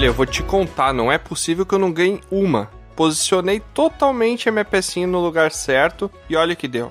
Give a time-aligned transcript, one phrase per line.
[0.00, 2.70] Olha, eu vou te contar, não é possível que eu não ganhe uma.
[2.96, 6.90] Posicionei totalmente a minha pecinha no lugar certo e olha que deu.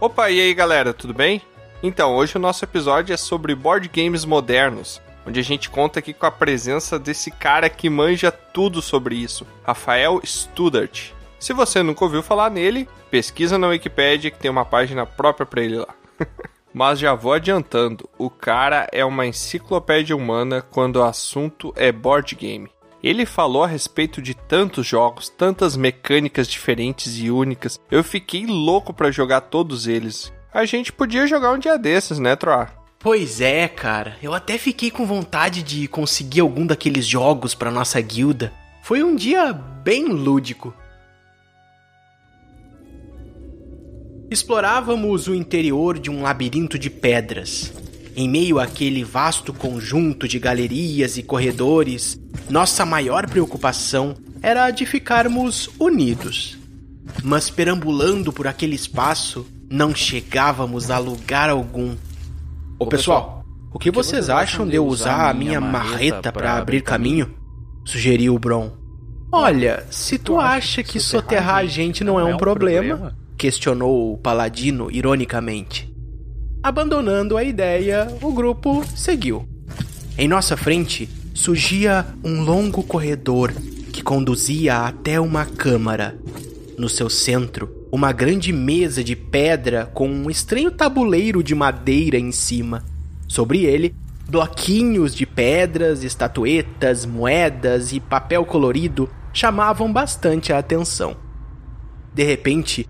[0.00, 1.42] Opa, e aí galera, tudo bem?
[1.82, 6.14] Então, hoje o nosso episódio é sobre board games modernos, onde a gente conta aqui
[6.14, 11.10] com a presença desse cara que manja tudo sobre isso, Rafael Studart.
[11.38, 15.62] Se você nunca ouviu falar nele, pesquisa na Wikipedia que tem uma página própria para
[15.62, 15.94] ele lá.
[16.72, 22.34] Mas já vou adiantando, o cara é uma enciclopédia humana quando o assunto é board
[22.36, 22.70] game.
[23.02, 27.80] Ele falou a respeito de tantos jogos, tantas mecânicas diferentes e únicas.
[27.90, 30.32] Eu fiquei louco para jogar todos eles.
[30.52, 32.74] A gente podia jogar um dia desses, né, Troar?
[32.98, 34.16] Pois é, cara.
[34.22, 38.52] Eu até fiquei com vontade de conseguir algum daqueles jogos para nossa guilda.
[38.82, 40.74] Foi um dia bem lúdico.
[44.30, 47.72] Explorávamos o interior de um labirinto de pedras.
[48.14, 52.16] Em meio àquele vasto conjunto de galerias e corredores,
[52.48, 56.56] nossa maior preocupação era de ficarmos unidos.
[57.24, 61.96] Mas perambulando por aquele espaço, não chegávamos a lugar algum.
[62.78, 67.34] Ô pessoal, o que vocês acham de eu usar a minha marreta para abrir caminho?
[67.84, 68.70] Sugeriu o Bron.
[69.32, 74.90] Olha, se tu acha que soterrar a gente não é um problema, questionou o paladino
[74.90, 75.90] ironicamente.
[76.62, 79.48] Abandonando a ideia, o grupo seguiu.
[80.18, 83.50] Em nossa frente surgia um longo corredor
[83.94, 86.18] que conduzia até uma câmara.
[86.76, 92.32] No seu centro, uma grande mesa de pedra com um estranho tabuleiro de madeira em
[92.32, 92.84] cima.
[93.26, 93.94] Sobre ele,
[94.28, 101.16] bloquinhos de pedras, estatuetas, moedas e papel colorido chamavam bastante a atenção.
[102.12, 102.86] De repente,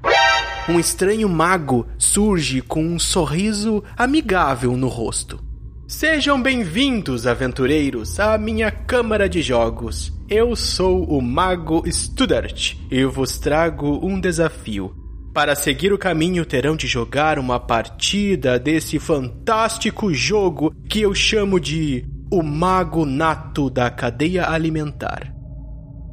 [0.70, 5.42] um estranho mago surge com um sorriso amigável no rosto.
[5.88, 10.12] Sejam bem-vindos, aventureiros, à minha câmara de jogos.
[10.28, 14.94] Eu sou o Mago Studart e vos trago um desafio.
[15.34, 21.58] Para seguir o caminho, terão de jogar uma partida desse fantástico jogo que eu chamo
[21.58, 25.39] de O Mago Nato da Cadeia Alimentar.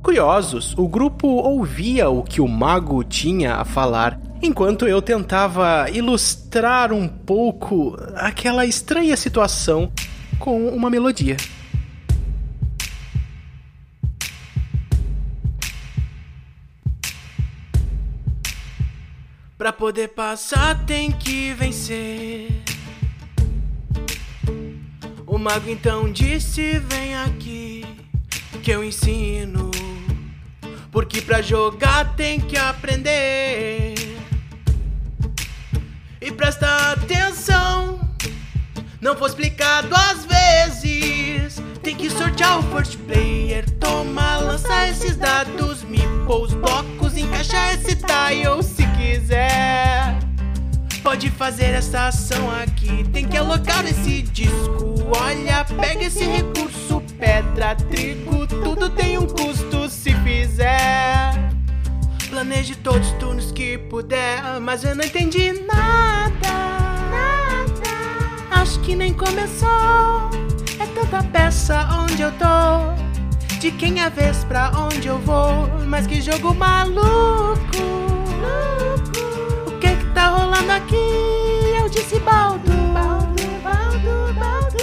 [0.08, 6.94] Curiosos, o grupo ouvia o que o mago tinha a falar enquanto eu tentava ilustrar
[6.94, 9.92] um pouco aquela estranha situação
[10.40, 11.36] com uma melodia.
[19.58, 22.48] Pra poder passar tem que vencer.
[25.26, 27.86] O mago então disse: Vem aqui,
[28.64, 29.70] que eu ensino.
[30.92, 33.96] Porque pra jogar tem que aprender.
[36.22, 38.00] E presta atenção,
[39.00, 41.62] não vou explicar duas vezes.
[41.82, 47.96] Tem que sortear o first player, toma, lança esses dados, me os blocos, encaixa esse
[47.96, 50.18] tile se quiser.
[51.02, 54.96] Pode fazer essa ação aqui, tem que alocar esse disco.
[55.18, 59.77] Olha, pega esse recurso, pedra, trigo, tudo tem um custo
[60.08, 61.52] se fizer.
[62.30, 66.32] Planeje todos os turnos que puder, mas eu não entendi nada.
[67.12, 68.62] Nada.
[68.62, 70.30] Acho que nem começou.
[70.80, 72.96] É tanta peça onde eu tô.
[73.60, 75.68] De quem é a vez pra onde eu vou.
[75.86, 77.58] Mas que jogo maluco.
[79.66, 80.96] O que que tá rolando aqui?
[81.78, 82.72] Eu disse baldo.
[82.94, 84.78] Baldo, baldo, baldo.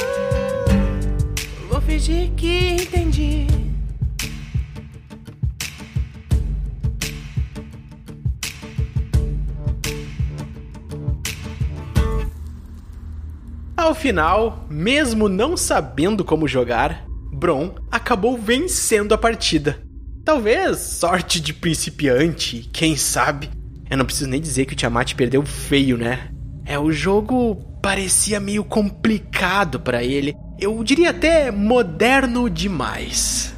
[1.70, 3.73] Vou fingir que entendi.
[13.84, 19.78] Ao final, mesmo não sabendo como jogar, Bron acabou vencendo a partida.
[20.24, 23.50] Talvez sorte de principiante, quem sabe?
[23.90, 26.30] Eu não preciso nem dizer que o Tiamat perdeu feio, né?
[26.64, 30.34] É, o jogo parecia meio complicado para ele.
[30.58, 33.53] Eu diria até moderno demais.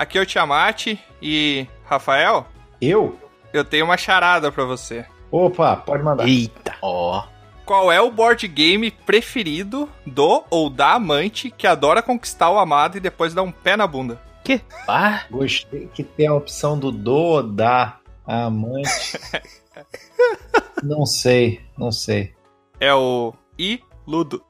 [0.00, 2.46] Aqui é o Tiamat e Rafael.
[2.80, 3.20] Eu?
[3.52, 5.04] Eu tenho uma charada para você.
[5.30, 6.26] Opa, pode mandar.
[6.26, 7.24] Eita, ó.
[7.66, 12.96] Qual é o board game preferido do ou da amante que adora conquistar o amado
[12.96, 14.18] e depois dar um pé na bunda?
[14.42, 14.62] Que?
[14.88, 19.20] Ah, gostei que tem a opção do do ou da amante.
[20.82, 22.34] Não sei, não sei.
[22.80, 24.42] É o Iludo.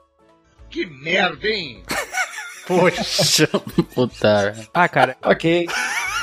[0.69, 1.83] Que merda, hein?
[2.79, 3.49] Poxa,
[3.95, 4.55] puta.
[4.73, 5.67] Ah, cara, Ok.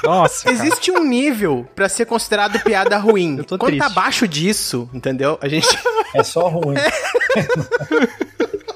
[0.04, 0.46] nossa.
[0.46, 0.56] cara.
[0.56, 3.38] Existe um nível pra ser considerado piada ruim.
[3.38, 3.98] Eu tô Quando tá triste.
[4.00, 5.38] abaixo disso, entendeu?
[5.42, 5.68] A gente.
[6.14, 6.76] É só ruim.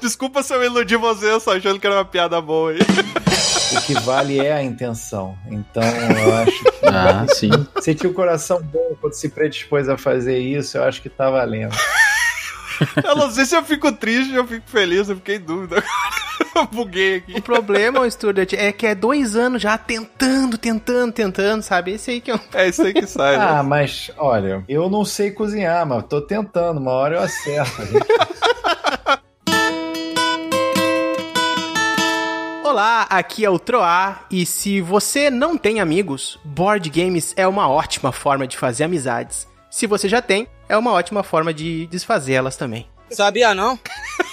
[0.00, 2.78] Desculpa se eu iludi você, só achando que era uma piada boa aí.
[2.80, 5.36] O que vale é a intenção.
[5.48, 7.50] Então, eu acho que Ah, sim.
[7.74, 11.30] você tinha o coração bom quando se predispôs a fazer isso, eu acho que tá
[11.30, 11.74] valendo.
[13.04, 15.76] Eu não sei se eu fico triste ou eu fico feliz, eu fiquei em dúvida
[15.78, 15.92] agora.
[16.54, 17.34] Eu buguei aqui.
[17.38, 21.92] O problema, o Student, é que é dois anos já tentando, tentando, tentando, sabe?
[21.92, 22.40] Esse aí que é um.
[22.52, 23.44] É isso aí que sai, né?
[23.44, 26.80] Ah, mas olha, eu não sei cozinhar, mas tô tentando.
[26.80, 27.70] Uma hora eu acerto.
[32.64, 37.68] Olá, aqui é o Troá, e se você não tem amigos, board games é uma
[37.68, 39.46] ótima forma de fazer amizades.
[39.70, 42.86] Se você já tem, é uma ótima forma de desfazê-las também.
[43.10, 43.78] Sabia não?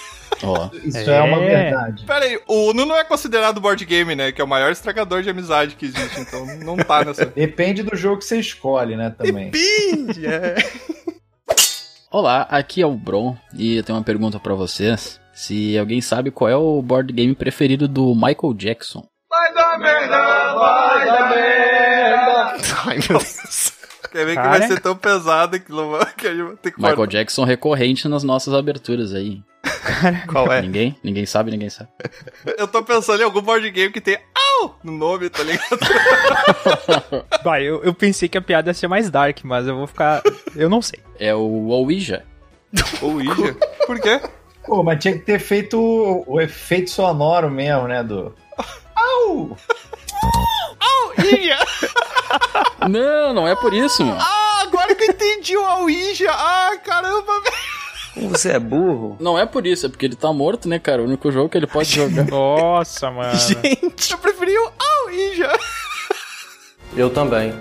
[0.83, 1.63] Isso é, uma É.
[1.63, 2.05] verdade.
[2.05, 4.31] Pera aí, o Uno não é considerado board game, né?
[4.31, 7.25] Que é o maior estragador de amizade que existe, então não tá nessa.
[7.35, 9.51] Depende do jogo que você escolhe, né, também.
[9.51, 10.25] Pinde!
[10.25, 10.55] É.
[12.11, 15.19] Olá, aqui é o Bron e eu tenho uma pergunta pra vocês.
[15.31, 19.05] Se alguém sabe qual é o board game preferido do Michael Jackson.
[22.85, 23.73] Ai, meu Deus.
[24.11, 24.57] Quer ver que Cara.
[24.59, 27.11] vai ser tão pesado que, não vai- que a gente vai ter que Michael cortar.
[27.11, 29.41] Jackson recorrente nas nossas aberturas aí.
[30.27, 30.61] Qual é?
[30.61, 30.95] Ninguém?
[31.03, 31.89] Ninguém sabe, ninguém sabe.
[32.57, 34.17] Eu tô pensando em algum board game que tem
[34.61, 35.67] AU no nome, tá ligado?
[37.43, 40.21] Vai, eu, eu pensei que a piada ia ser mais dark, mas eu vou ficar.
[40.55, 40.99] Eu não sei.
[41.19, 42.23] É o Ouija.
[43.01, 43.55] Ou Ouija.
[43.85, 44.21] Por quê?
[44.65, 48.33] Pô, mas tinha que ter feito o, o efeito sonoro mesmo, né, do...
[48.95, 49.57] Au!
[51.07, 51.57] Ouija!
[52.89, 54.15] Não, não é por isso, meu.
[54.19, 56.29] Ah, agora que eu entendi o Ouija!
[56.31, 58.29] Ah, caramba, velho!
[58.29, 59.15] Você é burro?
[59.19, 61.01] Não é por isso, é porque ele tá morto, né, cara?
[61.01, 62.25] O único jogo que ele pode jogar.
[62.29, 63.37] Nossa, mano.
[63.37, 64.71] Gente, Eu preferi o
[65.05, 65.49] Ouija!
[66.95, 67.53] Eu também.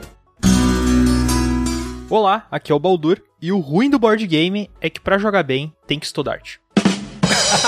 [2.10, 3.22] Olá, aqui é o Baldur.
[3.40, 6.40] E o ruim do board game é que pra jogar bem tem que estudar.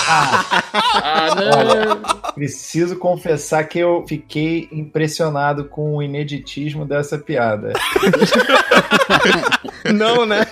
[0.07, 2.33] Ah, não.
[2.33, 7.73] Preciso confessar que eu fiquei impressionado com o ineditismo dessa piada.
[9.93, 10.47] não, né?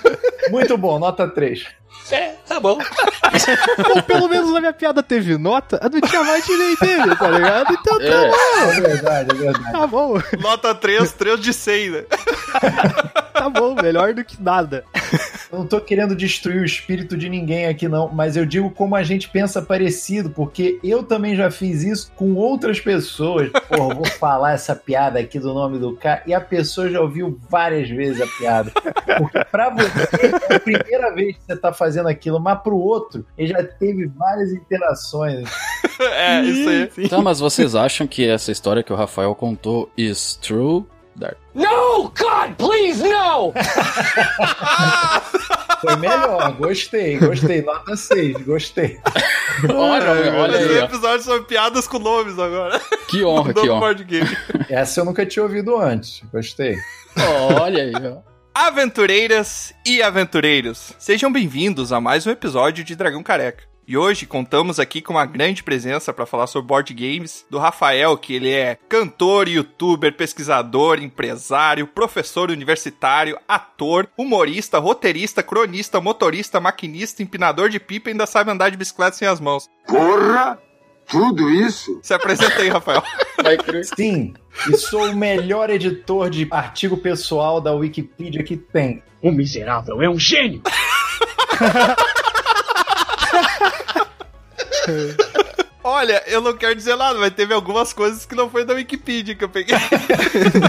[0.50, 1.66] Muito bom, nota 3.
[2.46, 2.78] Tá bom.
[3.94, 7.72] Ou pelo menos a minha piada teve nota, a do Tiamat nem teve, tá ligado?
[7.74, 8.08] Então É,
[8.76, 9.72] É verdade, é verdade.
[9.72, 12.04] tá bom, Nota 3, 3 de 100, né?
[13.32, 14.84] tá bom, melhor do que nada.
[15.50, 18.94] Eu não tô querendo destruir o espírito de ninguém aqui, não, mas eu digo como
[18.94, 23.50] a gente pensa parecido, porque eu também já fiz isso com outras pessoas.
[23.68, 27.38] Porra, vou falar essa piada aqui do nome do cara, e a pessoa já ouviu
[27.48, 28.70] várias vezes a piada.
[29.18, 33.24] Porque pra você é a primeira vez que você tá fazendo aquilo, mas pro outro,
[33.36, 35.48] ele já teve várias interações.
[36.00, 37.08] É, isso aí.
[37.08, 40.84] Tá, mas vocês acham que essa história que o Rafael contou is true?
[41.18, 41.36] Dark?
[41.54, 43.52] No, God, please, no!
[45.80, 47.62] Foi melhor, gostei, gostei.
[47.62, 49.00] Nota 6, gostei.
[49.72, 50.84] Olha, olha Esse aí, ó.
[50.84, 52.80] episódio são piadas com nomes agora.
[53.08, 53.96] Que honra, que honra.
[54.68, 56.76] Essa eu nunca tinha ouvido antes, gostei.
[57.60, 58.18] Olha aí, ó.
[58.54, 63.62] Aventureiras e aventureiros, sejam bem-vindos a mais um episódio de Dragão Careca.
[63.88, 68.18] E hoje contamos aqui com uma grande presença para falar sobre board games do Rafael,
[68.18, 77.22] que ele é cantor, youtuber, pesquisador, empresário, professor universitário, ator, humorista, roteirista, cronista, motorista, maquinista,
[77.22, 79.70] empinador de pipa e ainda sabe andar de bicicleta sem as mãos.
[79.86, 80.58] Porra!
[81.06, 81.98] Tudo isso?
[82.02, 83.02] Se apresenta aí, Rafael.
[83.42, 83.86] Vai crer.
[83.86, 84.34] Sim,
[84.70, 89.02] e sou o melhor editor de artigo pessoal da Wikipedia que tem.
[89.22, 90.60] O miserável é um gênio!
[95.82, 99.34] Olha, eu não quero dizer nada, mas teve algumas coisas que não foi da Wikipedia
[99.34, 99.76] que eu peguei.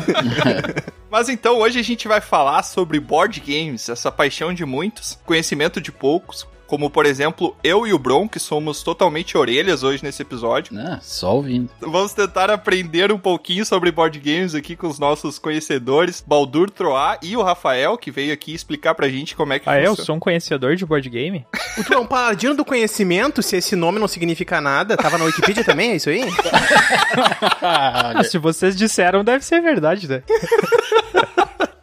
[1.10, 5.82] mas então, hoje a gente vai falar sobre board games, essa paixão de muitos, conhecimento
[5.82, 6.48] de poucos.
[6.70, 10.78] Como, por exemplo, eu e o Bron, que somos totalmente orelhas hoje nesse episódio.
[10.80, 11.68] Ah, só ouvindo.
[11.82, 17.18] Vamos tentar aprender um pouquinho sobre board games aqui com os nossos conhecedores, Baldur Troá
[17.24, 20.06] e o Rafael, que veio aqui explicar pra gente como é que Ah, eu funciona.
[20.06, 21.44] sou um conhecedor de board game?
[21.80, 24.98] O tu é um paladino do conhecimento, se esse nome não significa nada.
[24.98, 26.22] Tava na Wikipedia também, é isso aí?
[27.62, 30.24] Ah, se vocês disseram, deve ser verdade, né?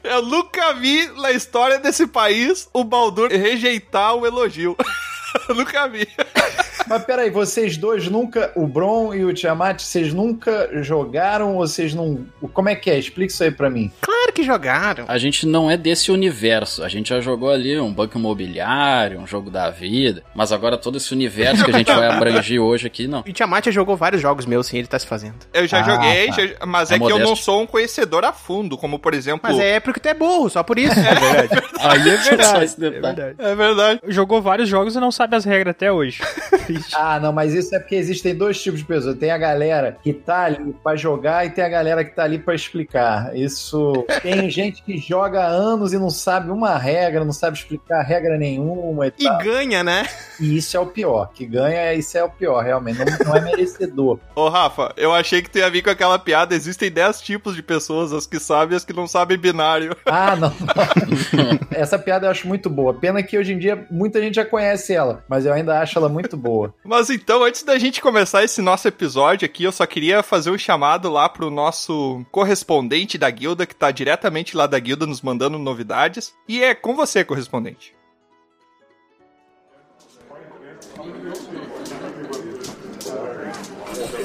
[0.06, 4.76] Eu nunca vi na história desse país o Baldur rejeitar o elogio.
[5.48, 6.08] Eu nunca vi.
[6.88, 11.95] Mas peraí, vocês dois nunca, o Bron e o Tiamat, vocês nunca jogaram ou vocês
[11.95, 12.26] não.
[12.52, 12.99] Como é que é?
[12.99, 13.90] Explica isso aí pra mim.
[14.00, 15.05] Claro que jogaram.
[15.09, 16.83] A gente não é desse universo.
[16.85, 20.23] A gente já jogou ali um banco imobiliário, um jogo da vida.
[20.35, 23.23] Mas agora todo esse universo que a gente vai abranger hoje aqui, não.
[23.26, 25.35] E Tiamat já jogou vários jogos meus, sim, ele tá se fazendo.
[25.52, 26.33] Eu já Ah, joguei, tá.
[26.47, 29.40] já- mas É é, que eu não sou um conhecedor a fundo, como por exemplo.
[29.43, 30.95] Mas é porque tu é burro, só por isso.
[31.81, 32.64] Aí é Só verdade.
[32.64, 33.14] esse é detalhe.
[33.16, 33.35] verdade.
[33.38, 34.00] É verdade.
[34.09, 36.21] Jogou vários jogos e não sabe as regras até hoje.
[36.78, 36.95] Triste.
[36.97, 39.16] Ah, não, mas isso é porque existem dois tipos de pessoas.
[39.16, 42.38] Tem a galera que tá ali pra jogar e tem a galera que tá ali
[42.38, 43.37] pra explicar.
[43.37, 44.04] Isso.
[44.23, 48.37] Tem gente que joga há anos e não sabe uma regra, não sabe explicar regra
[48.37, 49.38] nenhuma e E tal.
[49.38, 50.06] ganha, né?
[50.40, 51.30] E isso é o pior.
[51.35, 52.99] Que ganha, isso é o pior, realmente.
[52.99, 54.18] Não, não é merecedor.
[54.35, 56.54] Ô, Rafa, eu achei que tu ia vir com aquela piada.
[56.54, 59.97] Existem 10 tipos de pessoas, as que sabem e as que não sabem binário.
[60.18, 61.59] Ah, não, não.
[61.71, 62.95] Essa piada eu acho muito boa.
[62.95, 66.09] Pena que hoje em dia muita gente já conhece ela, mas eu ainda acho ela
[66.09, 66.65] muito boa.
[66.85, 70.58] Mas então, antes da gente começar esse nosso episódio aqui, eu só queria fazer um
[70.58, 75.58] chamado lá pro nosso correspondente da guilda, que tá diretamente lá da guilda nos mandando
[75.58, 76.35] novidades.
[76.49, 77.94] E é com você, correspondente.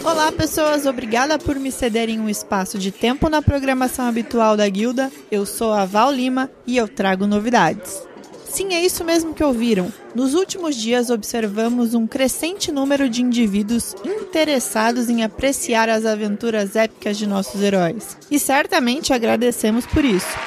[0.03, 0.85] Olá, pessoas.
[0.85, 5.11] Obrigada por me cederem um espaço de tempo na programação habitual da guilda.
[5.31, 8.10] Eu sou a Val Lima e eu trago novidades.
[8.51, 9.91] Sim, é isso mesmo que ouviram.
[10.13, 17.17] Nos últimos dias observamos um crescente número de indivíduos interessados em apreciar as aventuras épicas
[17.17, 18.17] de nossos heróis.
[18.29, 20.37] E certamente agradecemos por isso.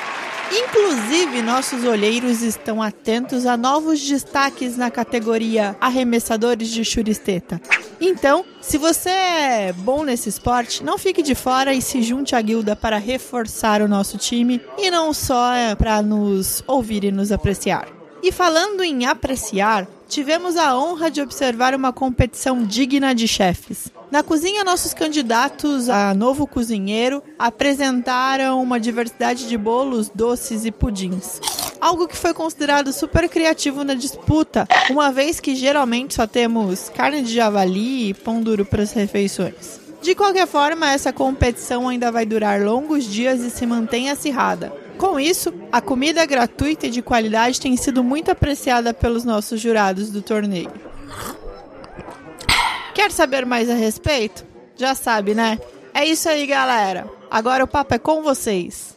[0.53, 7.59] Inclusive, nossos olheiros estão atentos a novos destaques na categoria Arremessadores de Churisteta.
[8.01, 12.41] Então, se você é bom nesse esporte, não fique de fora e se junte à
[12.41, 17.33] guilda para reforçar o nosso time e não só é, para nos ouvir e nos
[17.33, 18.04] apreciar.
[18.25, 23.93] E falando em apreciar, tivemos a honra de observar uma competição digna de chefes.
[24.11, 31.39] Na cozinha, nossos candidatos a novo cozinheiro apresentaram uma diversidade de bolos, doces e pudins.
[31.79, 37.21] Algo que foi considerado super criativo na disputa, uma vez que geralmente só temos carne
[37.21, 39.79] de javali e pão duro para as refeições.
[40.01, 44.73] De qualquer forma, essa competição ainda vai durar longos dias e se mantém acirrada.
[44.99, 50.11] Com isso, a comida gratuita e de qualidade tem sido muito apreciada pelos nossos jurados
[50.11, 50.71] do torneio.
[52.95, 54.45] Quer saber mais a respeito?
[54.77, 55.59] Já sabe, né?
[55.93, 57.07] É isso aí, galera.
[57.31, 58.95] Agora o papo é com vocês.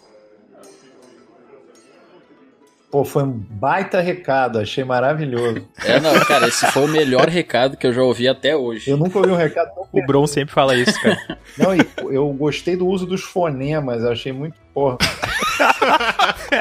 [2.90, 5.68] Pô, foi um baita recado, achei maravilhoso.
[5.84, 8.90] É, não, cara, esse foi o melhor recado que eu já ouvi até hoje.
[8.90, 11.38] Eu nunca ouvi um recado tão O Bron sempre fala isso, cara.
[11.58, 14.98] Não, e eu gostei do uso dos fonemas, eu achei muito porra.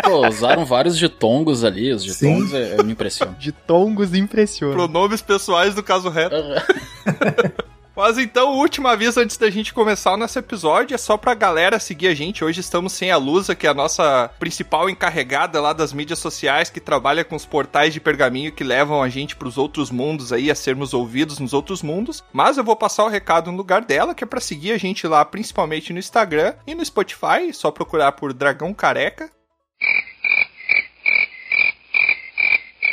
[0.04, 3.34] Pô, usaram vários ditongos ali, os ditongos é, me impressionam.
[3.34, 4.74] De tongos impressiona.
[4.74, 6.36] Pronomes pessoais do caso reto.
[7.96, 11.32] Mas então, o último aviso antes da gente começar o nosso episódio é só pra
[11.32, 12.44] galera seguir a gente.
[12.44, 16.68] Hoje estamos sem a Lusa, que é a nossa principal encarregada lá das mídias sociais,
[16.68, 20.50] que trabalha com os portais de pergaminho que levam a gente pros outros mundos aí,
[20.50, 22.22] a sermos ouvidos nos outros mundos.
[22.34, 25.06] Mas eu vou passar o recado no lugar dela, que é pra seguir a gente
[25.06, 29.30] lá, principalmente no Instagram e no Spotify, só procurar por Dragão Careca.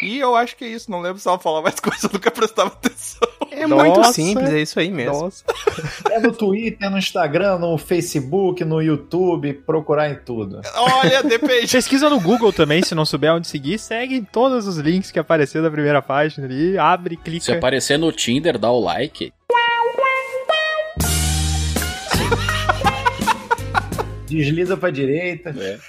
[0.04, 2.30] E eu acho que é isso, não lembro se ela falar mais coisa, eu nunca
[2.30, 3.28] prestava atenção.
[3.52, 3.84] É Nossa.
[3.86, 5.22] muito simples, é isso aí mesmo.
[5.22, 5.44] Nossa.
[6.12, 10.62] É no Twitter, no Instagram, no Facebook, no YouTube, procurar em tudo.
[10.76, 11.68] Olha, depende.
[11.72, 13.80] Pesquisa no Google também, se não souber onde seguir.
[13.80, 16.78] Segue em todos os links que apareceu da primeira página ali.
[16.78, 17.54] Abre, Se clica.
[17.56, 19.34] aparecer no Tinder, dá o like.
[24.28, 25.50] Desliza pra direita.
[25.58, 25.80] É.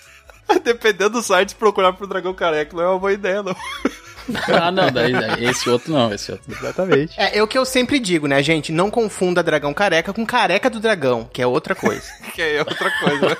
[0.61, 3.57] Dependendo do site, procurar pro Dragão Careca não é uma boa ideia, não.
[4.49, 6.53] Ah, não, daí, daí esse outro não, esse outro.
[6.53, 7.15] Exatamente.
[7.19, 8.73] É, é o que eu sempre digo, né, gente?
[8.73, 12.05] Não confunda dragão careca com careca do dragão, que é outra coisa.
[12.35, 13.37] Que é outra coisa, né?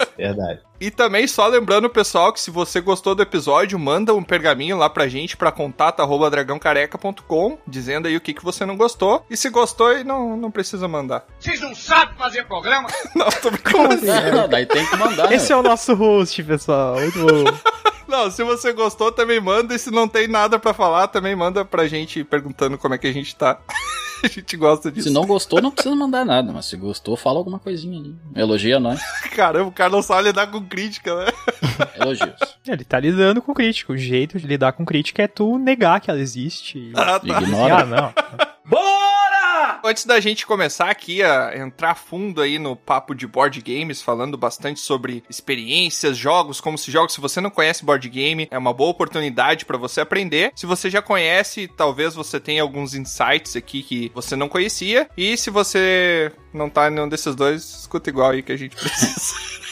[0.16, 0.60] Verdade.
[0.80, 4.88] E também, só lembrando, pessoal, que se você gostou do episódio, manda um pergaminho lá
[4.88, 9.26] pra gente, pra contato.dragãocareca.com, dizendo aí o que, que você não gostou.
[9.28, 11.26] E se gostou, aí não, não precisa mandar.
[11.38, 12.88] Vocês não sabem fazer programa?
[13.14, 14.00] Não, tô brincando.
[14.34, 15.30] Não, daí tem que mandar.
[15.30, 16.98] Esse é o nosso host, pessoal.
[16.98, 17.44] Muito bom.
[18.10, 19.72] Não, se você gostou, também manda.
[19.72, 23.06] E se não tem nada pra falar, também manda pra gente perguntando como é que
[23.06, 23.60] a gente tá.
[24.22, 25.08] a gente gosta disso.
[25.08, 28.16] Se não gostou, não precisa mandar nada, mas se gostou, fala alguma coisinha ali.
[28.34, 29.00] Elogia nós.
[29.34, 31.26] Caramba, o cara não sabe lidar com crítica, né?
[32.00, 32.34] Elogios.
[32.66, 33.92] Ele tá lidando com crítica.
[33.92, 36.90] O jeito de lidar com crítica é tu negar que ela existe.
[36.96, 37.40] Ah, tá.
[37.40, 37.76] Ignora.
[37.76, 38.12] Ah, não.
[39.84, 44.36] Antes da gente começar aqui a entrar fundo aí no papo de board games, falando
[44.36, 47.14] bastante sobre experiências, jogos, como se jogos.
[47.14, 50.52] Se você não conhece board game, é uma boa oportunidade para você aprender.
[50.54, 55.08] Se você já conhece, talvez você tenha alguns insights aqui que você não conhecia.
[55.16, 58.76] E se você não tá em nenhum desses dois, escuta igual aí que a gente
[58.76, 59.34] precisa.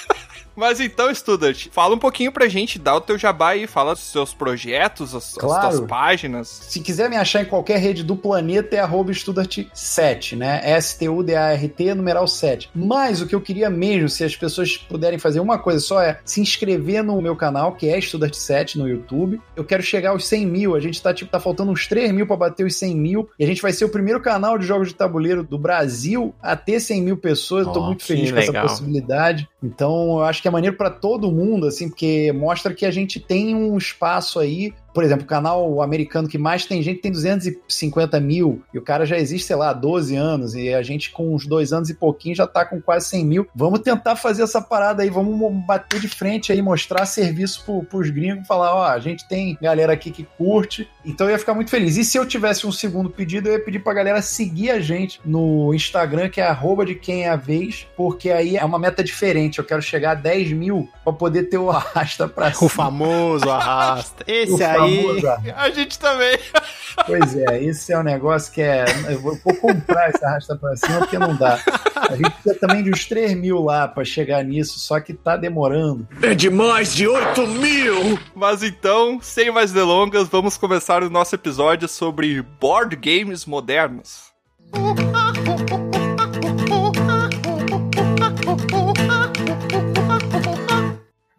[0.59, 4.03] Mas então, Student, fala um pouquinho pra gente, dá o teu jabá aí, fala dos
[4.03, 5.69] seus projetos, as, Claro.
[5.69, 6.49] as tuas páginas.
[6.49, 10.61] Se quiser me achar em qualquer rede do planeta, é arroba Studart7, né?
[10.65, 12.71] S-T-U-D-A-R-T, numeral 7.
[12.75, 16.19] Mas o que eu queria mesmo, se as pessoas puderem fazer uma coisa só, é
[16.25, 19.41] se inscrever no meu canal, que é Studart7 no YouTube.
[19.55, 20.75] Eu quero chegar aos 100 mil.
[20.75, 23.29] A gente tá, tipo, tá faltando uns 3 mil pra bater os 100 mil.
[23.38, 26.57] E a gente vai ser o primeiro canal de jogos de tabuleiro do Brasil a
[26.57, 27.65] ter 100 mil pessoas.
[27.65, 29.49] Eu tô muito feliz com essa possibilidade.
[29.62, 33.19] Então, eu acho que é maneiro pra todo mundo, assim, porque mostra que a gente
[33.19, 34.73] tem um espaço aí.
[34.95, 39.04] Por exemplo, o canal americano que mais tem gente tem 250 mil, e o cara
[39.07, 41.95] já existe, sei lá, há 12 anos, e a gente com uns dois anos e
[41.95, 43.47] pouquinho já tá com quase 100 mil.
[43.54, 47.83] Vamos tentar fazer essa parada aí, vamos mo- bater de frente aí, mostrar serviço pro,
[47.85, 51.54] pros gringos, falar, ó, a gente tem galera aqui que curte, então eu ia ficar
[51.54, 51.97] muito feliz.
[51.97, 55.21] E se eu tivesse um segundo pedido, eu ia pedir pra galera seguir a gente
[55.25, 59.02] no Instagram, que é arroba de quem é a vez, porque aí é uma meta
[59.04, 59.59] diferente.
[59.59, 62.66] Eu quero chegar a 10 mil pra poder ter o arrasta pra cima.
[62.66, 64.25] O famoso arrasta.
[64.26, 64.77] Esse aí.
[64.78, 65.54] Famoso arrasta.
[65.56, 66.38] A gente também.
[67.06, 68.85] Pois é, esse é um negócio que é.
[69.08, 71.56] Eu vou, vou comprar esse arrasta pra cima porque não dá.
[71.94, 75.37] A gente precisa também de uns 3 mil lá pra chegar nisso, só que tá
[75.37, 76.08] demorando.
[76.20, 78.18] É de mais de 8 mil!
[78.35, 84.32] Mas então, sem mais delongas, vamos começar o nosso episódio sobre board games modernos.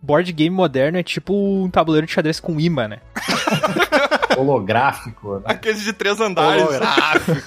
[0.09, 2.97] Board game moderno é tipo um tabuleiro de xadrez com imã, né?
[4.35, 5.35] Holográfico.
[5.35, 5.41] Né?
[5.45, 6.63] Aqueles de três andares.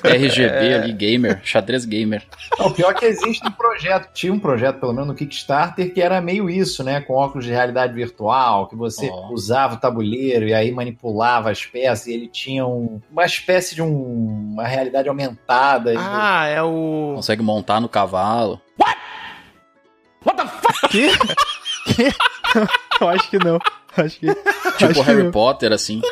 [0.04, 2.22] RGB ali, gamer, xadrez gamer.
[2.56, 5.92] Não, o pior é que existe um projeto, tinha um projeto, pelo menos no Kickstarter,
[5.92, 7.00] que era meio isso, né?
[7.00, 9.32] Com óculos de realidade virtual, que você Ó.
[9.32, 13.82] usava o tabuleiro e aí manipulava as peças, e ele tinha um- uma espécie de
[13.82, 15.94] um- uma realidade aumentada.
[15.98, 17.14] Ah, é o.
[17.16, 18.60] Consegue montar no cavalo.
[20.90, 21.08] Que?
[21.84, 22.12] Que?
[23.00, 23.58] Eu acho que não.
[23.96, 24.26] Acho que.
[24.34, 24.44] Tipo
[24.84, 25.30] acho que Harry não.
[25.30, 26.00] Potter, assim.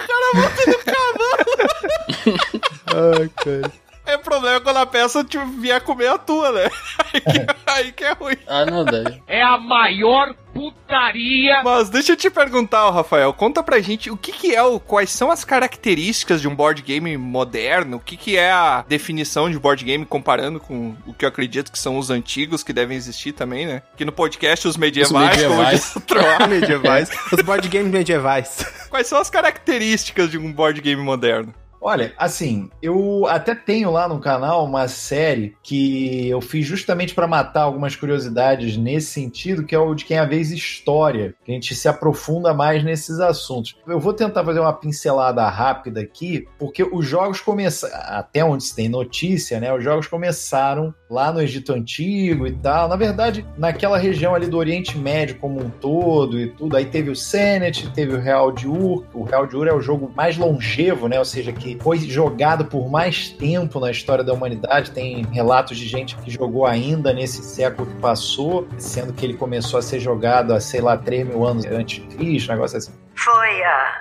[2.87, 3.73] Ai, cara.
[4.11, 6.69] É problema quando a peça te vier comer a tua, né?
[7.13, 8.37] Aí que, aí que é ruim.
[8.47, 9.21] Ah, não, daí.
[9.27, 11.63] É a maior putaria.
[11.65, 14.79] Mas deixa eu te perguntar, Rafael, conta pra gente o que, que é o.
[14.79, 17.97] Quais são as características de um board game moderno?
[17.97, 21.71] O que, que é a definição de board game comparando com o que eu acredito
[21.73, 23.83] que são os antigos que devem existir também, né?
[23.97, 25.81] Que no podcast os medievais, como medievais.
[25.81, 26.47] disse o Troá.
[26.47, 27.11] medievais.
[27.33, 28.67] Os board games medievais.
[28.89, 31.55] Quais são as características de um board game moderno?
[31.81, 37.27] Olha, assim, eu até tenho lá no canal uma série que eu fiz justamente para
[37.27, 41.55] matar algumas curiosidades nesse sentido, que é o de quem a vez história, que a
[41.55, 43.77] gente se aprofunda mais nesses assuntos.
[43.87, 48.77] Eu vou tentar fazer uma pincelada rápida aqui, porque os jogos começaram, até onde se
[48.77, 49.73] tem notícia, né?
[49.73, 52.89] Os jogos começaram lá no Egito Antigo e tal.
[52.89, 56.77] Na verdade, naquela região ali do Oriente Médio como um todo e tudo.
[56.77, 59.05] Aí teve o Senet, teve o Real de Ur.
[59.13, 61.19] O Real de Ur é o jogo mais longevo, né?
[61.19, 64.93] Ou seja, que foi jogado por mais tempo na história da humanidade.
[64.93, 69.79] Tem relatos de gente que jogou ainda nesse século que passou, sendo que ele começou
[69.79, 72.93] a ser jogado há, sei lá, 3 mil anos antes de Cristo, um negócio assim.
[73.15, 74.00] Foi há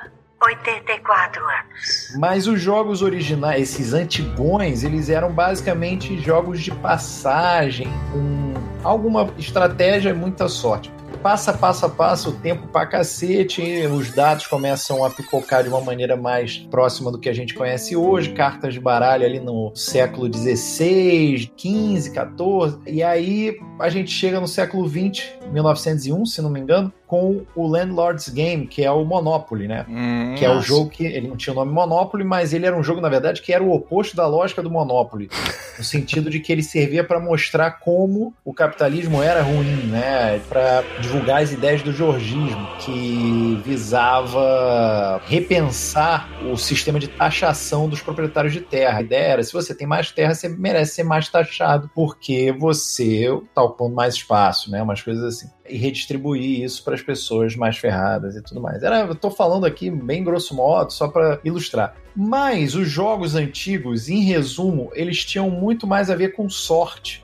[0.49, 2.15] 84 anos.
[2.17, 10.09] Mas os jogos originais, esses antigões, eles eram basicamente jogos de passagem, com alguma estratégia
[10.09, 10.91] e muita sorte.
[11.21, 16.15] Passa, passa, passa o tempo pra cacete, os dados começam a picocar de uma maneira
[16.15, 21.51] mais próxima do que a gente conhece hoje, cartas de baralho ali no século XVI,
[21.57, 26.93] XV, XIV, e aí a gente chega no século XX, 1901, se não me engano,
[27.09, 29.83] com o Landlord's Game, que é o Monopoly, né?
[29.89, 30.67] Hum, que é o Nossa.
[30.67, 33.41] jogo que ele não tinha o nome Monopoly, mas ele era um jogo, na verdade,
[33.41, 35.27] que era o oposto da lógica do Monopoly,
[35.75, 40.39] no sentido de que ele servia para mostrar como o capitalismo era ruim, né?
[40.47, 48.53] Para divulgar as ideias do georgismo, que visava repensar o sistema de taxação dos proprietários
[48.53, 48.99] de terra.
[48.99, 53.33] A ideia era, se você tem mais terra, você merece ser mais taxado, porque você
[53.33, 54.83] está ocupando mais espaço, né?
[54.83, 58.83] Umas coisas assim e redistribuir isso para as pessoas mais ferradas e tudo mais.
[58.83, 61.95] Era, eu tô falando aqui bem grosso modo, só para ilustrar.
[62.15, 67.23] Mas os jogos antigos, em resumo, eles tinham muito mais a ver com sorte.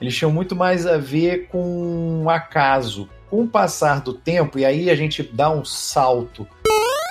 [0.00, 3.08] Eles tinham muito mais a ver com acaso.
[3.30, 6.46] Com o passar do tempo, e aí a gente dá um salto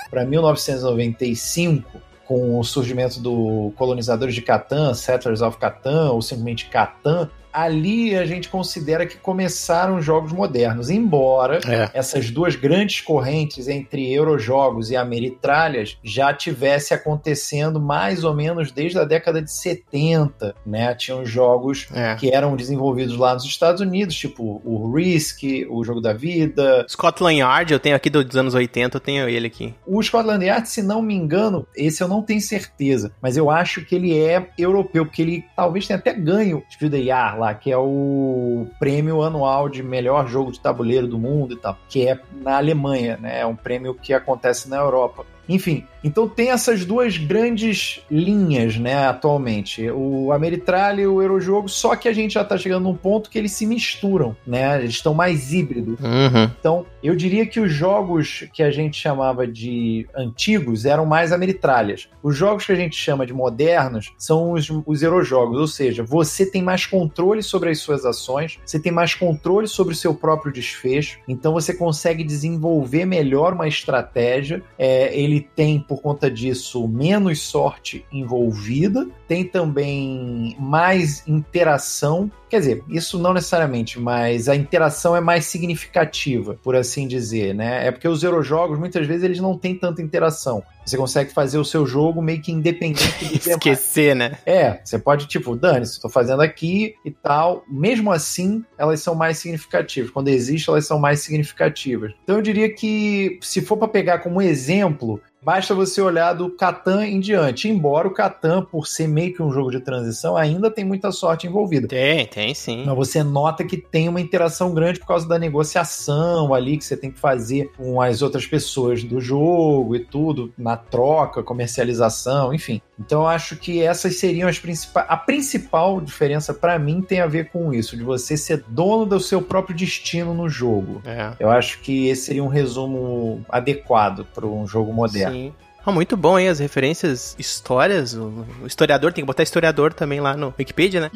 [0.09, 7.29] para 1995, com o surgimento do Colonizadores de Catan, Settlers of Catan, ou simplesmente Catan,
[7.55, 10.89] ali a gente considera que começaram os jogos modernos.
[10.89, 11.89] Embora É.
[11.93, 18.99] essas duas grandes correntes entre Eurojogos e Ameritralhas já tivesse acontecendo mais ou menos desde
[18.99, 20.93] a década de 70, né?
[20.95, 22.15] Tinham jogos É.
[22.15, 26.85] que eram desenvolvidos lá nos Estados Unidos, tipo o Risk, o Jogo da Vida.
[26.89, 29.73] Scotland Yard, eu tenho aqui dos anos 80, eu tenho ele aqui.
[29.85, 33.85] O Scotland Yard, se não me engano, esse eu não tenho certeza, mas eu acho
[33.85, 37.71] que ele é europeu, porque ele talvez tenha até ganho Spiel des Jahres lá, que
[37.71, 42.19] é o prêmio anual de melhor jogo de tabuleiro do mundo e tal, que é
[42.41, 43.39] na Alemanha, né?
[43.41, 45.25] É um prêmio que acontece na Europa.
[45.47, 49.89] Enfim, então tem essas duas grandes linhas, né, atualmente.
[49.89, 53.39] O Ameritralha e o Eurojogo, só que a gente já tá chegando num ponto que
[53.39, 54.79] eles se misturam, né?
[54.79, 55.99] Eles estão mais híbridos.
[55.99, 56.43] Uhum.
[56.59, 62.07] Então, eu diria que os jogos que a gente chamava de antigos eram mais ameritralhas.
[62.21, 66.45] Os jogos que a gente chama de modernos são os, os Eurojogos, ou seja, você
[66.45, 70.53] tem mais controle sobre as suas ações, você tem mais controle sobre o seu próprio
[70.53, 74.61] desfecho, então você consegue desenvolver melhor uma estratégia.
[74.77, 82.31] É, ele tem, por conta disso, menos sorte envolvida, tem também mais interação.
[82.49, 87.87] Quer dizer, isso não necessariamente, mas a interação é mais significativa, por assim dizer, né?
[87.87, 90.63] É porque os Eurojogos, muitas vezes, eles não têm tanta interação.
[90.85, 93.47] Você consegue fazer o seu jogo meio que independente do demais.
[93.47, 94.37] Esquecer, né?
[94.45, 97.63] É, você pode, tipo, dane-se, tô fazendo aqui e tal.
[97.67, 100.11] Mesmo assim, elas são mais significativas.
[100.11, 102.13] Quando existe, elas são mais significativas.
[102.23, 107.05] Então eu diria que, se for para pegar como exemplo, Basta você olhar do Catan
[107.05, 107.69] em diante.
[107.69, 111.45] Embora o Catan, por ser meio que um jogo de transição, ainda tem muita sorte
[111.45, 111.87] envolvida.
[111.87, 112.83] Tem, tem sim.
[112.83, 116.97] Mas você nota que tem uma interação grande por causa da negociação ali que você
[116.97, 122.81] tem que fazer com as outras pessoas do jogo e tudo, na troca, comercialização, enfim.
[122.99, 125.05] Então eu acho que essas seriam as principais.
[125.09, 129.19] A principal diferença para mim tem a ver com isso, de você ser dono do
[129.19, 131.01] seu próprio destino no jogo.
[131.05, 131.33] É.
[131.39, 135.35] Eu acho que esse seria um resumo adequado para um jogo moderno.
[135.35, 135.53] Sim.
[135.85, 136.47] Ah, muito bom, hein?
[136.47, 138.15] As referências, histórias.
[138.15, 141.11] O historiador, tem que botar historiador também lá no Wikipedia, né?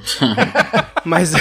[1.03, 1.33] Mas.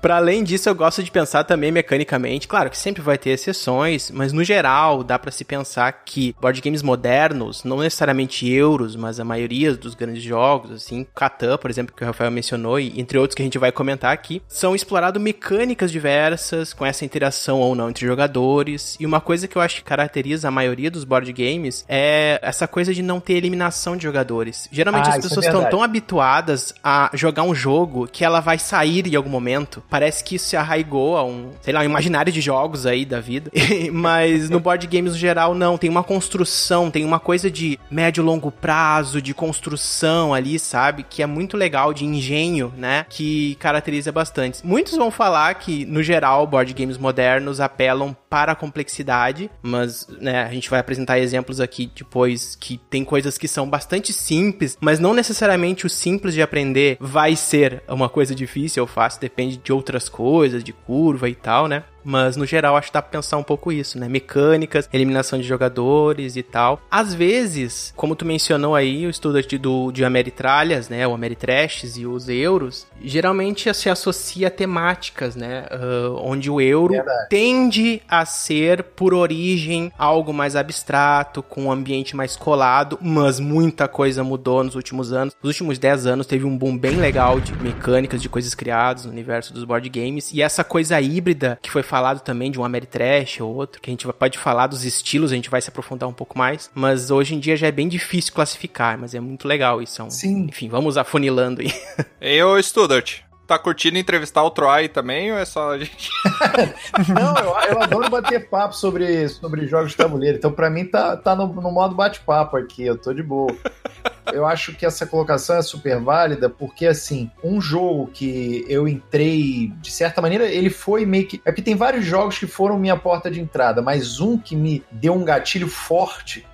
[0.00, 2.46] Para além disso, eu gosto de pensar também mecanicamente.
[2.46, 6.60] Claro que sempre vai ter exceções, mas no geral dá para se pensar que board
[6.60, 11.94] games modernos, não necessariamente euros, mas a maioria dos grandes jogos, assim, Catan, por exemplo,
[11.94, 15.20] que o Rafael mencionou, e entre outros que a gente vai comentar aqui, são explorados
[15.20, 18.96] mecânicas diversas, com essa interação ou não entre jogadores.
[19.00, 22.68] E uma coisa que eu acho que caracteriza a maioria dos board games é essa
[22.68, 24.68] coisa de não ter eliminação de jogadores.
[24.70, 25.70] Geralmente Ah, as é pessoas estão verdade.
[25.70, 29.82] tão habituadas a jogar um jogo que ela vai sair em algum momento.
[29.90, 33.20] Parece que isso se arraigou a um, sei lá, um imaginário de jogos aí da
[33.20, 33.50] vida.
[33.92, 35.78] Mas no board games no geral, não.
[35.78, 41.02] Tem uma construção, tem uma coisa de médio longo prazo, de construção ali, sabe?
[41.02, 43.06] Que é muito legal, de engenho, né?
[43.08, 44.64] Que caracteriza bastante.
[44.64, 50.42] Muitos vão falar que, no geral, board games modernos apelam para a complexidade, mas, né,
[50.42, 54.98] a gente vai apresentar exemplos aqui depois que tem coisas que são bastante simples, mas
[54.98, 59.72] não necessariamente o simples de aprender vai ser uma coisa difícil ou fácil, depende de
[59.78, 61.84] outras coisas, de curva e tal, né?
[62.04, 64.08] Mas no geral acho que dá pra pensar um pouco isso, né?
[64.08, 66.80] Mecânicas, eliminação de jogadores e tal.
[66.90, 71.06] Às vezes, como tu mencionou aí, o estudo de, do, de Ameritralhas, né?
[71.06, 75.66] O Ameritrashes e os euros, geralmente se associa a temáticas, né?
[75.70, 77.28] Ah, onde o euro Verdade.
[77.28, 83.88] tende a ser, por origem, algo mais abstrato, com um ambiente mais colado, mas muita
[83.88, 85.34] coisa mudou nos últimos anos.
[85.42, 89.12] Nos últimos 10 anos teve um boom bem legal de mecânicas, de coisas criadas no
[89.12, 93.40] universo dos board games, e essa coisa híbrida que foi falado também de um Ameritrash
[93.40, 96.12] ou outro, que a gente pode falar dos estilos, a gente vai se aprofundar um
[96.12, 99.80] pouco mais, mas hoje em dia já é bem difícil classificar, mas é muito legal
[99.82, 100.00] isso.
[100.02, 100.46] É um- Sim.
[100.48, 101.72] Enfim, vamos afunilando aí.
[102.20, 106.10] E ô, Studart, tá curtindo entrevistar o Troy também ou é só a gente?
[107.08, 110.36] Não, eu, eu adoro bater papo sobre, sobre jogos de tabuleiro.
[110.36, 112.84] Então, pra mim, tá, tá no, no modo bate-papo aqui.
[112.84, 113.54] Eu tô de boa.
[114.32, 119.72] Eu acho que essa colocação é super válida, porque, assim, um jogo que eu entrei,
[119.80, 121.40] de certa maneira, ele foi meio que.
[121.44, 124.84] É porque tem vários jogos que foram minha porta de entrada, mas um que me
[124.90, 126.46] deu um gatilho forte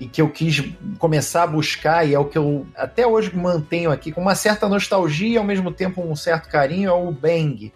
[0.00, 0.62] e que eu quis
[0.98, 4.68] começar a buscar, e é o que eu até hoje mantenho aqui, com uma certa
[4.68, 7.72] nostalgia e ao mesmo tempo um certo carinho, é o Bang.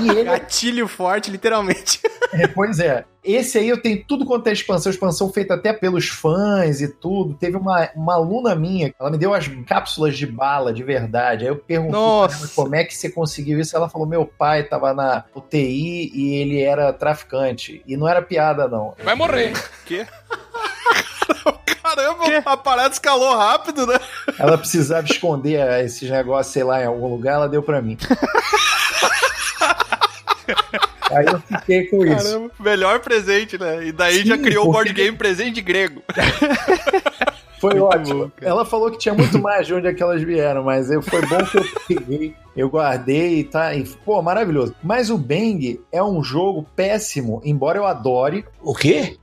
[0.00, 2.00] E ele é Gatilho forte, literalmente.
[2.32, 3.04] é, pois é.
[3.22, 7.34] Esse aí eu tenho tudo quanto é expansão, expansão feita até pelos fãs e tudo.
[7.34, 11.44] Teve uma, uma aluna minha, ela me deu as cápsulas de bala de verdade.
[11.44, 13.76] Aí eu perguntei ela como é que você conseguiu isso.
[13.76, 17.82] Ela falou: meu pai tava na UTI e ele era traficante.
[17.86, 18.94] E não era piada, não.
[19.02, 19.52] Vai morrer.
[19.84, 20.06] Quê?
[21.44, 23.98] o cara Caramba, a parada escalou rápido, né?
[24.38, 27.96] Ela precisava esconder esses negócios, sei lá, em algum lugar, ela deu pra mim.
[31.10, 32.24] Aí eu fiquei com isso.
[32.32, 33.86] Caramba, melhor presente, né?
[33.86, 36.02] E daí Sim, já criou o porque- board game presente grego.
[37.60, 38.26] Foi Muito ótimo.
[38.26, 41.02] bom, ela falou que tinha muito mais de onde é que elas vieram, mas eu,
[41.02, 43.74] foi bom que eu peguei, eu guardei e tá.
[43.74, 44.76] E, pô, maravilhoso.
[44.80, 49.16] Mas o Bang é um jogo péssimo, embora eu adore, O quê?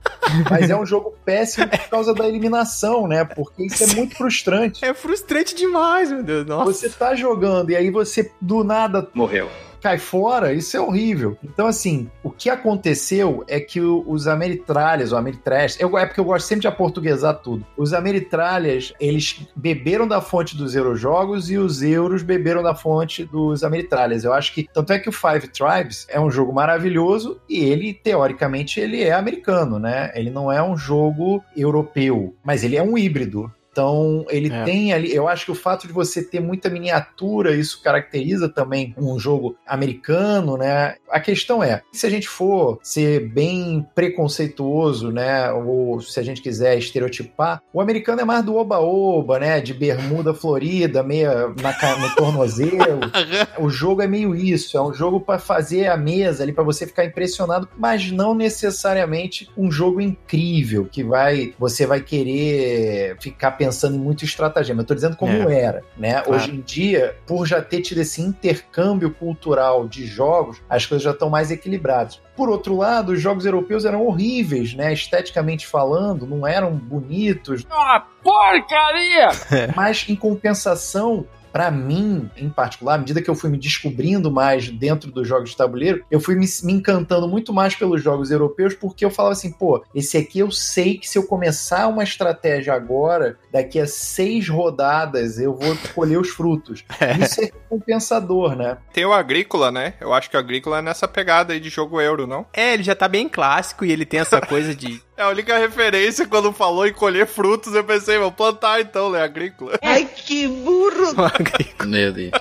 [0.50, 3.24] mas é um jogo péssimo por causa da eliminação, né?
[3.24, 4.84] Porque isso é muito frustrante.
[4.84, 6.44] É frustrante demais, meu Deus.
[6.46, 6.70] Nossa.
[6.74, 9.48] Você tá jogando e aí você do nada Morreu.
[9.80, 11.36] Cai fora, isso é horrível.
[11.42, 16.24] Então, assim, o que aconteceu é que os Ameritralhas, ou Ameritrash, eu, é porque eu
[16.24, 17.66] gosto sempre de aportuguesar tudo.
[17.76, 23.62] Os Ameritralhas, eles beberam da fonte dos Eurojogos e os Euros beberam da fonte dos
[23.62, 24.24] Ameritralhas.
[24.24, 27.94] Eu acho que, tanto é que o Five Tribes é um jogo maravilhoso e ele,
[27.94, 30.10] teoricamente, ele é americano, né?
[30.14, 33.50] Ele não é um jogo europeu, mas ele é um híbrido.
[33.76, 34.64] Então, ele É.
[34.64, 35.14] tem ali.
[35.14, 39.54] Eu acho que o fato de você ter muita miniatura, isso caracteriza também um jogo
[39.66, 40.94] americano, né?
[41.10, 45.52] A questão é: se a gente for ser bem preconceituoso, né?
[45.52, 49.60] Ou se a gente quiser estereotipar, o americano é mais do oba-oba, né?
[49.60, 53.00] De bermuda florida, meia na, no tornozelo.
[53.60, 56.86] o jogo é meio isso, é um jogo para fazer a mesa ali, para você
[56.86, 63.65] ficar impressionado, mas não necessariamente um jogo incrível que vai você vai querer ficar pensando
[63.72, 64.82] em muito estratagema.
[64.82, 66.20] Eu tô dizendo como era, né?
[66.20, 66.34] Claro.
[66.34, 71.10] Hoje em dia, por já ter tido esse intercâmbio cultural de jogos, as coisas já
[71.10, 72.20] estão mais equilibradas.
[72.36, 74.92] Por outro lado, os jogos europeus eram horríveis, né?
[74.92, 79.28] Esteticamente falando, não eram bonitos, Uma porcaria!
[79.74, 81.26] mas em compensação,
[81.56, 85.48] pra mim, em particular, à medida que eu fui me descobrindo mais dentro dos jogos
[85.48, 89.32] de tabuleiro, eu fui me, me encantando muito mais pelos jogos europeus, porque eu falava
[89.32, 93.86] assim, pô, esse aqui eu sei que se eu começar uma estratégia agora, daqui a
[93.86, 96.84] seis rodadas eu vou colher os frutos.
[97.24, 98.76] Isso é compensador, né?
[98.92, 99.94] Tem o Agrícola, né?
[99.98, 102.44] Eu acho que o Agrícola é nessa pegada aí de jogo euro, não?
[102.52, 105.00] É, ele já tá bem clássico e ele tem essa coisa de.
[105.16, 109.22] É a única referência quando falou em colher frutos, eu pensei, vou plantar então, né?
[109.22, 109.78] Agrícola.
[109.82, 111.14] Ai, que burro!
[111.86, 112.32] Meu Deus.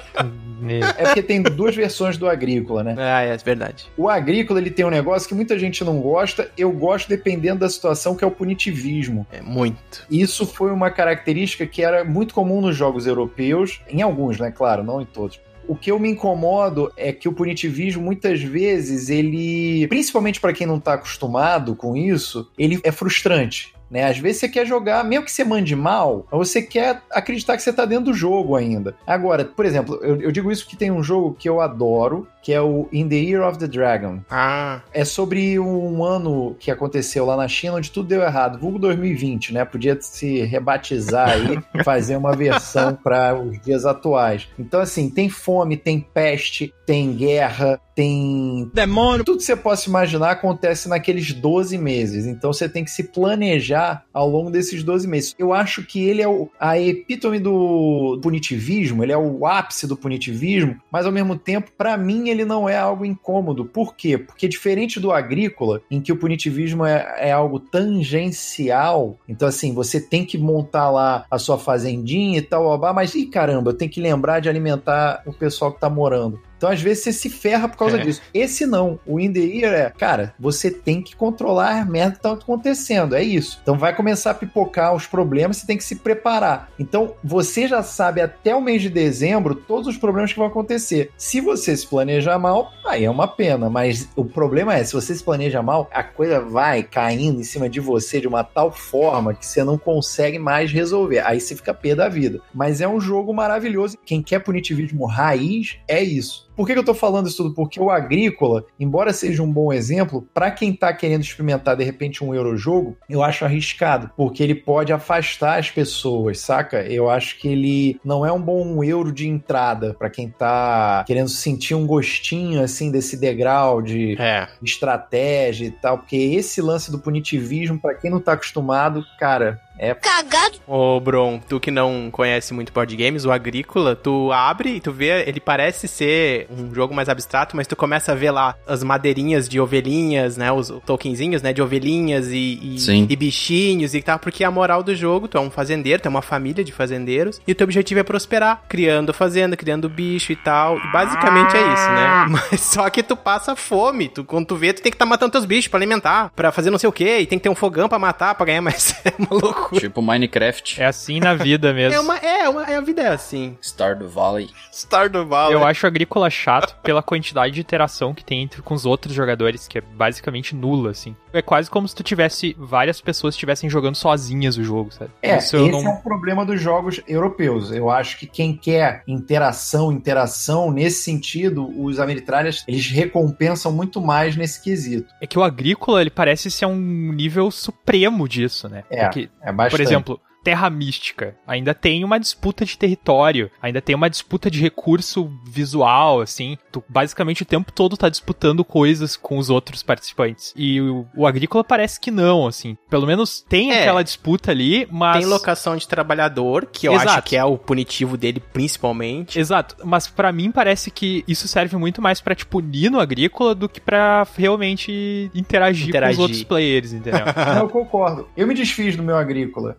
[0.98, 2.96] É porque tem duas versões do agrícola, né?
[2.98, 3.88] ah, é, é verdade.
[3.96, 7.70] O agrícola ele tem um negócio que muita gente não gosta, eu gosto dependendo da
[7.70, 9.26] situação, que é o punitivismo.
[9.32, 10.06] É muito.
[10.10, 14.52] Isso foi uma característica que era muito comum nos jogos europeus, em alguns, né?
[14.52, 15.40] Claro, não em todos.
[15.68, 20.68] O que eu me incomodo é que o punitivismo, muitas vezes, ele, principalmente para quem
[20.68, 23.74] não tá acostumado com isso, ele é frustrante.
[23.90, 24.04] Né?
[24.04, 27.72] Às vezes você quer jogar, mesmo que você mande mal, você quer acreditar que você
[27.72, 28.96] tá dentro do jogo ainda.
[29.06, 32.54] Agora, por exemplo, eu, eu digo isso que tem um jogo que eu adoro, que
[32.54, 34.20] é o In the Year of the Dragon.
[34.30, 38.78] Ah, É sobre um ano que aconteceu lá na China onde tudo deu errado, vulgo
[38.78, 39.66] 2020, né?
[39.66, 44.48] Podia se rebatizar aí, fazer uma versão para os dias atuais.
[44.60, 48.70] Então, assim, tem fome, tem peste, tem guerra, tem.
[48.76, 49.24] Demônio.
[49.26, 52.28] Tudo que você possa imaginar acontece naqueles 12 meses.
[52.28, 55.34] Então você tem que se planejar ao longo desses 12 meses.
[55.40, 59.96] Eu acho que ele é o- a epítome do punitivismo, ele é o ápice do
[59.98, 63.66] punitivismo, mas ao mesmo tempo, para mim, ele não é algo incômodo.
[63.66, 64.18] Por quê?
[64.18, 70.00] Porque diferente do agrícola, em que o punitivismo é, é algo tangencial, então assim, você
[70.00, 74.02] tem que montar lá a sua fazendinha e tal, mas ih caramba, eu tenho que
[74.02, 76.40] lembrar de alimentar o pessoal que tá morando.
[76.58, 78.04] Então, às vezes, você se ferra por causa É.
[78.04, 78.22] disso.
[78.34, 79.00] Esse não.
[79.06, 83.16] O In The Year é, cara, você tem que controlar as merdas que estão acontecendo.
[83.16, 83.60] É isso.
[83.62, 86.70] Então, vai começar a pipocar os problemas, você tem que se preparar.
[86.80, 91.12] Então, você já sabe até o mês de dezembro todos os problemas que vão acontecer.
[91.18, 93.70] Se você se planejar mal, aí é uma pena.
[93.70, 97.70] Mas o problema é, se você se planeja mal, a coisa vai caindo em cima
[97.70, 101.20] de você de uma tal forma que você não consegue mais resolver.
[101.20, 102.40] Aí você fica pé da vida.
[102.54, 103.98] Mas é um jogo maravilhoso.
[104.06, 106.46] Quem quer punitivismo raiz é isso.
[106.56, 107.56] Por que, que eu tô falando isso tudo?
[107.56, 112.24] Porque o Agrícola, embora seja um bom exemplo, para quem tá querendo experimentar de repente
[112.24, 116.82] um Eurojogo, eu acho arriscado, porque ele pode afastar as pessoas, saca?
[116.84, 121.30] Eu acho que ele não é um bom euro de entrada para quem tá querendo
[121.30, 124.48] sentir um gostinho assim desse degrau de é.
[124.62, 129.94] estratégia e tal, porque esse lance do punitivismo, para quem não tá acostumado, cara, é
[129.94, 130.60] Cagado!
[130.68, 134.92] Ô, Bron, tu que não conhece muito board games, o Agrícola, tu abre e tu
[134.92, 138.84] vê, ele parece ser um jogo mais abstrato, mas tu começa a ver lá as
[138.84, 142.78] madeirinhas de ovelhinhas, né, os tokenzinhos, né, de ovelhinhas e, e,
[143.10, 146.10] e bichinhos e tal, porque a moral do jogo, tu é um fazendeiro, tu é
[146.10, 150.36] uma família de fazendeiros, e o teu objetivo é prosperar, criando fazenda, criando bicho e
[150.36, 154.56] tal, e basicamente é isso, né, mas só que tu passa fome, tu, quando tu
[154.56, 156.94] vê, tu tem que estar matando teus bichos pra alimentar, pra fazer não sei o
[156.94, 159.65] que, e tem que ter um fogão pra matar, pra ganhar mais, é uma loucura.
[159.74, 160.82] Tipo Minecraft.
[160.82, 161.96] É assim na vida mesmo.
[161.96, 163.58] É uma, é uma, é a vida é assim.
[163.62, 164.50] Stardew Valley.
[164.72, 165.54] Stardew Valley.
[165.56, 169.68] Eu acho agrícola chato pela quantidade de interação que tem entre com os outros jogadores,
[169.68, 171.16] que é basicamente nula, assim.
[171.34, 175.12] É quase como se tu tivesse várias pessoas estivessem jogando sozinhas o jogo, sabe?
[175.22, 177.72] É, Isso esse não- é um problema dos jogos europeus.
[177.72, 184.36] Eu acho que quem quer interação, interação, nesse sentido, os Ameritralhas, eles recompensam muito mais
[184.36, 185.14] nesse quesito.
[185.22, 186.76] É que o agrícola, ele parece ser um
[187.14, 188.84] nível supremo disso, né?
[188.90, 189.72] É, Porque, é bastante.
[189.72, 194.62] por exemplo, Terra Mística ainda tem uma disputa de território, ainda tem uma disputa de
[194.62, 196.56] recurso visual, assim.
[196.72, 200.54] Tu basicamente o tempo todo tá disputando coisas com os outros participantes.
[200.56, 202.78] E o, o agrícola parece que não, assim.
[202.90, 203.82] Pelo menos tem É.
[203.82, 205.18] aquela disputa ali, mas.
[205.18, 207.10] Tem locação de trabalhador, que eu Exato.
[207.10, 209.40] acho que é o punitivo dele principalmente.
[209.40, 213.56] Exato, mas pra mim parece que isso serve muito mais pra te punir no agrícola
[213.56, 216.18] do que pra realmente interagir, Interagir.
[216.18, 217.26] com os outros players, entendeu?
[217.36, 218.28] Não, eu concordo.
[218.38, 219.76] Eu me desfiz do meu agrícola.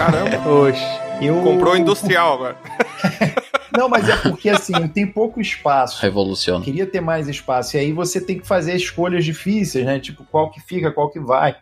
[0.00, 0.48] Caramba.
[0.48, 0.80] Oxe.
[1.20, 1.42] Eu...
[1.42, 2.56] Comprou industrial agora.
[3.76, 6.00] Não, mas é porque assim, tem pouco espaço.
[6.00, 6.64] Revoluciona.
[6.64, 7.76] Queria ter mais espaço.
[7.76, 10.00] E aí você tem que fazer escolhas difíceis, né?
[10.00, 11.54] Tipo, qual que fica, qual que vai.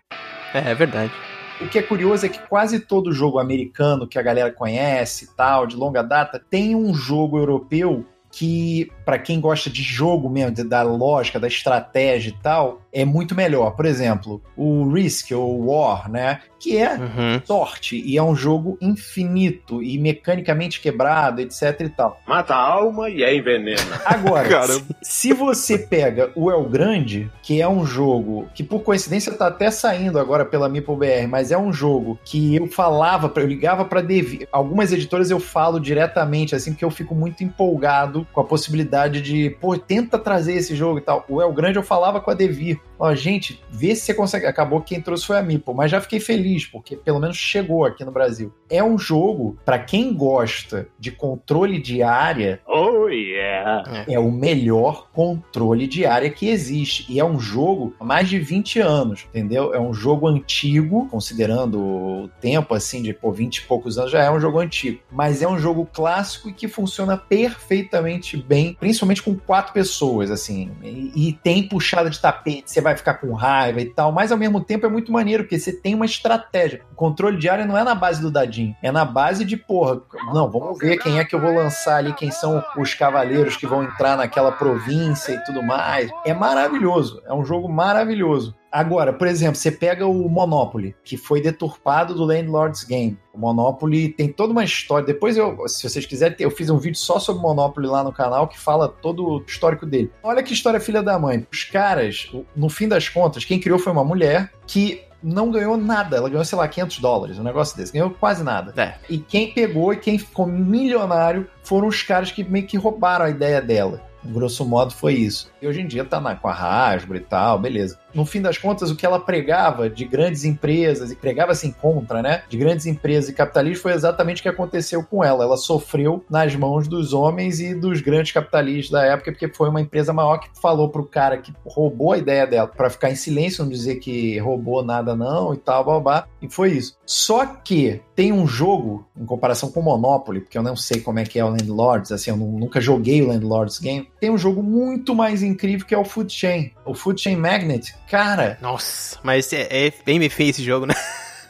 [0.55, 1.13] É, é verdade.
[1.61, 5.29] O que é curioso é que quase todo jogo americano que a galera conhece e
[5.37, 10.53] tal, de longa data, tem um jogo europeu que, pra quem gosta de jogo mesmo,
[10.53, 13.73] de- da lógica, da estratégia e tal, é muito melhor.
[13.73, 16.41] Por exemplo, o Risk ou War, né?
[16.61, 17.41] Que é Uhum.
[17.45, 22.21] sorte e é um jogo infinito e mecanicamente quebrado, etc e tal.
[22.27, 23.81] Mata a alma e é envenena.
[24.05, 24.85] Agora, Caramba.
[25.03, 29.71] se você pega o El Grande, que é um jogo que por coincidência tá até
[29.71, 34.47] saindo agora pela MeepleBR, mas é um jogo que eu falava, eu ligava para Devi.
[34.51, 39.51] Algumas editoras eu falo diretamente assim, porque eu fico muito empolgado com a possibilidade de,
[39.61, 41.25] pô, tenta trazer esse jogo e tal.
[41.29, 42.78] O El Grande eu falava com a Devir.
[42.99, 44.47] Ó, gente, vê se você consegue.
[44.47, 47.85] Acabou que quem trouxe foi a Meeple, mas já fiquei feliz, porque pelo menos chegou
[47.85, 48.53] aqui no Brasil.
[48.69, 54.05] É um jogo, pra quem gosta de controle de área, Oh, yeah.
[54.09, 57.07] é o melhor controle de área que existe.
[57.09, 59.73] E é um jogo há mais de 20 anos, entendeu?
[59.73, 64.25] É um jogo antigo, considerando o tempo assim de pô, 20 e poucos anos, já
[64.25, 65.01] é um jogo antigo.
[65.11, 70.71] Mas é um jogo clássico e que funciona perfeitamente bem, principalmente com quatro pessoas, assim.
[70.83, 74.37] E, e tem puxada de tapete, você vai ficar com raiva e tal, mas ao
[74.37, 76.83] mesmo tempo é muito maneiro, porque você tem uma estratégia.
[76.93, 80.01] O controle de área não é na base do dadinho, é na base de, porra,
[80.35, 83.67] não, vamos ver quem é que eu vou lançar ali, quem são os cavaleiros que
[83.67, 86.11] vão entrar naquela província e tudo mais.
[86.27, 88.55] É maravilhoso, é um jogo maravilhoso.
[88.71, 93.19] Agora, por exemplo, você pega o Monopoly, que foi deturpado do Landlord's Game.
[93.33, 95.07] O Monopoly tem toda uma história.
[95.07, 98.47] Depois, eu, se vocês quiserem, eu fiz um vídeo só sobre Monopoly lá no canal
[98.47, 100.11] que fala todo o histórico dele.
[100.23, 101.47] Olha que história filha da mãe.
[101.51, 106.17] Os caras, no fim das contas, quem criou foi uma mulher que não ganhou nada.
[106.17, 107.93] Ela ganhou, sei lá, 500 dólares, um negócio desse.
[107.93, 108.73] Ganhou quase nada.
[108.81, 108.95] É.
[109.09, 113.31] E quem pegou e quem ficou milionário foram os caras que meio que roubaram a
[113.31, 114.09] ideia dela.
[114.25, 115.51] Grosso modo foi isso.
[115.63, 117.99] E hoje em dia tá na, com a Hasbro e tal, beleza.
[118.15, 122.23] No fim das contas, o que ela pregava de grandes empresas, e pregava assim contra,
[122.23, 122.43] né?
[122.49, 125.45] De grandes empresas e capitalistas foi exatamente o que aconteceu com ela.
[125.45, 129.81] Ela sofreu nas mãos dos homens e dos grandes capitalistas da época, porque foi uma
[129.81, 133.63] empresa maior que falou pro cara que roubou a ideia dela pra ficar em silêncio,
[133.65, 136.27] não dizer que roubou nada não e tal, babá.
[136.41, 136.97] E foi isso.
[137.05, 141.19] Só que tem um jogo, em comparação com o Monopoly, porque eu não sei como
[141.19, 144.39] é que é o Landlords, assim, eu nu- nunca joguei o Landlords Game, tem um
[144.39, 146.73] jogo muito mais incrível que é o Food Chain.
[146.85, 150.95] O Food Chain Magnet, cara, Nossa, mas é, é bem me feio esse jogo, né?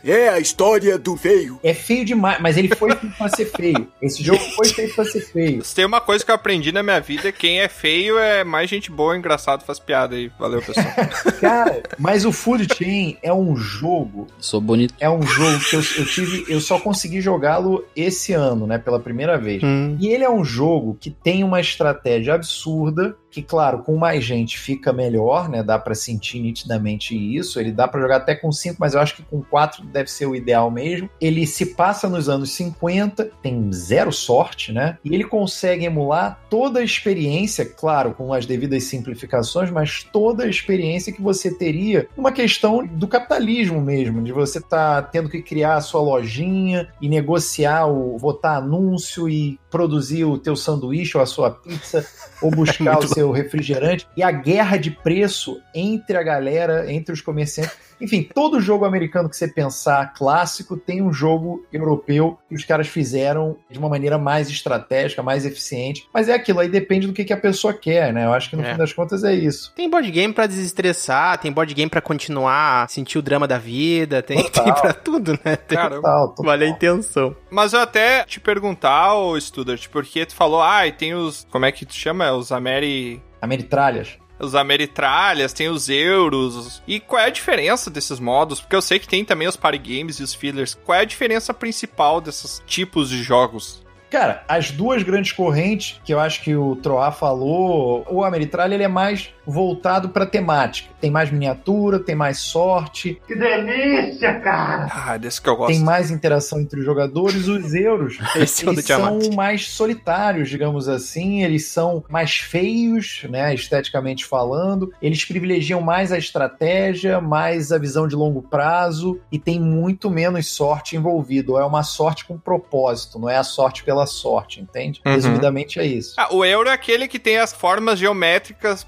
[0.04, 1.58] É a história do veio.
[1.60, 3.88] é feio demais, mas ele foi feito pra ser feio.
[4.00, 5.64] Esse jogo foi feito pra ser feio.
[5.64, 8.70] Se tem uma coisa que eu aprendi na minha vida, quem é feio é mais
[8.70, 10.30] gente boa, engraçado, faz piada aí.
[10.38, 10.86] Valeu, pessoal.
[11.40, 14.94] Cara, mas o Food Chain é um jogo Sou bonito.
[15.00, 19.00] é um jogo que eu, eu tive, eu só consegui jogá-lo esse ano, né, pela
[19.00, 19.62] primeira vez.
[19.64, 19.96] Hum.
[20.00, 24.58] E ele é um jogo que tem uma estratégia absurda, que claro, com mais gente
[24.58, 25.62] fica melhor, né?
[25.62, 27.60] Dá pra sentir nitidamente isso.
[27.60, 30.26] Ele dá pra jogar até com 5, mas eu acho que com 4 deve ser
[30.26, 31.08] o ideal mesmo.
[31.20, 34.98] Ele se passa nos anos 50, tem zero sorte, né?
[35.04, 40.48] E ele consegue emular toda a experiência, claro, com as devidas simplificações, mas toda a
[40.48, 45.76] experiência que você teria numa questão do capitalismo mesmo, de você estar tendo que criar
[45.76, 51.26] a sua lojinha e negociar o botar anúncio e produzir o teu sanduíche ou a
[51.26, 52.04] sua pizza
[52.42, 57.12] ou buscar o Muito seu refrigerante e a guerra de preço entre a galera, entre
[57.12, 57.87] os comerciantes.
[58.00, 62.86] Enfim, todo jogo americano que você pensar clássico, tem um jogo europeu que os caras
[62.88, 66.06] fizeram de uma maneira mais estratégica, mais eficiente.
[66.12, 68.24] Mas é aquilo, aí depende do que, que a pessoa quer, né?
[68.26, 68.72] Eu acho que no É.
[68.72, 69.72] fim das contas é isso.
[69.74, 73.58] Tem board game pra desestressar, tem board game pra continuar, a sentir o drama da
[73.58, 74.64] vida, tem, Total.
[74.64, 75.56] tem pra tudo, né?
[75.56, 76.02] Tem, Caramba.
[76.02, 76.46] Tal, total.
[76.46, 77.34] vale a intenção.
[77.50, 81.46] Mas eu até te perguntar, ô Studart, porque tu falou, ah, e tem os.
[81.50, 82.30] Como é que tu chama?
[82.32, 83.22] Os Ameri.
[83.40, 84.18] Ameritralhas.
[84.38, 86.82] Os Ameritralhas, tem os euros.
[86.86, 88.60] E qual é a diferença desses modos?
[88.60, 90.78] Porque eu sei que tem também os party games e os fillers.
[90.84, 93.82] Qual é a diferença principal desses tipos de jogos?
[94.10, 98.84] Cara, as duas grandes correntes que eu acho que o Troá falou, o Ameritralha ele
[98.84, 100.90] é mais voltado pra temática.
[101.00, 104.88] Tem mais miniatura, tem mais sorte, Que delícia, cara!
[104.90, 105.72] Ah, desse que eu gosto.
[105.72, 107.48] tem mais interação entre os jogadores.
[107.48, 109.34] Os euros, Esse é eles são Tiamat.
[109.34, 111.42] mais solitários, digamos assim.
[111.42, 114.92] Eles são mais feios, né, esteticamente falando.
[115.00, 120.46] Eles privilegiam mais a estratégia, mais a visão de longo prazo e tem muito menos
[120.48, 121.56] sorte envolvido.
[121.58, 125.00] É uma sorte com propósito, não é a sorte pela sorte, entende?
[125.06, 125.12] Uhum.
[125.12, 126.14] Resumidamente é isso.
[126.16, 128.82] Ah, o euro é aquele que tem as formas geométricas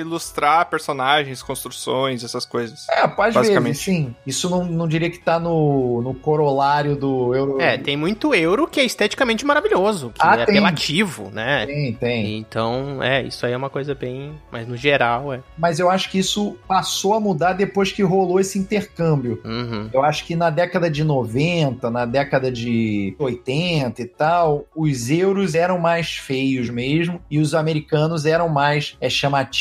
[0.00, 2.86] ilustrar personagens, construções, essas coisas.
[2.90, 3.62] É, às Basicamente.
[3.62, 4.14] vezes, sim.
[4.26, 7.60] Isso não, não diria que tá no, no corolário do euro.
[7.60, 10.56] É, tem muito euro que é esteticamente maravilhoso, que Ah, é tem.
[10.58, 11.66] apelativo, né?
[11.66, 12.38] tem, tem.
[12.38, 14.32] Então, é, isso aí é uma coisa bem.
[14.50, 15.40] Mas no geral, é.
[15.56, 19.40] Mas eu acho que isso passou a mudar depois que rolou esse intercâmbio.
[19.44, 19.88] Uhum.
[19.92, 25.54] Eu acho que na década de 90, na década de 80 e tal, os euros
[25.54, 29.55] eram mais feios mesmo e os americanos eram mais é, chamativos,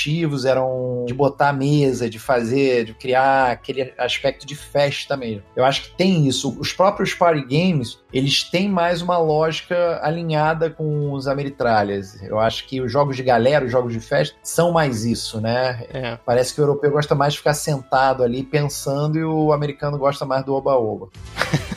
[0.45, 5.43] eram de botar a mesa, de fazer, de criar aquele aspecto de festa mesmo.
[5.55, 6.55] Eu acho que tem isso.
[6.59, 12.21] Os próprios party games, eles têm mais uma lógica alinhada com os ameritralhas.
[12.23, 15.85] Eu acho que os jogos de galera, os jogos de festa, são mais isso, né?
[15.89, 16.17] É.
[16.25, 20.25] Parece que o europeu gosta mais de ficar sentado ali pensando e o americano gosta
[20.25, 21.09] mais do oba-oba.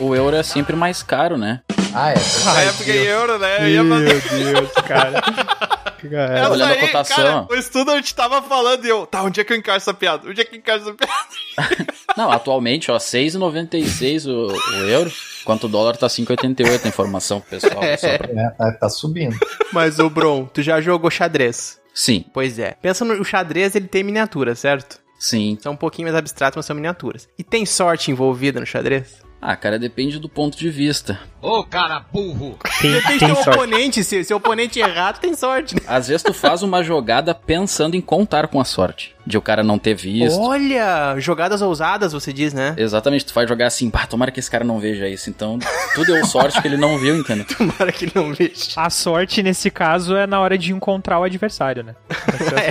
[0.00, 1.60] O euro é sempre mais caro, né?
[1.94, 2.68] Ah, é.
[2.68, 3.64] é porque euro, né?
[3.64, 4.52] Eu ia fazer...
[4.52, 5.20] Deus, cara.
[6.10, 6.38] cara.
[6.38, 7.46] Essa olhando a cotação.
[7.46, 10.28] Cara, o Studart tava falando e eu, tá, onde é que eu encaixo essa piada?
[10.28, 11.86] Onde é que eu encaixo essa piada?
[12.16, 15.12] Não, atualmente, ó, 6,96 o, o euro,
[15.42, 17.82] enquanto o dólar tá 5,88 a informação pro pessoal.
[17.98, 18.30] Só pra...
[18.32, 19.36] É, tá, tá subindo.
[19.72, 21.80] Mas, ô Bron, tu já jogou xadrez?
[21.92, 22.76] Sim, Pois é.
[22.80, 25.00] Pensa no o xadrez, ele tem miniatura, certo?
[25.18, 25.58] sim.
[25.60, 27.28] São um pouquinho mais abstratos, mas são miniaturas.
[27.38, 29.20] E tem sorte envolvida no xadrez?
[29.40, 31.18] Ah, cara, depende do ponto de vista.
[31.42, 32.58] Ô, cara burro!
[32.80, 33.50] Tem, Depende tem do sorte.
[33.50, 35.74] oponente, se, se o oponente errar, tu tem sorte.
[35.74, 35.80] né?
[35.86, 39.14] Às vezes tu faz uma jogada pensando em contar com a sorte.
[39.26, 40.40] De o cara não ter visto.
[40.40, 42.74] Olha, jogadas ousadas, você diz, né?
[42.76, 45.28] Exatamente, tu vai jogar assim, pá, tomara que esse cara não veja isso.
[45.30, 45.58] Então,
[45.94, 47.44] tu deu sorte que ele não viu, entendeu?
[47.56, 48.72] Tomara que ele não veja.
[48.76, 51.94] A sorte, nesse caso, é na hora de encontrar o adversário, né?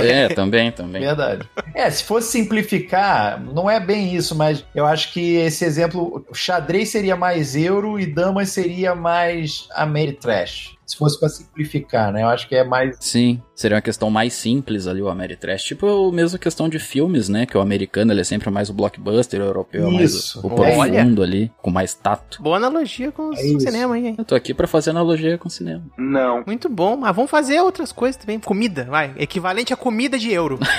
[0.02, 1.02] É, também, também.
[1.02, 1.48] Verdade.
[1.74, 6.34] É, se fosse simplificar, não é bem isso, mas eu acho que esse exemplo, o
[6.34, 8.59] xadrez seria mais euro e damas seria
[8.96, 10.79] mais Ameritrash.
[10.90, 12.24] Se fosse pra simplificar, né?
[12.24, 12.98] Eu acho que é mais.
[13.00, 15.62] Sim, seria uma questão mais simples ali, o Ameritrash.
[15.62, 17.46] Tipo a mesma questão de filmes, né?
[17.46, 20.40] Que o americano ele é sempre mais o blockbuster, o europeu é mais Isso.
[20.42, 22.42] o, o profundo ali, com mais tato.
[22.42, 24.16] Boa analogia com o É cinema aí, hein?
[24.18, 25.84] Eu tô aqui pra fazer analogia com o cinema.
[25.96, 26.44] Não.
[26.48, 28.40] Muito bom, mas vamos fazer outras coisas também.
[28.40, 29.14] Comida, vai.
[29.16, 30.58] Equivalente a comida de euro.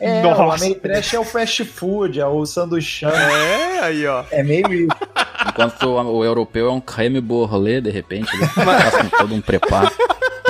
[0.00, 0.42] É, Nossa.
[0.44, 3.10] o Ameritrash é o fast food, é o sanduichão.
[3.10, 4.22] é, aí, ó.
[4.30, 4.88] É meio isso.
[5.48, 9.40] Enquanto o, o europeu é um creme borlé, de repente, ele faz com todo um
[9.40, 9.90] preparo.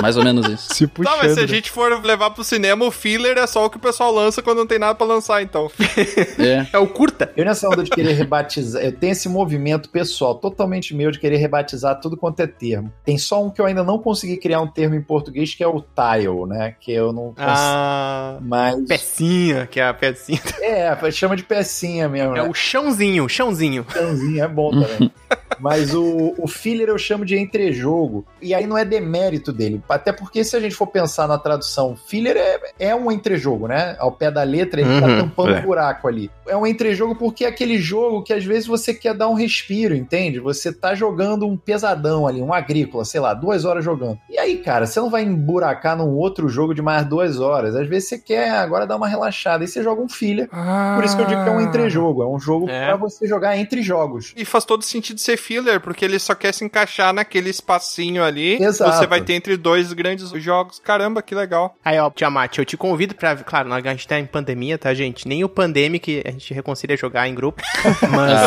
[0.01, 0.73] Mais ou menos isso.
[0.73, 1.17] Se Tá, puxando.
[1.17, 1.47] mas se a né?
[1.49, 4.59] gente for levar pro cinema, o filler é só o que o pessoal lança quando
[4.59, 5.69] não tem nada pra lançar, então.
[6.37, 6.67] É.
[6.71, 7.33] É o curta.
[7.35, 11.35] Eu nessa onda de querer rebatizar, eu tenho esse movimento pessoal totalmente meu de querer
[11.35, 12.89] rebatizar tudo quanto é termo.
[13.03, 15.67] Tem só um que eu ainda não consegui criar um termo em português que é
[15.67, 16.75] o tile, né?
[16.79, 17.41] Que eu não consigo.
[17.45, 18.37] Ah.
[18.41, 20.39] Mas Pecinha, que é a pecinha.
[20.61, 22.49] é, chama de pecinha mesmo, É né?
[22.49, 23.85] o chãozinho, chãozinho.
[23.91, 25.11] Chãozinho é bom também.
[25.59, 28.25] Mas o, o filler eu chamo de entrejogo.
[28.41, 29.81] E aí não é demérito dele.
[29.89, 33.95] Até porque se a gente for pensar na tradução, filler é, é um entrejogo, né?
[33.99, 35.59] Ao pé da letra, ele tá Uhum, tampando é.
[35.59, 36.29] um buraco ali.
[36.47, 39.95] É um entrejogo porque é aquele jogo que às vezes você quer dar um respiro,
[39.95, 40.39] entende?
[40.39, 44.17] Você tá jogando um pesadão ali, um agrícola, sei lá, duas horas jogando.
[44.29, 47.75] E aí, cara, você não vai emburacar num outro jogo de mais duas horas.
[47.75, 49.63] Às vezes você quer agora dar uma relaxada.
[49.63, 50.49] E você joga um filler.
[50.95, 52.23] Por isso que eu digo que é um entrejogo.
[52.23, 52.87] É um jogo É.
[52.87, 54.33] pra você jogar entre jogos.
[54.35, 55.48] E faz todo sentido ser filler,
[55.81, 58.61] porque ele só quer se encaixar naquele espacinho ali.
[58.61, 58.97] Exato.
[58.97, 60.79] Você vai ter entre dois grandes jogos.
[60.79, 61.75] Caramba, que legal.
[61.83, 63.35] Aí, ó, Tiamat, eu te convido pra.
[63.37, 65.27] Claro, a gente tá em pandemia, tá, gente?
[65.27, 67.61] Nem o Pandemic a gente reconcilia jogar em grupo.
[68.11, 68.39] Mas.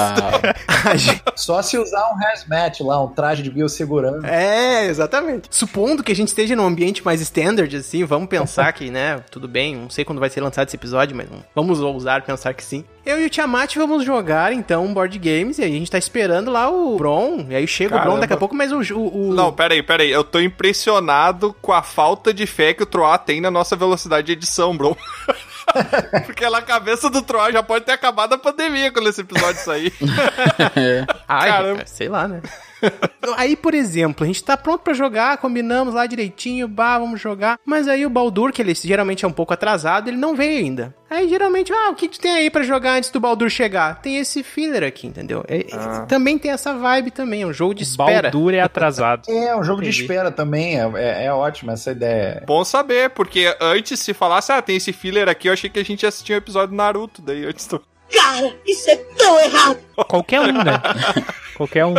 [0.84, 4.26] Ah, gente- Só se usar um hazmat lá, um traje de biossegurança.
[4.26, 5.46] É, exatamente.
[5.50, 9.46] Supondo que a gente esteja num ambiente mais standard, assim, vamos pensar que, né, tudo
[9.46, 12.84] bem, não sei quando vai ser lançado esse episódio, mas vamos ousar pensar que sim.
[13.06, 16.50] Eu e o Tiamat vamos jogar, então, board games, e aí a gente tá esperando
[16.50, 18.20] lá o Bron, e aí chega o Bron Caramba.
[18.20, 18.78] daqui a pouco, mas o...
[18.94, 20.10] o, o- Não, peraí, peraí.
[20.10, 24.26] Eu tô impressionado com a falta de fé que o Troá tem na nossa velocidade
[24.26, 24.96] de edição, bro.
[26.26, 29.92] Porque na cabeça do Troá já pode ter acabado a pandemia quando esse episódio sair.
[31.28, 31.82] Ai, Caramba.
[31.86, 32.42] sei lá, né?
[33.36, 37.58] aí, por exemplo, a gente tá pronto pra jogar, combinamos lá direitinho, bah, vamos jogar.
[37.64, 40.94] Mas aí o Baldur, que ele geralmente é um pouco atrasado, ele não veio ainda.
[41.10, 44.00] Aí geralmente, ah, o que, tem aí pra jogar antes do Baldur chegar?
[44.00, 45.44] Tem esse filler aqui, entendeu?
[45.46, 48.30] É- é- Também tem essa vibe também, é um jogo de espera.
[48.30, 49.22] Baldur é atrasado.
[49.42, 50.02] É, um jogo de Entendi.
[50.02, 50.78] espera também.
[50.80, 52.42] É, é, é ótimo essa ideia.
[52.46, 55.84] Bom saber, porque antes se falasse, ah, tem esse filler aqui, eu achei que a
[55.84, 57.82] gente assistia um episódio do Naruto, daí antes do...
[58.12, 59.78] Cara, isso é tão errado.
[60.06, 60.80] Qualquer um, né?
[61.56, 61.94] Qualquer um.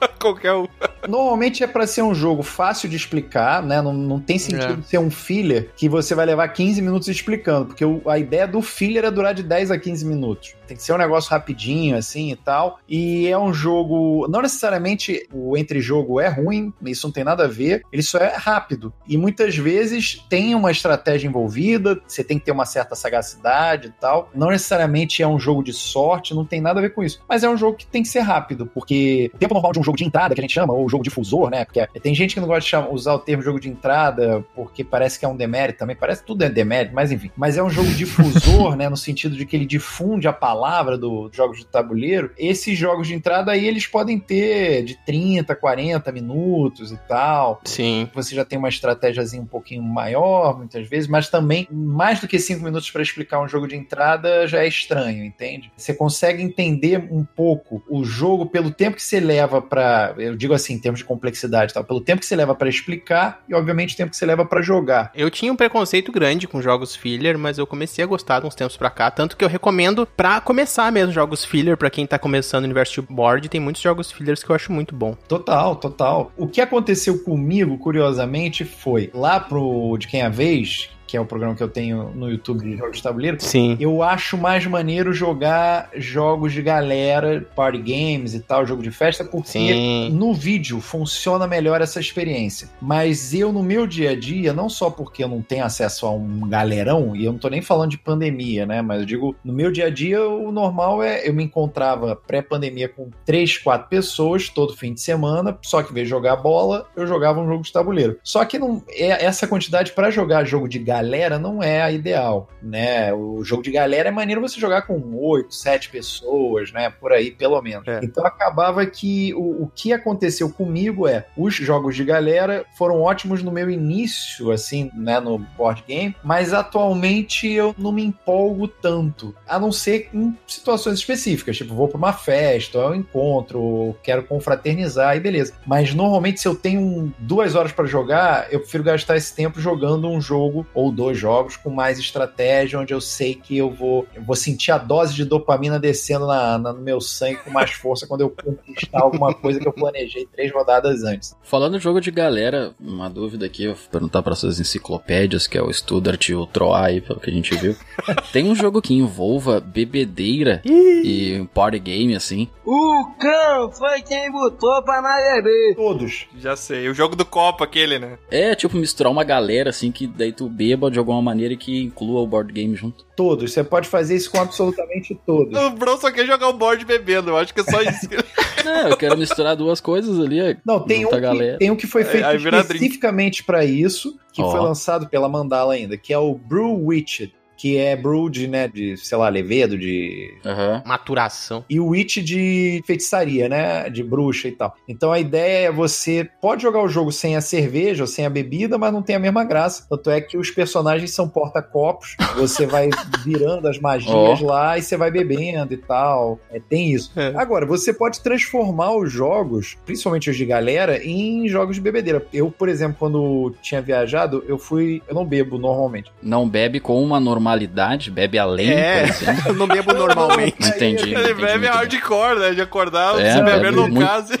[0.18, 0.66] Qualquer um.
[1.08, 3.80] Normalmente é pra ser um jogo fácil de explicar, né?
[3.80, 7.84] Não, não tem sentido ser um filler que você vai levar 15 minutos explicando, porque
[7.84, 10.54] o- a ideia do filler é durar de 10 a 15 minutos.
[10.66, 12.78] Tem que ser um negócio rapidinho, assim e tal.
[12.88, 14.26] E é um jogo.
[14.28, 18.34] Não necessariamente o entre-jogo é ruim, isso não tem nada a ver, ele só é
[18.36, 18.92] rápido.
[19.06, 23.92] E muitas vezes tem uma estratégia envolvida, você tem que ter uma certa sagacidade e
[24.00, 24.28] tal.
[24.34, 27.20] Não necessariamente é um jogo de sorte, não tem nada a ver com isso.
[27.28, 29.82] Mas é um jogo que tem que ser rápido, porque o tempo normal de um
[29.88, 31.64] jogo de entrada, que a gente chama, ou jogo difusor, né?
[31.64, 34.84] Porque tem gente que não gosta de chamar- usar o termo jogo de entrada, porque
[34.84, 37.30] parece que é um demérito também, parece que tudo é demérito, mas enfim.
[37.36, 38.88] Mas é um jogo difusor, né?
[38.88, 42.30] No sentido de que ele difunde a palavra do- dos jogos de tabuleiro.
[42.38, 48.08] Esses jogos de entrada aí, eles podem ter de 30, 40 minutos e tal Sim.
[48.14, 52.38] você já tem uma estratégiazinha um pouquinho maior, muitas vezes, mas também mais do que
[52.38, 55.70] cinco minutos para explicar um jogo de entrada já é estranho, entende?
[55.76, 59.77] Você consegue entender um pouco o jogo pelo tempo que você leva para,
[60.16, 63.42] eu digo assim, em termos de complexidade, tal, pelo tempo que você leva para explicar
[63.48, 65.10] e obviamente o tempo que você leva para jogar.
[65.14, 68.54] Eu tinha um preconceito grande com jogos filler, mas eu comecei a gostar de uns
[68.54, 72.18] tempos pra cá, tanto que eu recomendo pra começar mesmo jogos filler pra quem tá
[72.18, 75.14] começando no universo de board, tem muitos jogos fillers que eu acho muito bom.
[75.26, 76.32] Total, total.
[76.36, 81.20] O que aconteceu comigo, curiosamente, foi lá pro De Quem é a Vez, que é
[81.20, 83.76] o programa que eu tenho no YouTube de jogos de tabuleiro, Sim.
[83.80, 89.24] Eu acho mais maneiro jogar jogos de galera, party games e tal, jogo de festa,
[89.24, 90.10] porque Sim.
[90.10, 92.68] no vídeo funciona melhor essa experiência.
[92.80, 96.10] Mas eu, no meu dia a dia, não só porque eu não tenho acesso a
[96.10, 98.82] um galerão, e eu não tô nem falando de pandemia, né?
[98.82, 102.88] Mas eu digo, no meu dia a dia, o normal é eu me encontrava pré-pandemia
[102.88, 106.86] com três, quatro pessoas todo fim de semana, só que em vez de jogar bola,
[106.94, 108.18] eu jogava um jogo de tabuleiro.
[108.22, 110.97] Só que não é essa quantidade para jogar jogo de galera
[111.38, 113.12] não é a ideal, né?
[113.12, 116.90] O jogo de galera é maneiro você jogar com oito, sete pessoas, né?
[116.90, 117.86] Por aí, pelo menos.
[117.86, 118.00] É.
[118.02, 123.42] Então acabava que o, o que aconteceu comigo é os jogos de galera foram ótimos
[123.42, 125.20] no meu início, assim, né?
[125.20, 130.98] No board game, mas atualmente eu não me empolgo tanto, a não ser em situações
[130.98, 135.54] específicas, tipo vou para uma festa, ou é um encontro, quero confraternizar e beleza.
[135.66, 140.08] Mas normalmente se eu tenho duas horas para jogar, eu prefiro gastar esse tempo jogando
[140.08, 144.22] um jogo ou dois jogos com mais estratégia, onde eu sei que eu vou, eu
[144.22, 148.06] vou sentir a dose de dopamina descendo na, na- no meu sangue com mais força
[148.06, 151.36] quando eu conquistar alguma coisa que eu planejei três rodadas antes.
[151.42, 155.62] Falando jogo de galera, uma dúvida aqui, eu vou perguntar para essas enciclopédias, que é
[155.62, 157.74] o Studart e o Troy, pelo que a gente viu.
[158.32, 162.48] Tem um jogo que envolva bebedeira e um party game, assim.
[162.64, 165.74] O cão foi quem botou pra nós beber.
[165.76, 166.26] Todos.
[166.38, 168.18] Já sei, o jogo do copo aquele, né?
[168.30, 170.48] É, tipo, misturar uma galera, assim, que daí tu
[170.78, 173.04] beba de alguma maneira e que inclua o board game junto.
[173.16, 173.52] Todos.
[173.52, 175.58] Você pode fazer isso com absolutamente todos.
[175.58, 178.08] O Bron só quer jogar o board bebendo, eu acho que é só isso.
[178.66, 180.40] É, eu quero misturar duas coisas ali.
[180.40, 181.56] é Não, tem um, que, galera.
[181.58, 182.56] tem um que foi feito drink.
[182.56, 184.50] especificamente para isso, que Ó.
[184.50, 188.68] foi lançado pela Mandala ainda, que é o Brew Witched, que é brew de, né,
[188.68, 190.82] de, sei lá, levedo, de Aham.
[190.86, 191.64] Maturação.
[191.68, 193.90] e o Witch de feitiçaria, né?
[193.90, 194.74] De bruxa e tal.
[194.88, 198.30] Então a ideia é você pode jogar o jogo sem a cerveja ou sem a
[198.30, 199.84] bebida, mas não tem a mesma graça.
[199.90, 202.88] Tanto é que os personagens são porta-copos, você vai
[203.24, 206.38] virando as magias lá e você vai bebendo e tal.
[206.50, 207.10] É, tem isso.
[207.16, 207.32] É.
[207.36, 212.24] Agora, você pode transformar os jogos, principalmente os de galera, em jogos de bebedeira.
[212.32, 215.02] Eu, por exemplo, quando tinha viajado, eu fui.
[215.08, 216.12] Eu não bebo normalmente.
[216.22, 217.18] Não bebe com uma
[217.48, 219.06] normalidade, bebe além, É.
[219.44, 220.56] por não bebo normalmente.
[220.60, 221.14] Entendi.
[221.14, 222.50] Ele entendi bebe hardcore, né?
[222.52, 224.06] De acordar, É, se beber bebe no muito.
[224.06, 224.38] case.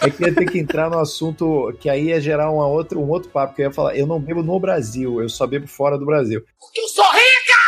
[0.00, 3.08] É que ia ter que entrar no assunto que aí ia gerar uma outra, um
[3.08, 5.98] outro papo, que eu ia falar, eu não bebo no Brasil, eu só bebo fora
[5.98, 6.42] do Brasil.
[6.58, 7.60] Porque eu sou rica!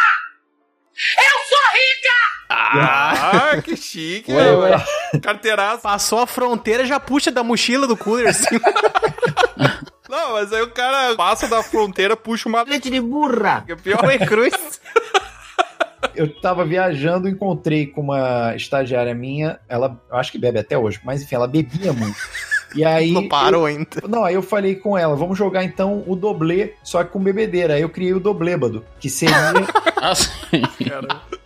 [1.18, 2.12] Eu sou rica!
[2.51, 4.70] Ah, que chique, Ué, ué.
[4.70, 4.85] mano?
[5.22, 5.83] Carteiraço.
[5.83, 8.47] Passou a fronteira, já puxa da mochila do cooler, assim.
[10.13, 12.63] Não, mas aí o cara passa da fronteira, puxa uma.
[12.65, 13.63] Leite de burra.
[13.65, 14.05] Que é pior.
[14.05, 14.53] Oi, cruz.
[16.15, 21.01] eu tava viajando, encontrei com uma estagiária minha, ela, eu acho que bebe até hoje,
[21.03, 22.21] mas enfim, ela bebia muito.
[22.75, 23.11] E aí.
[23.11, 24.03] Não parou eu, ainda.
[24.07, 27.73] Não, aí eu falei com ela, vamos jogar então o doblê, só que com bebedeira.
[27.73, 29.35] Aí eu criei o doblêbado, que seria.
[30.05, 30.63] Ah, sim.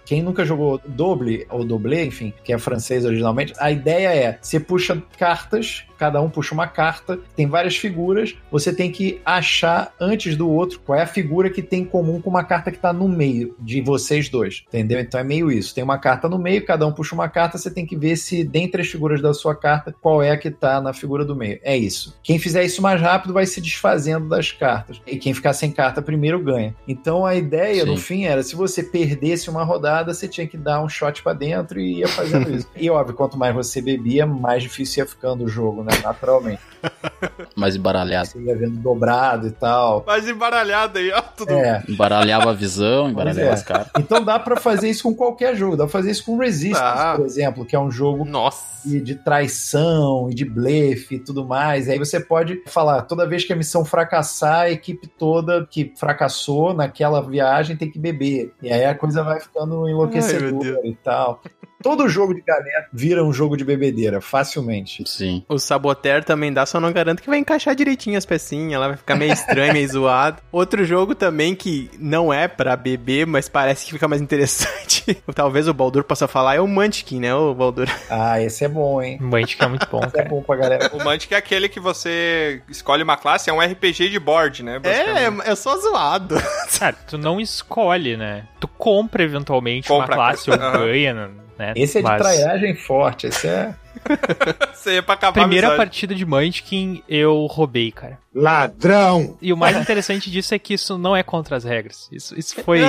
[0.06, 4.60] Quem nunca jogou doble ou doblê, enfim, que é francês originalmente, a ideia é: você
[4.60, 10.36] puxa cartas, cada um puxa uma carta, tem várias figuras, você tem que achar antes
[10.36, 12.92] do outro qual é a figura que tem em comum com uma carta que tá
[12.92, 15.00] no meio de vocês dois, entendeu?
[15.00, 15.74] Então é meio isso.
[15.74, 18.44] Tem uma carta no meio, cada um puxa uma carta, você tem que ver se
[18.44, 21.58] dentre as figuras da sua carta, qual é a que tá na figura do meio.
[21.62, 22.16] É isso.
[22.22, 25.00] Quem fizer isso mais rápido vai se desfazendo das cartas.
[25.06, 26.74] E quem ficar sem carta primeiro ganha.
[26.86, 27.90] Então a ideia, Sim.
[27.90, 31.32] no fim, era se você perdesse uma rodada, você tinha que dar um shot pra
[31.32, 32.66] dentro e ia fazendo isso.
[32.76, 35.92] E óbvio, quanto mais você bebia, mais difícil ia ficando o jogo, né?
[36.02, 36.60] Naturalmente.
[37.56, 38.28] Mais embaralhado.
[38.28, 40.04] Você ia vendo dobrado e tal.
[40.06, 41.20] Mas embaralhado aí, ó.
[41.22, 41.52] Tudo.
[41.52, 41.82] É.
[41.88, 43.52] Embaralhava a visão, embaralhava é.
[43.52, 43.88] as caras.
[43.98, 45.76] Então dá pra fazer isso com qualquer jogo.
[45.76, 47.16] Dá pra fazer isso com Resistance, Tá.
[47.16, 48.86] por exemplo, que é um jogo Nossa.
[48.88, 51.88] de, de traição e de blefe e tudo mais.
[51.88, 56.74] Aí você pode falar, toda vez que a missão fracassar, a equipe toda que fracassou
[56.74, 58.52] naquela viagem tem que beber.
[58.62, 61.40] E aí a coisa vai ficando Enlouquecedora e tal.
[61.86, 65.04] Todo jogo de galera vira um jogo de bebedeira, facilmente.
[65.06, 65.44] Sim.
[65.48, 68.96] O Saboteur também dá, só não garanto que vai encaixar direitinho as pecinhas, ela vai
[68.96, 70.38] ficar meio estranho, meio zoado.
[70.50, 75.16] Outro jogo também que não é pra beber, mas parece que fica mais interessante.
[75.32, 77.88] Talvez o Baldur possa falar, é o Munchkin, né, o Baldur?
[78.10, 79.18] Ah, esse é bom, hein?
[79.20, 80.28] Mantic é muito bom, Esse é cara.
[80.28, 80.90] bom pra galera.
[80.92, 84.80] O Mantic é aquele que você escolhe uma classe, é um RPG de board, né?
[84.82, 86.34] É, é só zoado.
[86.80, 88.48] Cara, tu não escolhe, né?
[88.58, 91.14] Tu compra eventualmente Compra, uma classe ou ganha,
[91.58, 91.72] né?
[91.76, 93.74] Esse é de Mas- trairagem forte, esse é.
[94.74, 98.18] Você ia pra acabar Primeira a partida de Munchkin eu roubei, cara.
[98.34, 99.38] Ladrão!
[99.40, 102.06] E o mais interessante disso é que isso não é contra as regras.
[102.12, 102.80] Isso, isso foi.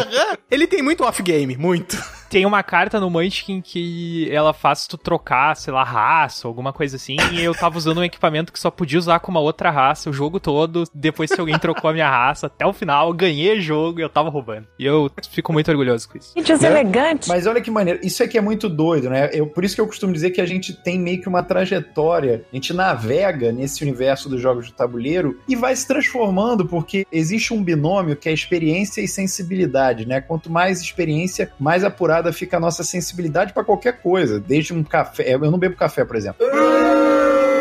[0.51, 1.97] Ele tem muito off-game, muito.
[2.29, 6.97] Tem uma carta no Munchkin que ela faz tu trocar, sei lá, raça, alguma coisa
[6.97, 7.15] assim.
[7.31, 10.13] E eu tava usando um equipamento que só podia usar com uma outra raça o
[10.13, 10.83] jogo todo.
[10.93, 14.03] Depois que alguém trocou a minha raça, até o final, eu ganhei o jogo e
[14.03, 14.67] eu tava roubando.
[14.77, 16.33] E eu fico muito orgulhoso com isso.
[16.33, 17.29] Que deselegante.
[17.29, 19.29] Mas olha que maneiro, isso aqui é muito doido, né?
[19.31, 22.43] Eu, por isso que eu costumo dizer que a gente tem meio que uma trajetória,
[22.51, 27.53] a gente navega nesse universo dos jogos de tabuleiro e vai se transformando, porque existe
[27.53, 30.21] um binômio que é experiência e sensibilidade, né?
[30.21, 35.33] Quanto mais experiência, mais apurada fica a nossa sensibilidade para qualquer coisa, desde um café.
[35.33, 36.45] Eu não bebo café, por exemplo.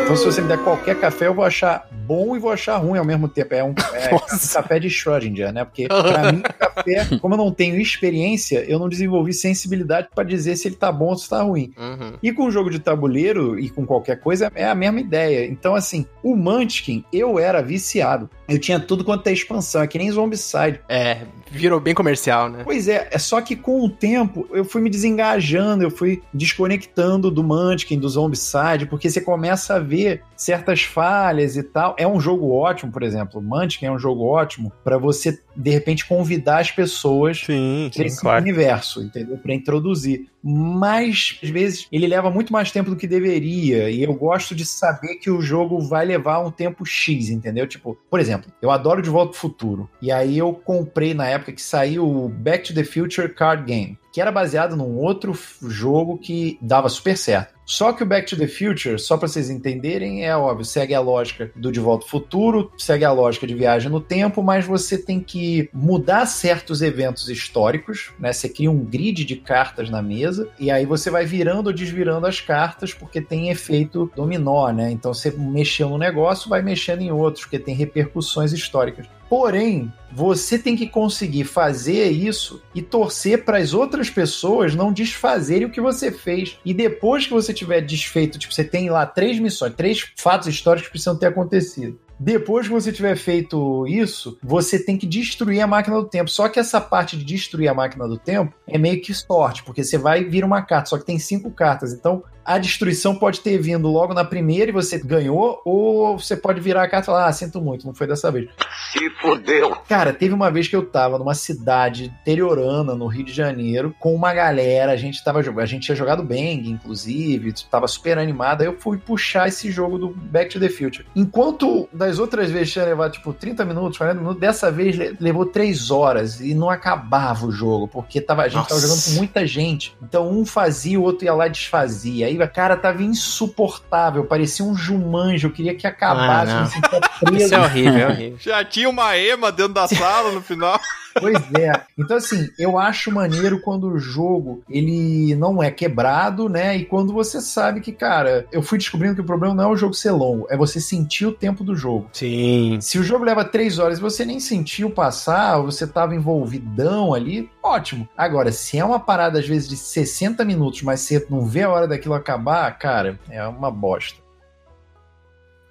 [0.07, 2.97] Então, se você me der qualquer café, eu vou achar bom e vou achar ruim
[2.97, 3.53] ao mesmo tempo.
[3.53, 4.19] É um, é um
[4.53, 5.65] café de Schrödinger, né?
[5.65, 10.55] Porque, pra mim, café, como eu não tenho experiência, eu não desenvolvi sensibilidade pra dizer
[10.55, 11.73] se ele tá bom ou se tá ruim.
[11.77, 12.13] Uhum.
[12.23, 15.45] E com o jogo de tabuleiro e com qualquer coisa, é a mesma ideia.
[15.45, 18.29] Então, assim, o Munchkin, eu era viciado.
[18.47, 20.79] Eu tinha tudo quanto é expansão, é que nem Zombicide.
[20.87, 22.61] É, virou bem comercial, né?
[22.63, 27.29] Pois é, é só que com o tempo eu fui me desengajando, eu fui desconectando
[27.29, 29.96] do Munchkin, do Zombicide, porque você começa a ver
[30.35, 31.95] certas falhas e tal.
[31.97, 33.39] É um jogo ótimo, por exemplo.
[33.39, 38.21] O Munchkin é um jogo ótimo para você, de repente, convidar as pessoas para esse
[38.21, 38.41] claro.
[38.41, 39.37] universo, entendeu?
[39.37, 40.27] Para introduzir.
[40.43, 43.89] Mas, às vezes, ele leva muito mais tempo do que deveria.
[43.89, 47.67] E eu gosto de saber que o jogo vai levar um tempo X, entendeu?
[47.67, 49.89] Tipo, por exemplo, eu adoro De Volta pro Futuro.
[50.01, 53.97] E aí eu comprei na época que saiu o Back to the Future Card Game,
[54.13, 55.37] que era baseado num outro
[55.67, 57.56] jogo que dava super certo.
[57.67, 61.01] Só que o Back to the Future, só para vocês entenderem, é óbvio, segue a
[61.01, 64.97] lógica do De Volta ao Futuro, segue a lógica de viagem no tempo, mas você
[64.97, 68.31] tem que mudar certos eventos históricos, né?
[68.31, 72.25] Você cria um grid de cartas na mesa e aí você vai virando ou desvirando
[72.25, 74.89] as cartas porque tem efeito dominó, né?
[74.89, 79.07] Então você mexeu no negócio, vai mexendo em outros, porque tem repercussões históricas.
[79.29, 85.67] Porém, você tem que conseguir fazer isso e torcer para as outras pessoas não desfazerem
[85.67, 86.57] o que você fez.
[86.63, 90.87] E depois que você tiver desfeito, tipo, você tem lá três missões, três fatos históricos
[90.87, 91.99] que precisam ter acontecido.
[92.19, 96.31] Depois que você tiver feito isso, você tem que destruir a máquina do tempo.
[96.31, 99.83] Só que essa parte de destruir a máquina do tempo é meio que sorte, porque
[99.83, 101.93] você vai vir uma carta, só que tem cinco cartas.
[101.93, 106.61] Então a destruição pode ter vindo logo na primeira e você ganhou, ou você pode
[106.61, 108.49] virar a carta e falar: Ah, sinto muito, não foi dessa vez.
[108.93, 109.75] Se fudeu.
[109.87, 114.15] Cara, teve uma vez que eu tava numa cidade interiorana, no Rio de Janeiro, com
[114.15, 118.61] uma galera, a gente tava jogando, a gente tinha jogado Bang, inclusive, tava super animado,
[118.61, 121.05] aí eu fui puxar esse jogo do Back to the Future.
[121.15, 125.45] Enquanto das outras vezes tinha levado, tipo, 30 minutos, 40 minutos, dessa vez le- levou
[125.45, 128.87] 3 horas e não acabava o jogo, porque tava, a gente tava Nossa.
[128.87, 129.95] jogando com muita gente.
[130.01, 132.27] Então um fazia, o outro ia lá e desfazia.
[132.27, 137.31] Aí, cara, tava insuportável, parecia um jumanjo, eu queria que acabasse, Ah.
[137.31, 138.37] Isso é horrível, é horrível.
[138.39, 140.77] Já tinha uma ema dentro da sala no final.
[141.19, 141.71] Pois é.
[141.97, 146.77] Então, assim, eu acho maneiro quando o jogo ele não é quebrado, né?
[146.77, 149.75] E quando você sabe que, cara, eu fui descobrindo que o problema não é o
[149.75, 152.07] jogo ser longo, é você sentir o tempo do jogo.
[152.13, 152.77] Sim.
[152.81, 157.49] Se o jogo leva três horas e você nem sentiu passar, você tava envolvidão ali,
[157.63, 158.07] ótimo.
[158.17, 161.69] Agora, se é uma parada, às vezes, de 60 minutos, mas você não vê a
[161.69, 164.26] hora daquilo acabar, cara, é uma bosta.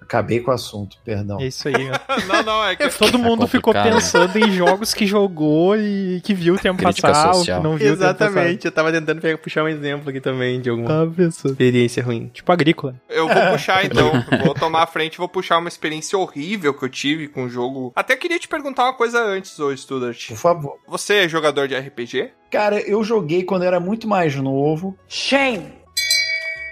[0.07, 1.39] Acabei com o assunto, perdão.
[1.39, 1.73] É isso aí.
[1.75, 2.15] ó.
[2.27, 2.87] não, não, é que.
[2.97, 3.99] Todo mundo ficou complicado, né?
[3.99, 7.61] pensando em jogos que jogou e que viu o tempo Crítica passar, que social.
[7.61, 10.69] não viu o tempo Exatamente, eu tava tentando pegar- puxar um exemplo aqui também de
[10.69, 10.99] alguma passar.
[11.01, 11.51] Tava pensando.
[11.51, 12.31] experiência ruim.
[12.33, 12.95] Tipo agrícola.
[13.09, 14.11] Eu vou puxar então.
[14.45, 17.49] Vou tomar a frente e vou puxar uma experiência horrível que eu tive com o
[17.49, 17.91] jogo.
[17.95, 20.29] Até queria te perguntar uma coisa antes, ô Studart.
[20.29, 20.77] Por favor.
[20.87, 22.31] Você é jogador de RPG?
[22.49, 24.97] Cara, eu joguei quando eu era muito mais novo.
[25.07, 25.73] Shame.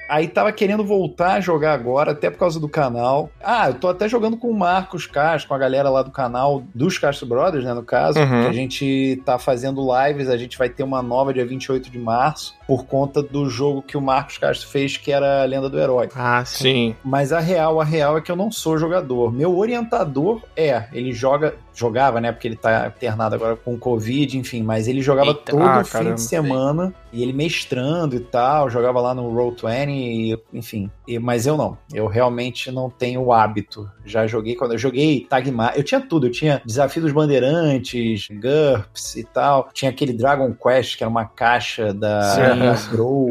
[0.08, 3.30] Aí tava querendo voltar a jogar agora, até por causa do canal.
[3.44, 6.64] Ah, eu tô até jogando com o Marcos Castro, com a galera lá do canal
[6.74, 8.20] dos Castro Brothers, né, no caso.
[8.20, 8.42] Uhum.
[8.42, 12.00] Que a gente tá fazendo lives, a gente vai ter uma nova dia 28 de
[12.00, 15.80] março, por conta do jogo que o Marcos Castro fez, que era a Lenda do
[15.80, 16.10] Herói.
[16.16, 16.64] Ah, sim.
[16.66, 16.96] Sim.
[17.04, 19.32] Mas a real, a real é que eu não sou jogador.
[19.32, 24.64] Meu orientador é, ele joga, jogava, né, porque ele tá internado agora com Covid, enfim,
[24.64, 25.52] mas ele jogava Eita.
[25.52, 26.16] todo Ah, fim caramba.
[26.16, 30.90] de semana, e ele mestrando e tal, jogava lá no Roll20, e, enfim.
[31.08, 33.90] E- mas eu não, eu realmente não tenho o hábito.
[34.04, 39.16] Já joguei, quando eu joguei Tagmar, eu tinha tudo, eu tinha Desafio dos Bandeirantes, GURPS
[39.18, 42.55] e tal, tinha aquele Dragon Quest, que era uma caixa da, Sim.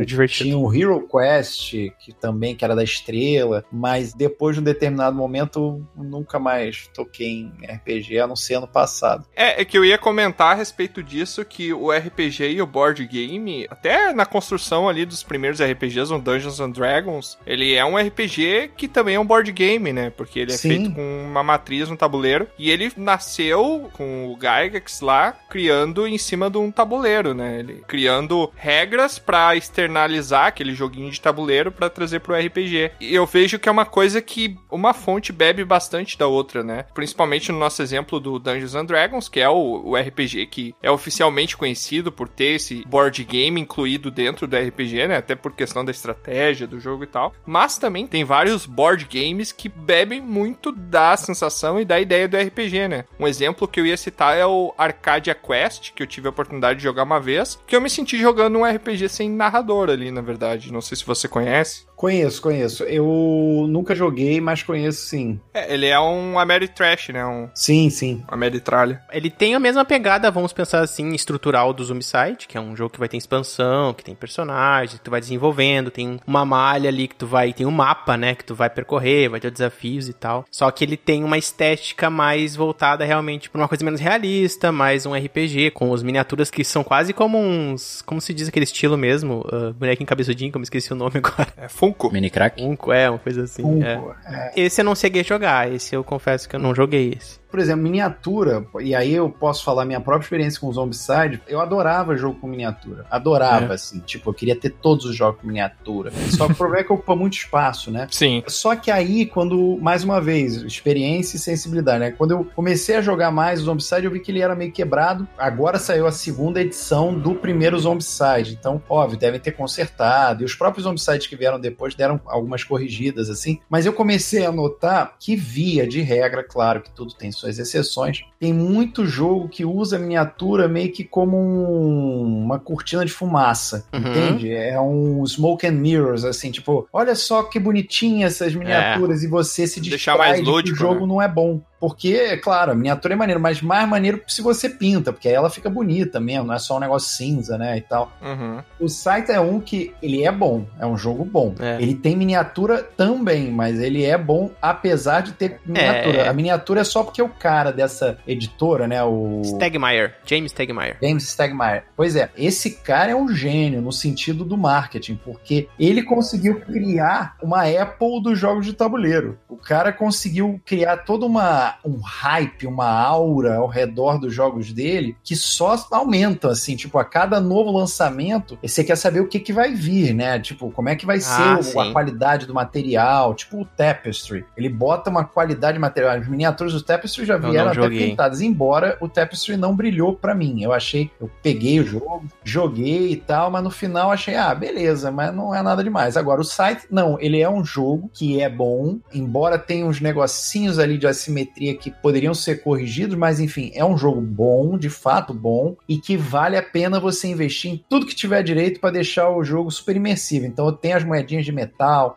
[0.01, 0.51] É divertido.
[0.51, 5.17] tinha o Hero Quest, que também que era da Estrela, mas depois de um determinado
[5.17, 9.25] momento nunca mais toquei em RPG, a não ser ano passado.
[9.35, 13.07] É, é que eu ia comentar a respeito disso, que o RPG e o board
[13.07, 17.97] game, até na construção ali dos primeiros RPGs, no Dungeons and Dragons, ele é um
[17.97, 20.11] RPG que também é um board game, né?
[20.11, 20.69] Porque ele é Sim.
[20.69, 26.19] feito com uma matriz no tabuleiro, e ele nasceu com o Gygax lá, criando em
[26.19, 27.59] cima de um tabuleiro, né?
[27.61, 32.93] Ele criando regras pra externalizar aquele joguinho de tabuleiro pra trazer pro RPG.
[33.01, 36.85] E eu vejo que é uma coisa que uma fonte bebe bastante da outra, né?
[36.95, 40.91] Principalmente no nosso exemplo do Dungeons and Dragons, que é o, o RPG que é
[40.91, 45.17] oficialmente conhecido por ter esse board game incluído dentro do RPG, né?
[45.17, 47.33] Até por questão da estratégia do jogo e tal.
[47.47, 52.37] Mas também tem vários board games que bebem muito da sensação e da ideia do
[52.37, 53.05] RPG, né?
[53.19, 56.79] Um exemplo que eu ia citar é o Arcadia Quest, que eu tive a oportunidade
[56.79, 60.21] de jogar uma vez, que eu me senti jogando um RPG sem narrador ali, na
[60.21, 60.73] verdade.
[60.73, 61.87] Não sei se você conhece.
[62.05, 62.85] Conheço, conheço.
[62.85, 65.41] Eu nunca joguei, mas conheço sim.
[65.55, 67.25] É, ele é um Ameritrash, né?
[67.25, 68.23] Um Sim, sim.
[68.29, 69.03] Ameritralha.
[69.11, 72.91] Ele tem a mesma pegada, vamos pensar assim, estrutural do Zombicide, que é um jogo
[72.91, 77.09] que vai ter expansão, que tem personagens, que tu vai desenvolvendo, tem uma malha ali
[77.09, 80.13] que tu vai, tem um mapa, né, que tu vai percorrer, vai ter desafios e
[80.13, 80.45] tal.
[80.51, 85.07] Só que ele tem uma estética mais voltada realmente pra uma coisa menos realista, mais
[85.07, 88.99] um RPG, com as miniaturas que são quase como uns, como se diz aquele estilo
[88.99, 91.49] mesmo, uh, bonequinho cabeçudinho, como eu esqueci o nome agora.
[91.57, 91.94] É Funko.
[92.13, 92.61] Mini crack?
[92.61, 93.63] Funko, é, uma coisa assim.
[93.63, 94.53] Funko, é.
[94.57, 97.39] Esse eu não cheguei a jogar, esse eu confesso que eu não joguei esse.
[97.55, 101.61] Por exemplo, miniatura, e aí eu posso falar minha própria experiência com o Zombicide, eu
[101.61, 103.07] adorava jogo com miniatura.
[103.09, 103.75] Adorava, É.
[103.77, 104.01] assim.
[104.01, 106.11] Tipo, eu queria ter todos os jogos com miniatura.
[106.37, 108.09] Só que o problema é que ocupa muito espaço, né?
[108.11, 108.43] Sim.
[108.49, 112.11] Só que aí, quando, mais uma vez, experiência e sensibilidade, né?
[112.11, 115.29] Quando eu comecei a jogar mais o Zombicide, eu vi que ele era meio quebrado.
[115.39, 118.57] Agora saiu a segunda edição do primeiro Zombicide.
[118.59, 120.43] Então, óbvio, devem ter consertado.
[120.43, 123.61] E os próprios Zombicides que vieram depois deram algumas corrigidas, assim.
[123.71, 128.25] Mas eu comecei a notar que, via de regra, claro que tudo tem suas exceções,
[128.41, 133.85] tem muito jogo que usa a miniatura meio que como um- uma cortina de fumaça,
[133.93, 134.01] Uhum.
[134.01, 134.53] entende?
[134.53, 139.67] É um smoke and mirrors, assim, tipo, olha só que bonitinha essas miniaturas e você
[139.67, 141.07] se Deixar mais de que lúdico, o jogo né?
[141.07, 141.61] não é bom.
[141.85, 145.35] Porque, é claro, a miniatura é maneiro, mas mais maneiro se você pinta, porque aí
[145.35, 148.11] ela fica bonita mesmo, não é só um negócio cinza, né, e tal.
[148.23, 148.63] Uhum.
[148.81, 151.55] O site é um que ele é bom, é um jogo bom.
[151.61, 151.77] É.
[151.79, 156.23] Ele tem miniatura também, mas ele é bom apesar de ter miniatura.
[156.23, 156.29] É.
[156.29, 160.97] A miniatura é só porque o cara dessa editora, né, o Stegmaier, James Stegmaier.
[161.03, 161.85] James Stegmaier.
[161.95, 167.37] Pois é, esse cara é um gênio no sentido do marketing, porque ele conseguiu criar
[167.43, 169.39] uma Apple dos jogos de tabuleiro.
[169.51, 175.17] O cara conseguiu criar toda uma um hype, uma aura ao redor dos jogos dele
[175.23, 179.53] que só aumenta assim, tipo, a cada novo lançamento, você quer saber o que que
[179.53, 180.39] vai vir, né?
[180.39, 184.45] Tipo, como é que vai Ah, ser a qualidade do material, tipo o Tapestry.
[184.57, 186.17] Ele bota uma qualidade de material.
[186.17, 190.63] As miniaturas do Tapestry já vieram até pintadas, embora o Tapestry não brilhou pra mim.
[190.63, 195.11] Eu achei, eu peguei o jogo, joguei e tal, mas no final achei, ah, beleza,
[195.11, 196.17] mas não é nada demais.
[196.17, 200.79] Agora, o site, não, ele é um jogo que é bom, embora tenha uns negocinhos
[200.79, 205.33] ali de assimetria que poderiam ser corrigidos, mas enfim, é um jogo bom, de fato
[205.33, 209.31] bom, e que vale a pena você investir em tudo que tiver direito para deixar
[209.31, 210.45] o jogo super imersivo.
[210.45, 212.17] Então tem as moedinhas de metal,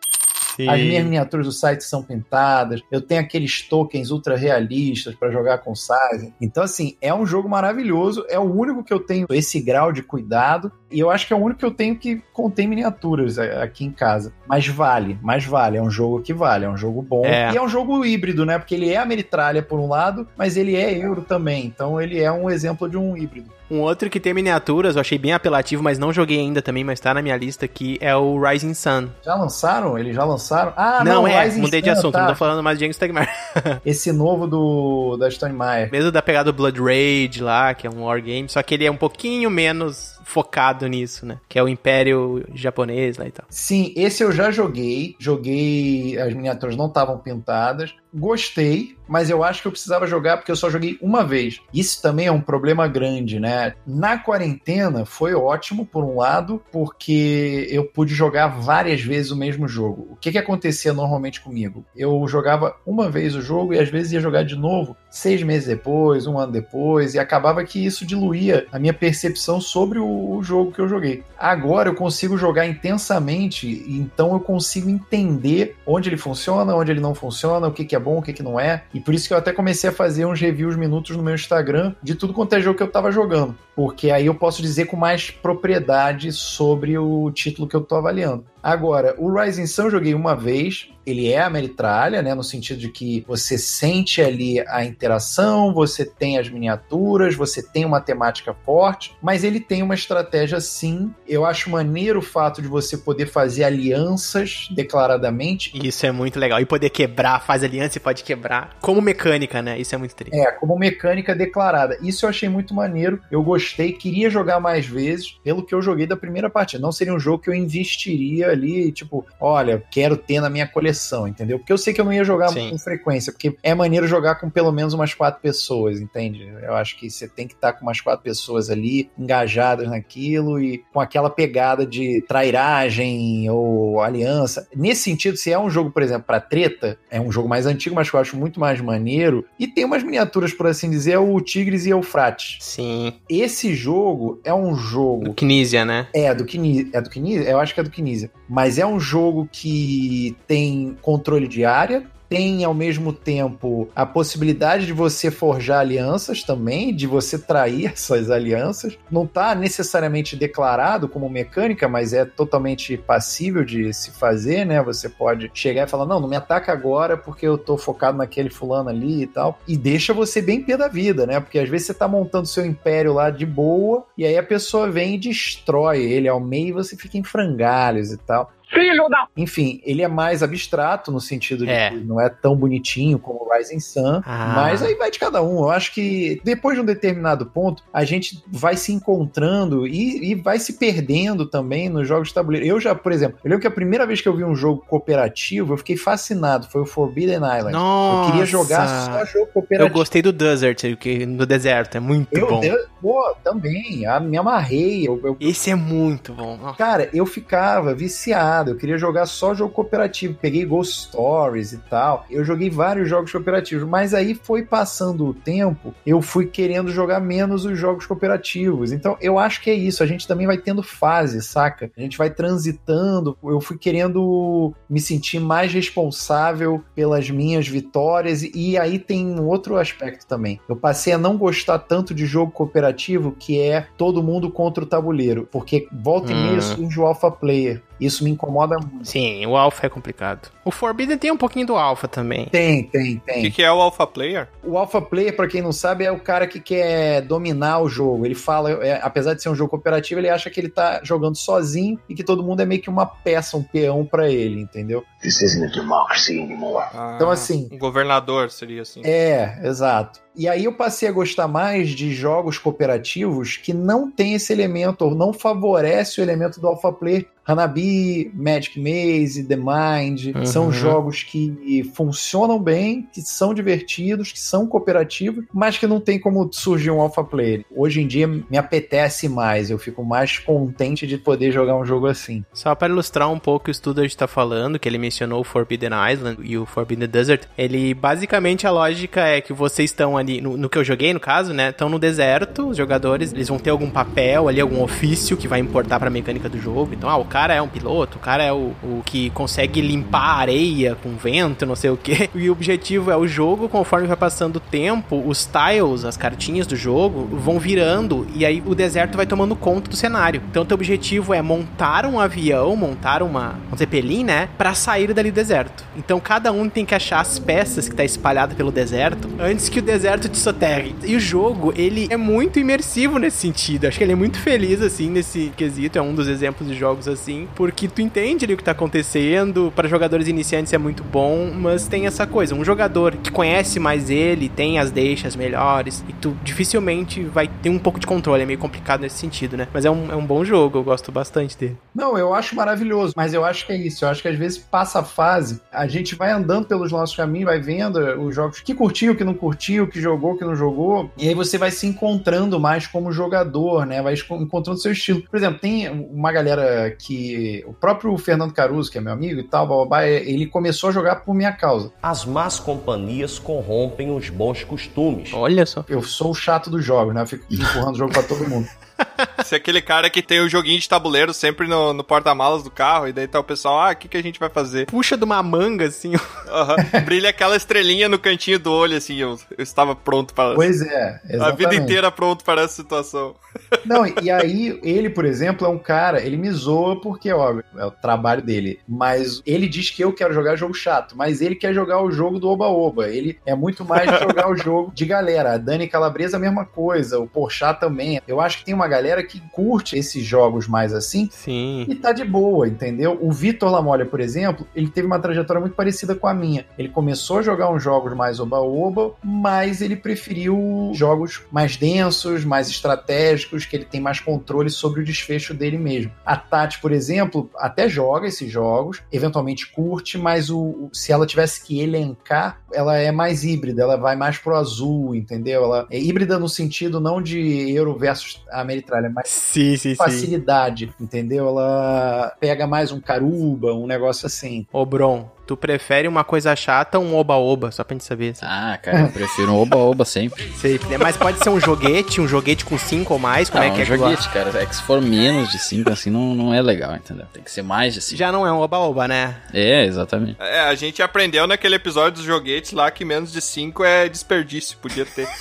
[0.66, 2.80] as minhas miniaturas do site são pintadas.
[2.90, 6.32] Eu tenho aqueles tokens ultra realistas para jogar com size.
[6.40, 8.24] Então, assim, é um jogo maravilhoso.
[8.28, 10.72] É o único que eu tenho esse grau de cuidado.
[10.90, 13.90] E eu acho que é o único que eu tenho que contém miniaturas aqui em
[13.90, 14.32] casa.
[14.46, 15.76] Mas vale, mas vale.
[15.76, 16.64] É um jogo que vale.
[16.64, 17.24] É um jogo bom.
[17.24, 17.52] É.
[17.52, 18.58] E é um jogo híbrido, né?
[18.58, 21.66] Porque ele é Ameritralha por um lado, mas ele é euro também.
[21.66, 23.58] Então ele é um exemplo de um híbrido.
[23.70, 27.00] Um outro que tem miniaturas, eu achei bem apelativo, mas não joguei ainda também, mas
[27.00, 29.08] tá na minha lista aqui, é o Rising Sun.
[29.22, 29.98] Já lançaram?
[29.98, 30.72] Eles já lançaram?
[30.74, 32.20] Ah, não, não, é, Rising mudei de Sun, assunto, tá.
[32.20, 32.98] não tô falando mais de James.
[33.84, 35.90] Esse novo do da Stone Meyer.
[35.92, 38.90] Mesmo da pegada do Blood Rage lá, que é um wargame, só que ele é
[38.90, 41.40] um pouquinho menos focado nisso, né?
[41.48, 43.46] Que é o Império japonês lá e tal.
[43.48, 45.16] Sim, esse eu já joguei.
[45.18, 47.94] Joguei, as miniaturas não estavam pintadas.
[48.12, 51.60] Gostei, mas eu acho que eu precisava jogar porque eu só joguei uma vez.
[51.72, 53.74] Isso também é um problema grande, né?
[53.86, 59.66] Na quarentena foi ótimo, por um lado, porque eu pude jogar várias vezes o mesmo
[59.66, 60.08] jogo.
[60.10, 61.84] O que, que acontecia normalmente comigo?
[61.96, 65.68] Eu jogava uma vez o jogo e às vezes ia jogar de novo seis meses
[65.68, 70.72] depois, um ano depois, e acabava que isso diluía a minha percepção sobre o, jogo
[70.72, 71.24] que eu joguei.
[71.38, 77.14] Agora eu consigo jogar intensamente, então eu consigo entender onde ele funciona, onde ele não
[77.14, 78.84] funciona, o que, que é bom, o que, que não é.
[78.92, 81.94] E por isso que eu até comecei a fazer uns reviews minutos no meu Instagram
[82.02, 83.56] de tudo quanto é jogo que eu tava jogando.
[83.74, 88.44] Porque aí eu posso dizer com mais propriedade sobre o título que eu tô avaliando.
[88.62, 92.78] Agora, o Rising Sun eu joguei uma vez, ele é a Meritralha, né, no sentido
[92.78, 98.54] de que você sente ali a interação, você tem as miniaturas, você tem uma temática
[98.64, 101.10] forte, mas ele tem uma estratégia sim.
[101.26, 105.72] Eu acho maneiro o fato de você poder fazer alianças declaradamente.
[105.74, 106.60] Isso é muito legal.
[106.60, 108.76] E poder quebrar, faz aliança e pode quebrar.
[108.80, 109.78] Como mecânica, né?
[109.78, 110.36] Isso é muito triste.
[110.36, 111.98] É, como mecânica declarada.
[112.02, 113.20] Isso eu achei muito maneiro.
[113.30, 116.82] Eu gostei, queria jogar mais vezes, pelo que eu joguei da primeira partida.
[116.82, 121.26] Não seria um jogo que eu investiria ali, tipo, olha, quero ter na minha coleção,
[121.26, 121.58] entendeu?
[121.58, 122.70] Porque eu sei que eu não ia jogar Sim.
[122.70, 126.46] com frequência, porque é maneiro jogar com pelo menos umas quatro pessoas, entende?
[126.62, 130.78] Eu acho que você tem que estar com umas quatro pessoas ali, engajadas naquilo e
[130.92, 134.66] com aquela pegada de trairagem ou aliança.
[134.74, 137.94] Nesse sentido, se é um jogo, por exemplo, pra treta, é um jogo mais antigo,
[137.94, 141.18] mas que eu acho muito mais maneiro, e tem umas miniaturas, por assim dizer, é
[141.18, 142.58] o Tigres e Eufrates.
[142.60, 143.14] Sim.
[143.28, 146.08] Esse jogo é um jogo Do Knizia, né?
[146.14, 146.88] é do Knizia.
[146.92, 147.48] É do Knizia?
[147.48, 148.30] Eu acho que é do Knizia.
[148.48, 154.86] Mas é um jogo que tem controle de área, tem ao mesmo tempo a possibilidade
[154.86, 158.98] de você forjar alianças também, de você trair essas alianças.
[159.10, 164.82] Não está necessariamente declarado como mecânica, mas é totalmente passível de se fazer, né?
[164.82, 168.50] Você pode chegar e falar: não, não me ataca agora porque eu tô focado naquele
[168.50, 169.58] fulano ali e tal.
[169.66, 171.40] E deixa você bem pé da vida, né?
[171.40, 174.90] Porque às vezes você tá montando seu império lá de boa, e aí a pessoa
[174.90, 178.52] vem e destrói ele ao meio e você fica em frangalhos e tal.
[178.70, 179.26] Filho da...
[179.36, 181.90] Enfim, ele é mais abstrato no sentido de É.
[181.90, 184.52] que não é tão bonitinho como o Rising Sun, Ah.
[184.56, 185.58] mas aí vai de cada um.
[185.60, 190.34] Eu acho que depois de um determinado ponto, a gente vai se encontrando e, e
[190.34, 192.66] vai se perdendo também nos jogos de tabuleiro.
[192.66, 194.84] Eu já, por exemplo, eu lembro que a primeira vez que eu vi um jogo
[194.86, 196.66] cooperativo, eu fiquei fascinado.
[196.68, 197.72] Foi o Forbidden Island.
[197.72, 198.26] Nossa.
[198.28, 199.94] Eu queria jogar só jogo Eu cooperativo.
[199.94, 202.62] gostei do Desert, que no deserto, é muito Eu, bom.
[202.62, 204.04] eu- pô, também.
[204.06, 205.06] ah, me amarrei.
[205.08, 206.56] Eu, eu Esse é muito bom.
[206.56, 206.76] Nossa.
[206.76, 210.34] Cara, eu ficava viciado, eu queria jogar só jogo cooperativo.
[210.34, 212.26] Peguei Ghost Stories e tal.
[212.30, 217.20] Eu joguei vários jogos cooperativos, mas aí foi passando o tempo, eu fui querendo jogar
[217.20, 218.92] menos os jogos cooperativos.
[218.92, 220.02] Então, eu acho que é isso.
[220.02, 221.90] A gente também vai tendo fase, saca?
[221.96, 223.36] A gente vai transitando.
[223.44, 228.42] Eu fui querendo me sentir mais responsável pelas minhas vitórias.
[228.42, 230.60] E aí tem um outro aspecto também.
[230.68, 234.86] Eu passei a não gostar tanto de jogo cooperativo, que é todo mundo contra o
[234.86, 235.48] tabuleiro.
[235.50, 236.42] Porque volta e Hum.
[236.42, 237.82] meia surge o alpha player.
[238.00, 239.04] Isso me incomoda muito.
[239.08, 240.48] Sim, o Alpha é complicado.
[240.64, 242.46] O Forbidden tem um pouquinho do Alpha também.
[242.46, 243.42] Tem, tem, O tem.
[243.42, 244.48] que, que é o Alpha Player?
[244.62, 248.26] O alpha player, pra quem não sabe, é o cara que quer dominar o jogo.
[248.26, 251.36] Ele fala, é, apesar de ser um jogo cooperativo, ele acha que ele tá jogando
[251.36, 255.02] sozinho e que todo mundo é meio que uma peça, um peão pra ele, entendeu?
[255.22, 256.84] This isn't a democracy anymore.
[256.92, 259.00] Ah, Então, assim- Um governador seria assim.
[259.04, 260.20] É, exato.
[260.38, 265.02] E aí eu passei a gostar mais de jogos cooperativos que não tem esse elemento,
[265.04, 267.26] ou não favorece o elemento do alpha player.
[267.44, 270.44] Hanabi, Magic Maze, The Mind, Uhum.
[270.44, 276.20] são jogos que funcionam bem, que são divertidos, que são cooperativos, mas que não tem
[276.20, 277.64] como surgir um alpha player.
[277.74, 282.06] Hoje em dia me apetece mais, eu fico mais contente de poder jogar um jogo
[282.06, 282.44] assim.
[282.52, 285.90] Só para ilustrar um pouco o estudo que está falando, que ele mencionou o Forbidden
[286.12, 290.56] Island e o Forbidden Desert, ele basicamente a lógica é que vocês estão ali, no,
[290.56, 291.70] no que eu joguei no caso, né?
[291.70, 295.60] Estão no deserto, os jogadores, eles vão ter algum papel ali, algum ofício que vai
[295.60, 296.90] importar para a mecânica do jogo.
[296.92, 300.18] Então, ah, o cara é um piloto, o cara é o, o que consegue limpar
[300.18, 302.28] a areia com vento, não sei o que.
[302.38, 306.66] E o objetivo é o jogo, conforme vai passando o tempo, os tiles, as cartinhas
[306.66, 310.42] do jogo, vão virando e aí o deserto vai tomando conta do cenário.
[310.50, 314.48] Então, teu objetivo é montar um avião, montar uma, um zeppelin, né?
[314.56, 315.84] Pra sair dali do deserto.
[315.96, 319.78] Então, cada um tem que achar as peças que tá espalhada pelo deserto antes que
[319.78, 320.94] o deserto te soterre.
[321.04, 323.86] E o jogo, ele é muito imersivo nesse sentido.
[323.86, 325.98] Acho que ele é muito feliz, assim, nesse quesito.
[325.98, 329.72] É um dos exemplos de jogos assim porque tu entende ali o que tá acontecendo.
[329.74, 334.08] Para jogadores iniciantes é muito bom, mas tem essa coisa, um jogador que conhece mais
[334.08, 338.46] ele, tem as deixas melhores, e tu dificilmente vai ter um pouco de controle, é
[338.46, 339.66] meio complicado nesse sentido, né?
[339.72, 341.76] Mas é um, é um bom jogo, eu gosto bastante dele.
[341.94, 344.04] Não, eu acho maravilhoso, mas eu acho que é isso.
[344.04, 347.46] Eu acho que às vezes passa a fase, a gente vai andando pelos nossos caminhos,
[347.46, 351.28] vai vendo os jogos que curtiu, que não curtiu, que jogou, que não jogou, e
[351.28, 354.02] aí você vai se encontrando mais como jogador, né?
[354.02, 355.22] Vai encontrando seu estilo.
[355.22, 357.64] Por exemplo, tem uma galera que.
[357.66, 361.16] O próprio Fernando Caruso, que é meu amigo e tal, bababá, ele começou a jogar
[361.16, 361.92] por minha causa.
[362.02, 365.32] As más companhias corrompem os bons costumes.
[365.32, 365.84] Olha só.
[365.88, 367.22] Eu sou o chato dos jogos, né?
[367.22, 368.68] Eu fico empurrando o jogo pra todo mundo.
[369.38, 372.70] Você é aquele cara que tem o joguinho de tabuleiro sempre no, no porta-malas do
[372.70, 374.86] carro, e daí tá o pessoal, ah, o que, que a gente vai fazer?
[374.86, 376.12] Puxa de uma manga, assim.
[376.14, 377.04] Uhum.
[377.04, 380.54] Brilha aquela estrelinha no cantinho do olho, assim, eu, eu estava pronto para...
[380.54, 381.42] Pois é, exatamente.
[381.42, 383.34] A vida inteira pronto para essa situação.
[383.84, 387.84] Não, e aí, ele, por exemplo, é um cara, ele me zoa porque, óbvio, é
[387.84, 391.72] o trabalho dele, mas ele diz que eu quero jogar jogo chato, mas ele quer
[391.72, 395.54] jogar o jogo do Oba-Oba, ele é muito mais jogar o jogo de galera.
[395.54, 398.20] A Dani Calabresa, a mesma coisa, o Porchat também.
[398.26, 401.84] Eu acho que tem uma galera que curte esses jogos mais assim Sim.
[401.88, 403.16] e tá de boa, entendeu?
[403.20, 406.66] O Vitor Lamolla, por exemplo, ele teve uma trajetória muito parecida com a minha.
[406.78, 412.68] Ele começou a jogar uns jogos mais oba-oba, mas ele preferiu jogos mais densos, mais
[412.68, 416.10] estratégicos, que ele tem mais controle sobre o desfecho dele mesmo.
[416.24, 421.26] A Tati, por exemplo, até joga esses jogos, eventualmente curte, mas o, o- se ela
[421.26, 425.64] tivesse que elencar, ela é mais híbrida, ela vai mais pro azul, entendeu?
[425.64, 428.42] Ela é híbrida no sentido não de Euro versus
[428.78, 429.94] Ameritralha, mas Sim, sim, sim.
[429.96, 431.48] facilidade, entendeu?
[431.48, 434.66] Ela pega mais um caruba, um negócio assim.
[434.72, 437.70] Ô, Bron, tu prefere uma coisa chata ou um oba-oba?
[437.70, 438.30] Só pra gente saber.
[438.30, 438.44] assim.
[438.44, 440.50] Ah, cara, eu prefiro um oba-oba sempre.
[440.56, 443.74] Sei, mas pode ser um joguete, um joguete com cinco ou mais, como Não, é
[443.74, 444.50] que um é joguete, cara.
[444.62, 447.26] É que se for menos de 5, assim, não, não é legal, entendeu?
[447.32, 448.18] Tem que ser mais de 5.
[448.18, 449.36] Já não é um oba-oba, né?
[449.52, 450.36] É, exatamente.
[450.40, 454.78] É, a gente aprendeu naquele episódio dos joguetes lá que menos de 5 é desperdício,
[454.78, 455.28] podia ter.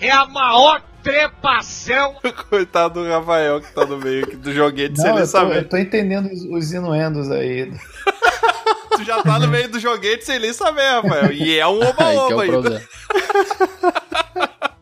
[0.00, 2.16] É a maior trepação.
[2.48, 5.30] Coitado do Rafael que tá no meio aqui do joguete, sem Não, ele eu tô,
[5.32, 5.56] saber.
[5.58, 7.72] eu tô entendendo os, os inuendos aí.
[8.94, 11.32] Tu já tá no meio do joguete sem nem saber, Rafael.
[11.32, 12.60] E é um é oba-oba o ainda.
[12.60, 12.82] problema.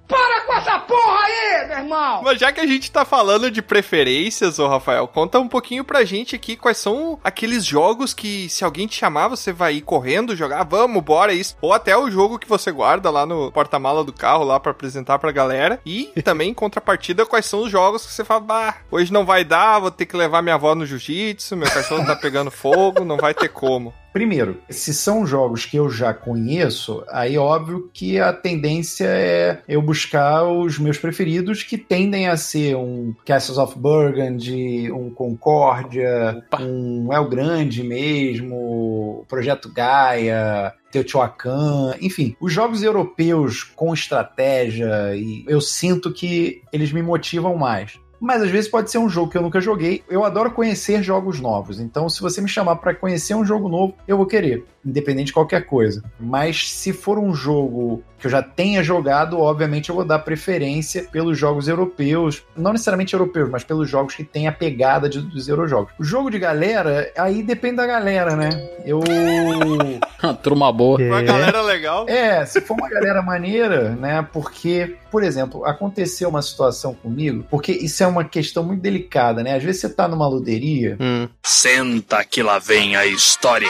[0.08, 2.22] Para com essa porra aí, meu irmão.
[2.22, 6.04] Mas já que a gente tá falando de preferências, ô Rafael, conta um pouquinho pra
[6.04, 10.36] gente aqui quais são aqueles jogos que, se alguém te chamar, você vai ir correndo
[10.36, 11.56] jogar, vamos, bora isso.
[11.60, 15.18] Ou até o jogo que você guarda lá no porta-mala do carro lá pra apresentar
[15.18, 15.80] pra galera.
[15.84, 19.44] E também, em contrapartida, quais são os jogos que você fala, bah, hoje não vai
[19.44, 23.16] dar, vou ter que levar minha avó no jiu-jitsu, meu cachorro tá pegando fogo, não
[23.16, 23.94] vai ter como.
[24.12, 29.80] Primeiro, se são jogos que eu já conheço, aí óbvio que a tendência é eu
[29.80, 37.12] buscar os meus preferidos, que tendem a ser um Castles of Burgundy, um Concórdia, um
[37.12, 46.12] El Grande mesmo, Projeto Gaia, Teotihuacan, enfim, os jogos europeus com estratégia, e eu sinto
[46.12, 47.98] que eles me motivam mais.
[48.20, 50.04] Mas às vezes pode ser um jogo que eu nunca joguei.
[50.08, 51.80] Eu adoro conhecer jogos novos.
[51.80, 55.32] Então, se você me chamar para conhecer um jogo novo, eu vou querer, independente de
[55.32, 56.02] qualquer coisa.
[56.18, 61.04] Mas se for um jogo que eu já tenha jogado, obviamente eu vou dar preferência
[61.04, 65.48] pelos jogos europeus, não necessariamente europeus, mas pelos jogos que têm a pegada de- dos
[65.48, 65.92] eurojogos.
[65.98, 68.50] O jogo de galera, aí depende da galera, né?
[68.84, 69.00] Eu
[70.22, 71.00] Uma turma boa.
[71.00, 72.06] Uma galera legal.
[72.08, 74.26] é, se for uma galera maneira, né?
[74.32, 79.56] Porque, por exemplo, aconteceu uma situação comigo, porque isso é uma questão muito delicada, né?
[79.56, 81.28] Às vezes você tá numa luderia Hum.
[81.42, 83.68] Senta que lá vem a história.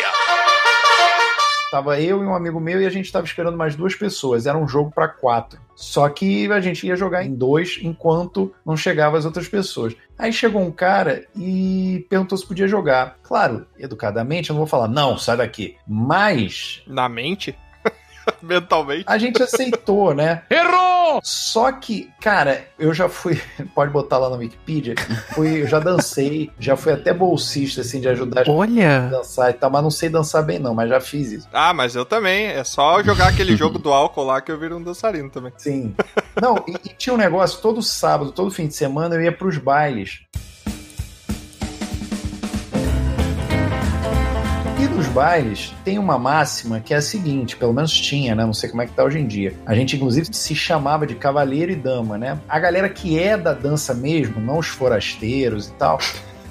[1.70, 4.46] Tava eu e um amigo meu e a gente tava esperando mais duas pessoas.
[4.46, 5.60] Era um jogo para quatro.
[5.76, 9.94] Só que a gente ia jogar em dois enquanto não chegava as outras pessoas.
[10.18, 13.18] Aí chegou um cara e perguntou se podia jogar.
[13.22, 15.76] Claro, educadamente, eu não vou falar, não, sai daqui.
[15.86, 16.82] Mas.
[16.86, 17.56] Na mente?
[18.42, 19.04] Mentalmente.
[19.06, 20.42] A gente aceitou, né?
[20.50, 21.20] Errou!
[21.22, 23.40] Só que, cara, eu já fui.
[23.74, 24.94] Pode botar lá na Wikipedia.
[25.34, 29.06] Fui, eu já dancei, já fui até bolsista, assim, de ajudar Olha.
[29.06, 31.48] a dançar e tal, mas não sei dançar bem, não, mas já fiz isso.
[31.52, 32.46] Ah, mas eu também.
[32.46, 35.52] É só jogar aquele jogo do álcool lá que eu viro um dançarino também.
[35.56, 35.94] Sim.
[36.40, 39.58] Não, e, e tinha um negócio, todo sábado, todo fim de semana eu ia pros
[39.58, 40.20] bailes.
[45.10, 48.44] Bailes tem uma máxima que é a seguinte, pelo menos tinha, né?
[48.44, 49.54] Não sei como é que tá hoje em dia.
[49.66, 52.38] A gente, inclusive, se chamava de cavaleiro e dama, né?
[52.48, 55.98] A galera que é da dança mesmo, não os forasteiros e tal.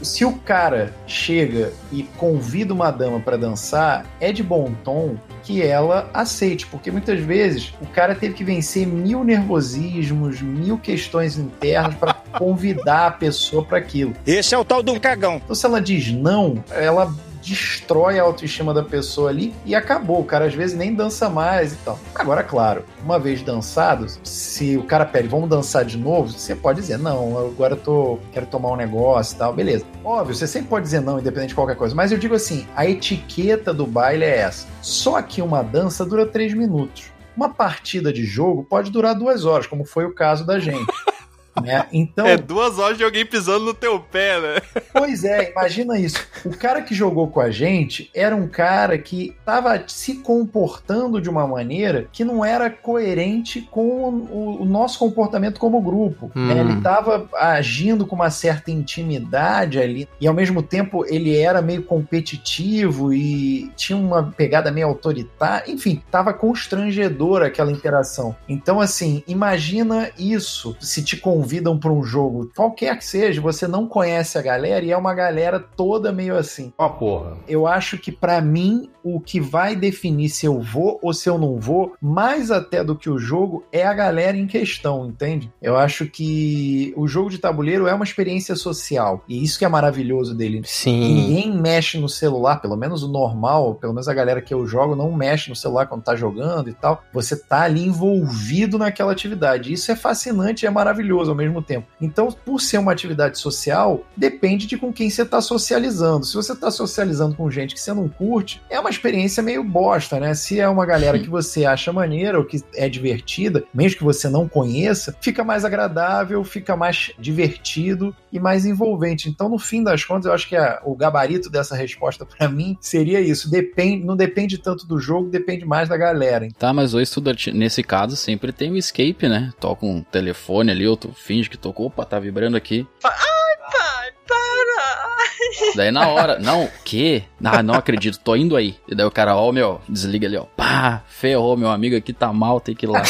[0.02, 5.62] Se o cara chega e convida uma dama para dançar, é de bom tom que
[5.62, 11.96] ela aceite, porque muitas vezes o cara teve que vencer mil nervosismos, mil questões internas
[11.96, 14.14] para convidar a pessoa para aquilo.
[14.26, 15.42] Esse é o tal do cagão.
[15.44, 17.14] Então, se ela diz não, ela
[17.50, 20.22] destrói a autoestima da pessoa ali e acabou.
[20.22, 22.00] O cara às vezes nem dança mais e tal.
[22.14, 26.82] Agora, claro, uma vez dançado, se o cara pede, vamos dançar de novo, você pode
[26.82, 29.86] dizer, não, agora eu tô, quero tomar um negócio e tal, beleza.
[30.04, 31.96] Óbvio, você sempre pode dizer não, independente de qualquer coisa.
[31.96, 34.68] Mas eu digo assim, a etiqueta do baile é essa.
[34.82, 37.12] Só que uma dança dura três minutos.
[37.36, 40.92] Uma partida de jogo pode durar duas horas, como foi o caso da gente.
[41.62, 41.86] Né?
[41.92, 44.82] Então, É duas horas de alguém pisando no teu pé, né?
[44.94, 46.26] Pois é, imagina isso.
[46.46, 51.30] O cara que jogou com a gente era um cara que estava se comportando de
[51.30, 56.32] uma maneira que não era coerente com o, o nosso comportamento como grupo.
[56.36, 56.48] Hum.
[56.48, 56.60] né?
[56.60, 61.84] Ele estava agindo com uma certa intimidade ali e ao mesmo tempo ele era meio
[61.84, 65.72] competitivo e tinha uma pegada meio autoritária.
[65.72, 68.36] Enfim, estava constrangedor aquela interação.
[68.48, 71.18] Então, assim, imagina isso se te
[71.50, 75.16] convidam para um jogo, qualquer que seja, você não conhece a galera e é uma
[75.16, 76.72] galera toda meio assim.
[76.78, 77.38] Ó, porra.
[77.48, 81.38] Eu acho que pra mim o que vai definir se eu vou ou se eu
[81.38, 85.52] não vou, mais até do que o jogo, é a galera em questão, entende?
[85.62, 89.70] Eu acho que o jogo de tabuleiro é uma experiência social e isso que é
[89.70, 90.62] maravilhoso dele.
[90.66, 91.16] Sim.
[91.16, 94.96] Ninguém mexe no celular, pelo menos o normal, pelo menos a galera que eu jogo
[94.96, 97.02] não mexe no celular quando tá jogando e tal.
[97.14, 99.74] Você tá ali envolvido naquela atividade.
[99.74, 101.88] Isso é fascinante e é maravilhoso ao mesmo tempo.
[102.02, 106.26] Então, por ser uma atividade social, depende de com quem você tá socializando.
[106.26, 110.20] Se você tá socializando com gente que você não curte, é uma experiência meio bosta,
[110.20, 110.34] né?
[110.34, 114.30] Se é uma galera que você acha maneira ou que é divertida, mesmo que você
[114.30, 119.30] não conheça, fica mais agradável, fica mais divertido e mais envolvente.
[119.30, 122.78] Então, no fim das contas, eu acho que a- o gabarito dessa resposta pra mim
[122.80, 123.50] seria isso.
[123.50, 126.48] Depende, não depende tanto do jogo, depende mais da galera.
[126.58, 129.52] Tá, mas o estudante, nesse caso, sempre tem o escape, né?
[129.60, 132.88] Toca um telefone ali, ou tu finge que tocou, opa, tá vibrando aqui.
[133.04, 135.76] Ai, pai, para!
[135.76, 137.24] Daí na hora, não, o quê?
[137.44, 138.78] Ah, não acredito, tô indo aí.
[138.88, 140.46] E daí o cara, ó, meu, desliga ali, ó.
[140.46, 143.02] Pá, ferrou, meu amigo aqui tá mal, tem que ir lá.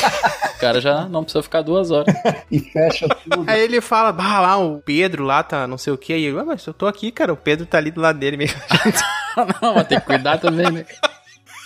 [0.55, 2.13] O cara já não precisa ficar duas horas.
[2.51, 3.49] E fecha tudo.
[3.49, 6.15] Aí ele fala, bah, lá, o Pedro lá tá não sei o que.
[6.15, 8.37] E eu, ah, mas eu tô aqui, cara, o Pedro tá ali do lado dele
[8.37, 8.59] mesmo.
[9.61, 10.85] não, mas tem que cuidar também, né?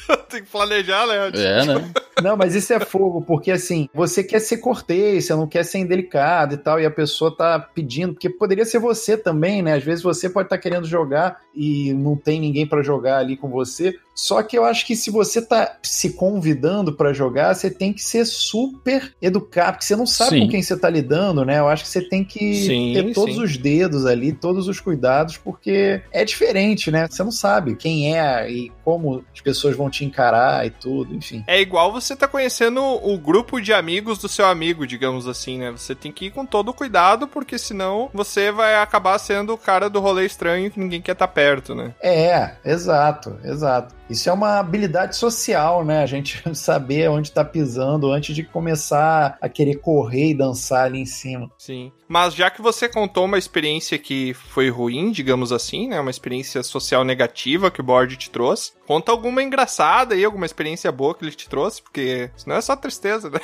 [0.29, 1.31] Tem que planejar, né?
[1.33, 1.91] É, né?
[2.21, 5.79] Não, mas isso é fogo, porque assim, você quer ser cortês, você não quer ser
[5.79, 9.73] indelicado e tal, e a pessoa tá pedindo, porque poderia ser você também, né?
[9.73, 13.49] Às vezes você pode estar querendo jogar e não tem ninguém pra jogar ali com
[13.49, 13.97] você.
[14.15, 18.01] Só que eu acho que se você tá se convidando pra jogar, você tem que
[18.01, 20.41] ser super educado, porque você não sabe Sim.
[20.41, 21.59] com quem você tá lidando, né?
[21.59, 23.43] Eu acho que você tem que Sim, ter todos sim.
[23.43, 27.07] os dedos ali, todos os cuidados, porque é diferente, né?
[27.09, 31.43] Você não sabe quem é e como as pessoas vão te encarar e tudo, enfim.
[31.47, 35.71] É igual você tá conhecendo o grupo de amigos do seu amigo, digamos assim, né?
[35.71, 39.89] Você tem que ir com todo cuidado, porque senão você vai acabar sendo o cara
[39.89, 41.93] do rolê estranho que ninguém quer estar perto, né?
[42.01, 43.93] É, exato, exato.
[44.09, 46.03] Isso é uma habilidade social, né?
[46.03, 50.99] A gente saber onde tá pisando antes de começar a querer correr e dançar ali
[50.99, 51.49] em cima.
[51.57, 51.91] Sim.
[52.07, 55.99] Mas já que você contou uma experiência que foi ruim, digamos assim, né?
[55.99, 60.91] Uma experiência social negativa que o board te trouxe, conta alguma engraçada aí, alguma experiência
[60.91, 63.39] boa que ele te trouxe, porque senão é só tristeza, né?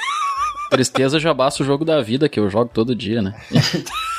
[0.69, 3.39] Tristeza já basta o jogo da vida, que eu jogo todo dia, né?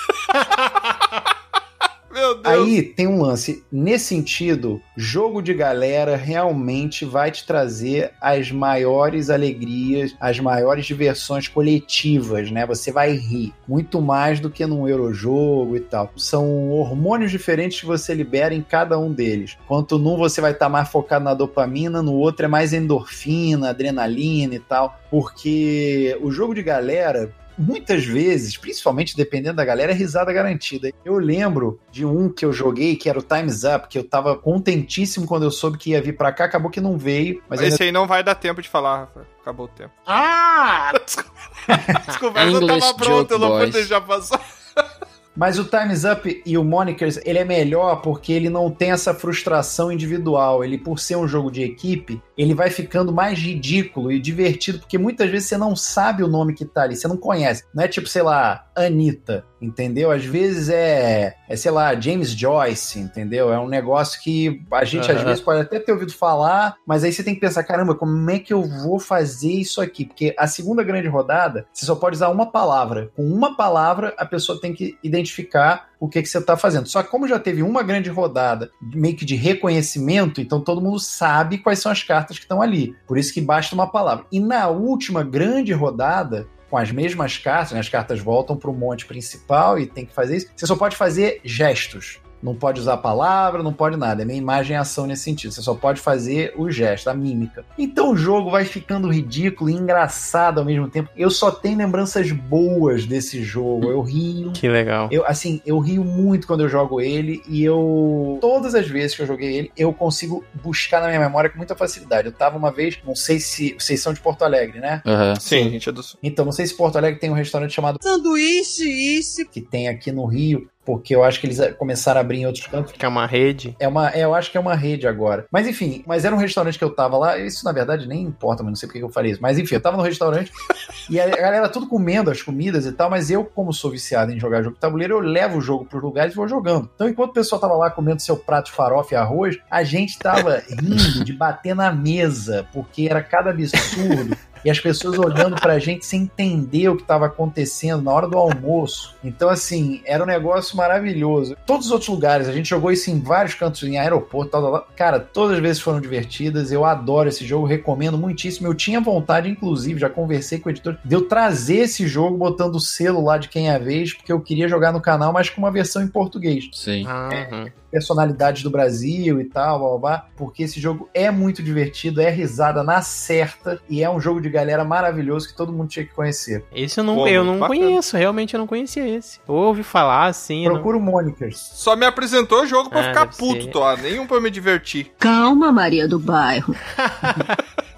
[2.31, 2.47] Meu Deus.
[2.47, 3.65] Aí tem um lance.
[3.73, 11.49] Nesse sentido, jogo de galera realmente vai te trazer as maiores alegrias, as maiores diversões
[11.49, 12.65] coletivas, né?
[12.67, 16.13] Você vai rir muito mais do que num Eurojogo e tal.
[16.17, 19.57] São hormônios diferentes que você libera em cada um deles.
[19.67, 24.55] Quanto num você vai estar mais focado na dopamina, no outro é mais endorfina, adrenalina
[24.55, 25.01] e tal.
[25.11, 30.91] Porque o jogo de galera, muitas vezes, principalmente dependendo da galera, é risada garantida.
[31.05, 34.37] Eu lembro de um que eu joguei, que era o Time's Up, que eu tava
[34.37, 37.43] contentíssimo quando eu soube que ia vir pra cá, acabou que não veio.
[37.49, 37.85] Mas Esse ainda...
[37.85, 39.27] aí não vai dar tempo de falar, Rafa.
[39.43, 39.93] Acabou o tempo.
[40.07, 40.93] Ah!
[42.07, 43.73] Desculpa, eu não English tava pronto, eu não boys.
[43.73, 44.41] deixar passar.
[45.37, 49.15] Mas o Time's Up e o Monikers, ele é melhor porque ele não tem essa
[49.15, 50.65] frustração individual.
[50.65, 54.97] Ele, por ser um jogo de equipe, ele vai ficando mais ridículo e divertido, porque
[54.97, 57.65] muitas vezes você não sabe o nome que tá ali, você não conhece.
[57.75, 60.11] Não é tipo, sei lá, Anitta, entendeu?
[60.11, 63.53] Às vezes é, é sei lá, James Joyce, entendeu?
[63.53, 65.27] É um negócio que a gente às Aham.
[65.27, 68.39] vezes pode até ter ouvido falar, mas aí você tem que pensar, caramba, como é
[68.39, 70.07] que eu vou fazer isso aqui?
[70.07, 73.11] Porque a segunda grande rodada, você só pode usar uma palavra.
[73.15, 76.89] Com uma palavra, a pessoa tem que identificar o que, que você está fazendo.
[76.89, 80.99] Só que como já teve uma grande rodada meio que de reconhecimento, então todo mundo
[80.99, 82.97] sabe quais são as cartas que estão ali.
[83.07, 84.25] Por isso que basta uma palavra.
[84.31, 88.75] E na última grande rodada, com as mesmas cartas, né, as cartas voltam para o
[88.75, 92.21] monte principal e tem que fazer isso, você só pode fazer gestos.
[92.43, 94.23] Não pode usar a palavra, não pode nada.
[94.23, 95.53] É minha imagem e ação nesse sentido.
[95.53, 97.65] Você só pode fazer o gesto, a mímica.
[97.79, 101.11] Então o jogo vai ficando ridículo e engraçado ao mesmo tempo.
[101.17, 103.91] Eu só tenho lembranças boas desse jogo.
[103.91, 104.53] Eu rio.
[104.53, 105.09] Que legal.
[105.11, 108.39] Eu, assim, eu rio muito quando eu jogo ele e eu.
[108.41, 111.75] Todas as vezes que eu joguei ele, eu consigo buscar na minha memória com muita
[111.75, 112.29] facilidade.
[112.29, 113.75] Eu tava uma vez, não sei se.
[113.79, 115.03] Vocês são de Porto Alegre, né?
[115.07, 115.35] Aham.
[115.37, 116.19] Sim, a gente é do sul.
[116.23, 119.45] Então, não sei se Porto Alegre tem um restaurante chamado Sanduíche, isso.
[119.47, 122.67] que tem aqui no Rio, porque eu acho que eles começaram a abrir em outros
[122.67, 122.93] cantos.
[122.93, 123.77] Que é uma rede.
[123.79, 125.47] É uma, é, eu acho que é uma rede agora.
[125.51, 127.39] Mas enfim, mas era um restaurante que eu tava lá.
[127.39, 129.43] Isso na verdade nem importa, mas não sei porque que eu falei isso.
[129.43, 130.51] Mas enfim, eu tava no restaurante
[131.09, 133.11] e a galera tudo comendo as comidas e tal.
[133.11, 136.03] Mas eu, como sou viciado em jogar jogo de tabuleiro, eu levo o jogo pros
[136.03, 136.91] lugares e vou jogando.
[136.95, 140.19] Então, enquanto o pessoal tava lá comendo seu prato de farofa e arroz, a gente
[140.19, 144.37] tava rindo de bater na mesa, porque era cada absurdo.
[144.65, 148.37] E as pessoas olhando pra gente sem entender o que estava acontecendo na hora do
[148.37, 149.15] almoço.
[149.23, 151.57] Então, assim, era um negócio maravilhoso.
[151.67, 154.73] Todos os outros lugares, a gente jogou isso em vários cantos, em aeroporto, tal, tal,
[154.73, 154.89] tal.
[154.97, 156.73] Cara, todas as vezes foram divertidas.
[156.73, 158.67] Eu adoro esse jogo, recomendo muitíssimo.
[158.67, 162.75] Eu tinha vontade, inclusive, já conversei com o editor, de eu trazer esse jogo botando
[162.75, 165.49] o selo lá de quem é a vez, porque eu queria jogar no canal, mas
[165.49, 167.07] com uma versão em português Sim.
[167.07, 167.71] Aham.
[167.91, 172.31] Personalidades do Brasil e tal, blá, blá, blá, porque esse jogo é muito divertido, é
[172.31, 176.15] risada na certa e é um jogo de galera maravilhoso que todo mundo tinha que
[176.15, 176.65] conhecer.
[176.73, 177.81] Esse eu não, Pô, eu não bacana.
[177.81, 179.41] conheço, realmente eu não conhecia esse.
[179.47, 180.65] Ou ouvi falar assim.
[180.65, 181.59] eu não- Procura o Monikers.
[181.75, 183.71] Só me apresentou o jogo pra Ah, ficar puto, ser.
[183.71, 183.97] Tó.
[183.97, 185.11] Nenhum pra me divertir.
[185.19, 186.75] Calma, Maria do Bairro.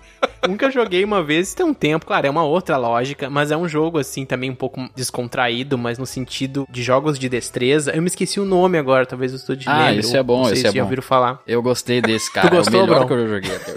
[0.48, 3.51] Um que eu joguei uma vez tem um tempo, claro, é uma outra lógica, mas
[3.51, 7.93] é um jogo assim também um pouco descontraído, mas no sentido de jogos de destreza.
[7.93, 10.01] Eu me esqueci o nome agora, talvez o estúdio Ah, lembre.
[10.01, 11.02] esse é bom, esse se é bom.
[11.02, 11.40] falar.
[11.47, 12.51] Eu gostei desse, cara.
[12.51, 13.06] gostou, é o melhor Bron?
[13.09, 13.73] que eu joguei até.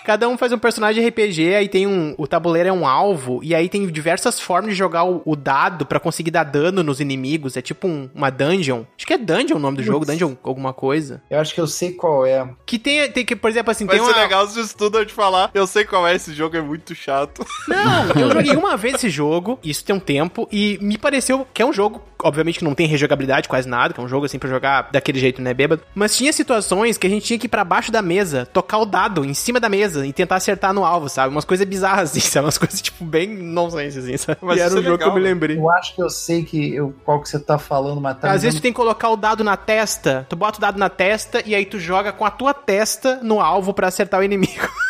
[0.10, 2.16] Cada um faz um personagem RPG, aí tem um.
[2.18, 5.86] O tabuleiro é um alvo, e aí tem diversas formas de jogar o, o dado
[5.86, 7.56] pra conseguir dar dano nos inimigos.
[7.56, 8.86] É tipo um- uma dungeon.
[8.98, 11.22] Acho que é dungeon o nome do jogo, dungeon alguma coisa.
[11.30, 12.50] Eu acho que eu sei qual é.
[12.66, 14.20] Que tem, tem que, por exemplo, assim, Vai tem ser uma.
[14.24, 15.52] legal se o estudam te falar.
[15.54, 17.46] Eu sei qual é esse jogo, é muito chato.
[17.68, 21.62] Não, eu joguei uma vez esse jogo, isso tem um tempo, e me pareceu que
[21.62, 24.40] é um jogo, obviamente que não tem rejogabilidade quase nada, que é um jogo assim
[24.40, 25.82] pra jogar daquele jeito, né, bêbado.
[25.96, 28.86] Mas tinha situações que a gente tinha que ir pra baixo da mesa, tocar o
[28.86, 31.34] dado em cima da mesa e tentar acertar no alvo, sabe?
[31.34, 32.46] Umas coisas bizarras, assim, sabe?
[32.46, 34.40] Umas coisas, tipo, bem nonsense, assim, sabe?
[34.42, 35.34] Mas e era isso um é jogo legal, que eu me né?
[35.34, 35.58] lembrei.
[35.58, 38.44] Eu acho que eu sei que eu, qual que você tá falando, mas tá Às
[38.44, 41.42] vezes tu tem que colocar o dado na testa, tu bota o dado na testa
[41.46, 44.68] e aí tu joga com a tua testa no alvo pra acertar o inimigo.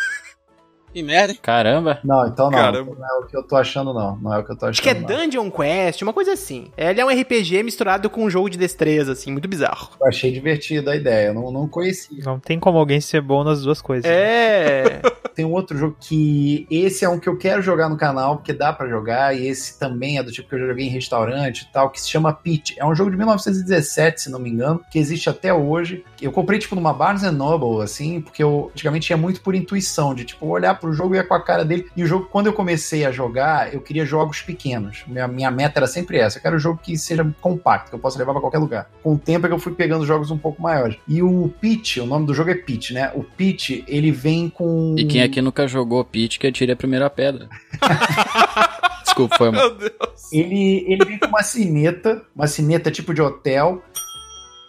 [0.92, 1.34] Que merda.
[1.40, 2.00] Caramba.
[2.04, 2.58] Não, então não.
[2.58, 2.96] Caramba.
[2.98, 4.16] Não é o que eu tô achando, não.
[4.16, 4.72] Não é o que eu tô achando.
[4.72, 5.06] Acho que é não.
[5.06, 6.70] Dungeon Quest, uma coisa assim.
[6.76, 9.90] Ele é um RPG misturado com um jogo de destreza, assim, muito bizarro.
[10.00, 11.28] Eu achei divertida a ideia.
[11.28, 12.22] Eu não, não conhecia.
[12.24, 14.10] Não tem como alguém ser bom nas duas coisas.
[14.10, 15.00] É.
[15.34, 16.66] Tem um outro jogo que.
[16.70, 19.78] Esse é um que eu quero jogar no canal, porque dá pra jogar, e esse
[19.78, 22.32] também é do tipo que eu já joguei em restaurante e tal, que se chama
[22.32, 22.76] Pitch.
[22.76, 26.04] É um jogo de 1917, se não me engano, que existe até hoje.
[26.20, 30.24] Eu comprei, tipo, numa Barnes Noble, assim, porque eu antigamente ia muito por intuição, de,
[30.24, 31.86] tipo, olhar pro jogo e ia com a cara dele.
[31.96, 35.04] E o jogo, quando eu comecei a jogar, eu queria jogos pequenos.
[35.06, 36.38] Minha, minha meta era sempre essa.
[36.38, 38.90] Eu quero um jogo que seja compacto, que eu possa levar pra qualquer lugar.
[39.02, 40.96] Com o tempo é que eu fui pegando jogos um pouco maiores.
[41.06, 43.12] E o Pitch, o nome do jogo é Pitch, né?
[43.14, 44.94] O Pitch, ele vem com.
[44.98, 47.48] E quem aqui nunca jogou Pitch que atire a primeira pedra.
[49.04, 49.60] Desculpa, foi mal.
[49.68, 50.32] Meu Deus.
[50.32, 53.82] Ele, ele vem com uma sineta, uma sineta tipo de hotel.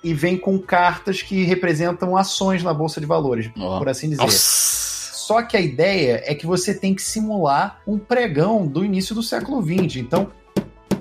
[0.03, 3.77] e vem com cartas que representam ações na bolsa de valores, Ó.
[3.77, 4.23] por assim dizer.
[4.23, 4.70] Nossa.
[5.31, 9.23] Só que a ideia é que você tem que simular um pregão do início do
[9.23, 9.95] século XX.
[9.95, 10.29] Então,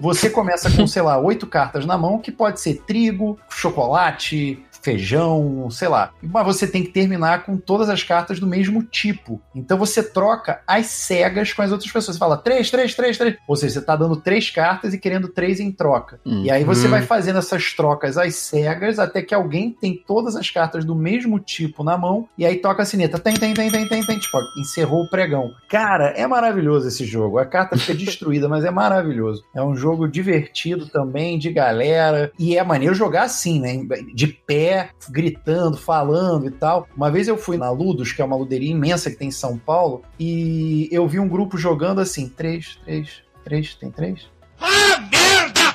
[0.01, 5.69] você começa com, sei lá, oito cartas na mão, que pode ser trigo, chocolate, feijão,
[5.71, 6.13] sei lá.
[6.23, 9.41] Mas você tem que terminar com todas as cartas do mesmo tipo.
[9.55, 12.17] Então você troca as cegas com as outras pessoas.
[12.17, 13.37] Você fala três, três, três, três.
[13.47, 16.21] Ou seja, você tá dando três cartas e querendo três em troca.
[16.25, 16.43] Hum.
[16.45, 16.91] E aí você Hum.
[16.91, 21.39] vai fazendo essas trocas às cegas até que alguém tem todas as cartas do mesmo
[21.39, 23.19] tipo na mão e aí toca a sineta.
[23.19, 24.19] Tem, tem, tem, tem, tem, tem.
[24.19, 25.51] Tipo, encerrou o pregão.
[25.69, 27.39] Cara, é maravilhoso esse jogo.
[27.39, 29.45] A carta fica destruída, mas é maravilhoso.
[29.55, 32.33] É um jogo divertido também, de galera.
[32.39, 33.71] E é maneiro jogar assim, né?
[34.15, 34.70] De pé,
[35.09, 36.87] gritando, falando e tal.
[36.97, 39.57] Uma vez eu fui na Ludus, que é uma luderia imensa que tem em São
[39.57, 44.29] Paulo, e eu vi um grupo jogando assim: três, três, três, tem três?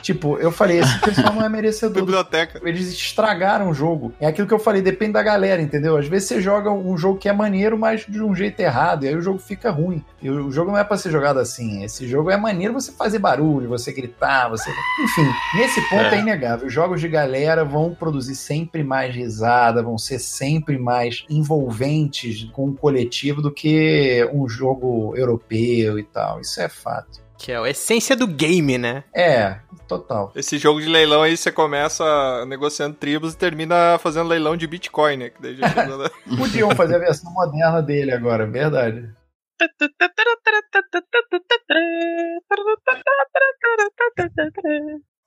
[0.05, 1.97] Tipo, eu falei, esse pessoal não é merecedor.
[2.05, 2.61] Biblioteca.
[2.63, 4.13] Eles estragaram o jogo.
[4.19, 5.97] É aquilo que eu falei, depende da galera, entendeu?
[5.97, 9.07] Às vezes você joga um jogo que é maneiro, mas de um jeito errado, e
[9.07, 10.05] aí o jogo fica ruim.
[10.21, 11.83] E o jogo não é pra ser jogado assim.
[11.83, 14.69] Esse jogo é maneiro você fazer barulho, você gritar, você.
[15.03, 15.27] Enfim,
[15.57, 16.19] nesse ponto é, É.
[16.19, 16.67] inegável.
[16.67, 22.69] Os jogos de galera vão produzir sempre mais risada, vão ser sempre mais envolventes com
[22.69, 26.39] o coletivo do que um jogo europeu e tal.
[26.39, 27.25] Isso é fato.
[27.37, 29.03] Que é a essência do game, né?
[29.13, 29.57] É,
[29.87, 30.31] total.
[30.35, 35.17] Esse jogo de leilão aí, você começa negociando tribos e termina fazendo leilão de Bitcoin,
[35.17, 35.29] né?
[35.29, 39.09] Que daí já chegou na- Podiam fazer a versão moderna dele agora, verdade.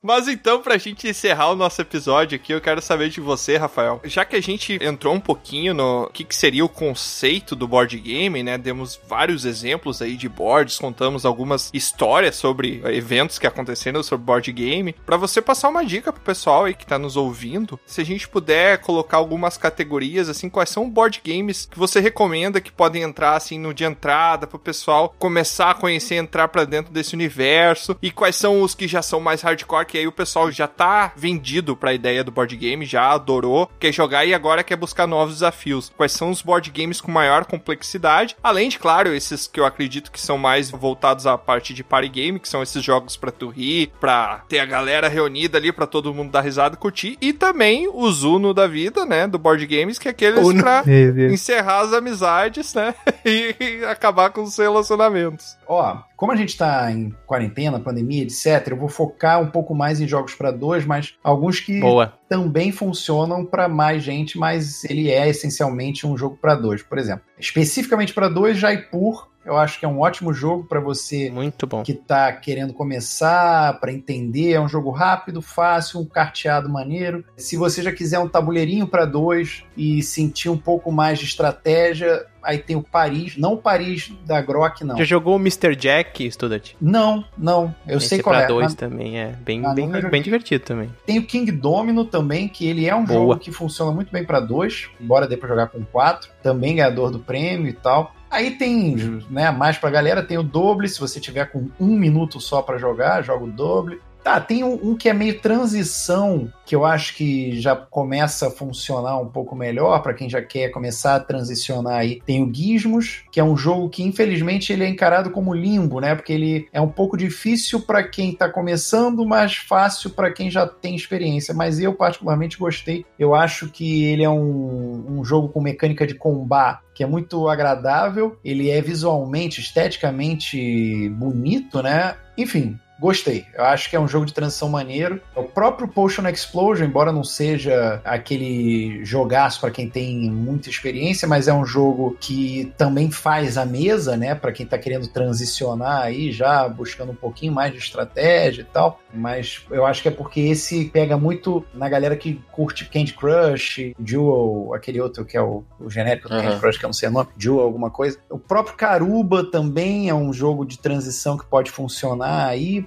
[0.00, 4.00] Mas então, pra gente encerrar o nosso episódio aqui, eu quero saber de você, Rafael.
[4.04, 7.98] Já que a gente entrou um pouquinho no que, que seria o conceito do board
[7.98, 8.56] game, né?
[8.56, 14.52] Demos vários exemplos aí de boards, contamos algumas histórias sobre eventos que aconteceram sobre board
[14.52, 14.94] game.
[15.04, 18.28] Pra você passar uma dica pro pessoal aí que tá nos ouvindo, se a gente
[18.28, 23.34] puder colocar algumas categorias, assim, quais são board games que você recomenda que podem entrar,
[23.34, 28.12] assim, no de entrada, pro pessoal começar a conhecer, entrar pra dentro desse universo, e
[28.12, 31.74] quais são os que já são mais hardcore, que aí o pessoal já tá vendido
[31.74, 35.90] pra ideia do board game, já adorou, quer jogar e agora quer buscar novos desafios.
[35.96, 40.12] Quais são os board games com maior complexidade, além de, claro, esses que eu acredito
[40.12, 43.48] que são mais voltados à parte de party game, que são esses jogos pra tu
[43.48, 47.32] rir, pra ter a galera reunida ali, pra todo mundo dar risada e curtir, e
[47.32, 50.60] também os Uno da vida, né, do board games, que é aqueles Uno.
[50.60, 50.84] pra
[51.32, 52.94] encerrar as amizades, né,
[53.24, 55.56] e acabar com os relacionamentos.
[55.66, 60.00] Ó, como a gente tá em quarentena, pandemia, etc., eu vou focar um pouco mais
[60.00, 62.12] em jogos para dois, mas alguns que Boa.
[62.28, 66.82] também funcionam para mais gente, mas ele é essencialmente um jogo para dois.
[66.82, 71.30] Por exemplo, especificamente para dois, Jaipur, eu acho que é um ótimo jogo para você
[71.30, 71.82] Muito bom.
[71.82, 77.24] que tá querendo começar, para entender, é um jogo rápido, fácil, um carteado maneiro.
[77.36, 82.26] Se você já quiser um tabuleirinho para dois e sentir um pouco mais de estratégia,
[82.42, 84.96] aí tem o Paris, não o Paris da Grok, não.
[84.98, 85.74] Já jogou o Mr.
[85.74, 86.72] Jack, Student?
[86.80, 88.46] Não, não, eu Esse sei qual pra é.
[88.46, 90.90] dois mas também é bem, Ah, bem, bem divertido também.
[91.06, 93.18] Tem o King Domino também, que ele é um Boa.
[93.18, 97.10] jogo que funciona muito bem para dois, embora dê para jogar com quatro, também ganhador
[97.10, 98.14] do prêmio e tal.
[98.30, 98.94] Aí tem,
[99.30, 102.76] né, mais pra galera, tem o doble, se você tiver com um minuto só pra
[102.76, 104.00] jogar, joga o doble.
[104.28, 108.50] Tá, tem um, um que é meio transição, que eu acho que já começa a
[108.50, 112.20] funcionar um pouco melhor pra quem já quer começar a transicionar aí.
[112.26, 116.14] Tem o Gizmos, que é um jogo que infelizmente ele é encarado como limbo, né?
[116.14, 120.66] Porque ele é um pouco difícil pra quem tá começando, mas fácil pra quem já
[120.66, 121.54] tem experiência.
[121.54, 123.06] Mas eu particularmente gostei.
[123.18, 127.48] Eu acho que ele é um, um jogo com mecânica de combate que é muito
[127.48, 128.36] agradável.
[128.44, 132.16] Ele é visualmente, esteticamente bonito, né?
[132.36, 133.46] Enfim, Gostei.
[133.54, 135.20] Eu acho que é um jogo de transição maneiro.
[135.34, 141.46] O próprio Potion Explosion, embora não seja aquele jogaço para quem tem muita experiência, mas
[141.46, 144.34] é um jogo que também faz a mesa, né?
[144.34, 149.00] Para quem tá querendo transicionar aí, já buscando um pouquinho mais de estratégia e tal.
[149.14, 153.92] Mas eu acho que é porque esse pega muito na galera que curte Candy Crush,
[153.98, 156.42] Duel, aquele outro que é o, o genérico do Uhum.
[156.42, 158.18] Candy Crush, que eu não sei o nome, Duel, alguma coisa.
[158.30, 162.86] O próprio Caruba também é um jogo de transição que pode funcionar aí.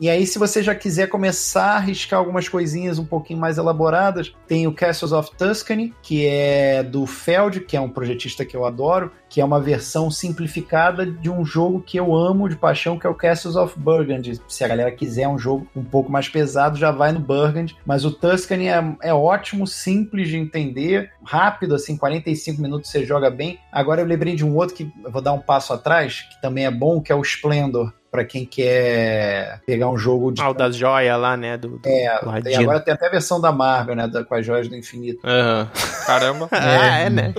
[0.00, 4.34] E aí, se você já quiser começar a arriscar algumas coisinhas um pouquinho mais elaboradas,
[4.46, 8.64] tem o Castles of Tuscany, que é do Feld, que é um projetista que eu
[8.64, 13.06] adoro, que é uma versão simplificada de um jogo que eu amo de paixão, que
[13.06, 14.40] é o Castles of Burgundy.
[14.48, 17.76] Se a galera quiser um jogo um pouco mais pesado, já vai no Burgundy.
[17.84, 23.28] Mas o Tuscany é, é ótimo, simples de entender, rápido, assim, 45 minutos você joga
[23.28, 23.58] bem.
[23.70, 26.70] Agora eu lembrei de um outro que vou dar um passo atrás, que também é
[26.70, 30.40] bom, que é o Splendor para quem quer pegar um jogo de.
[30.40, 31.56] Ah, o das joias lá, né?
[31.56, 32.50] Do, do É, Ladino.
[32.50, 34.06] e agora tem até a versão da Marvel, né?
[34.08, 35.20] Da, com as joias do infinito.
[35.24, 35.68] Aham.
[36.06, 36.48] Caramba.
[36.52, 37.34] Ah, é, né?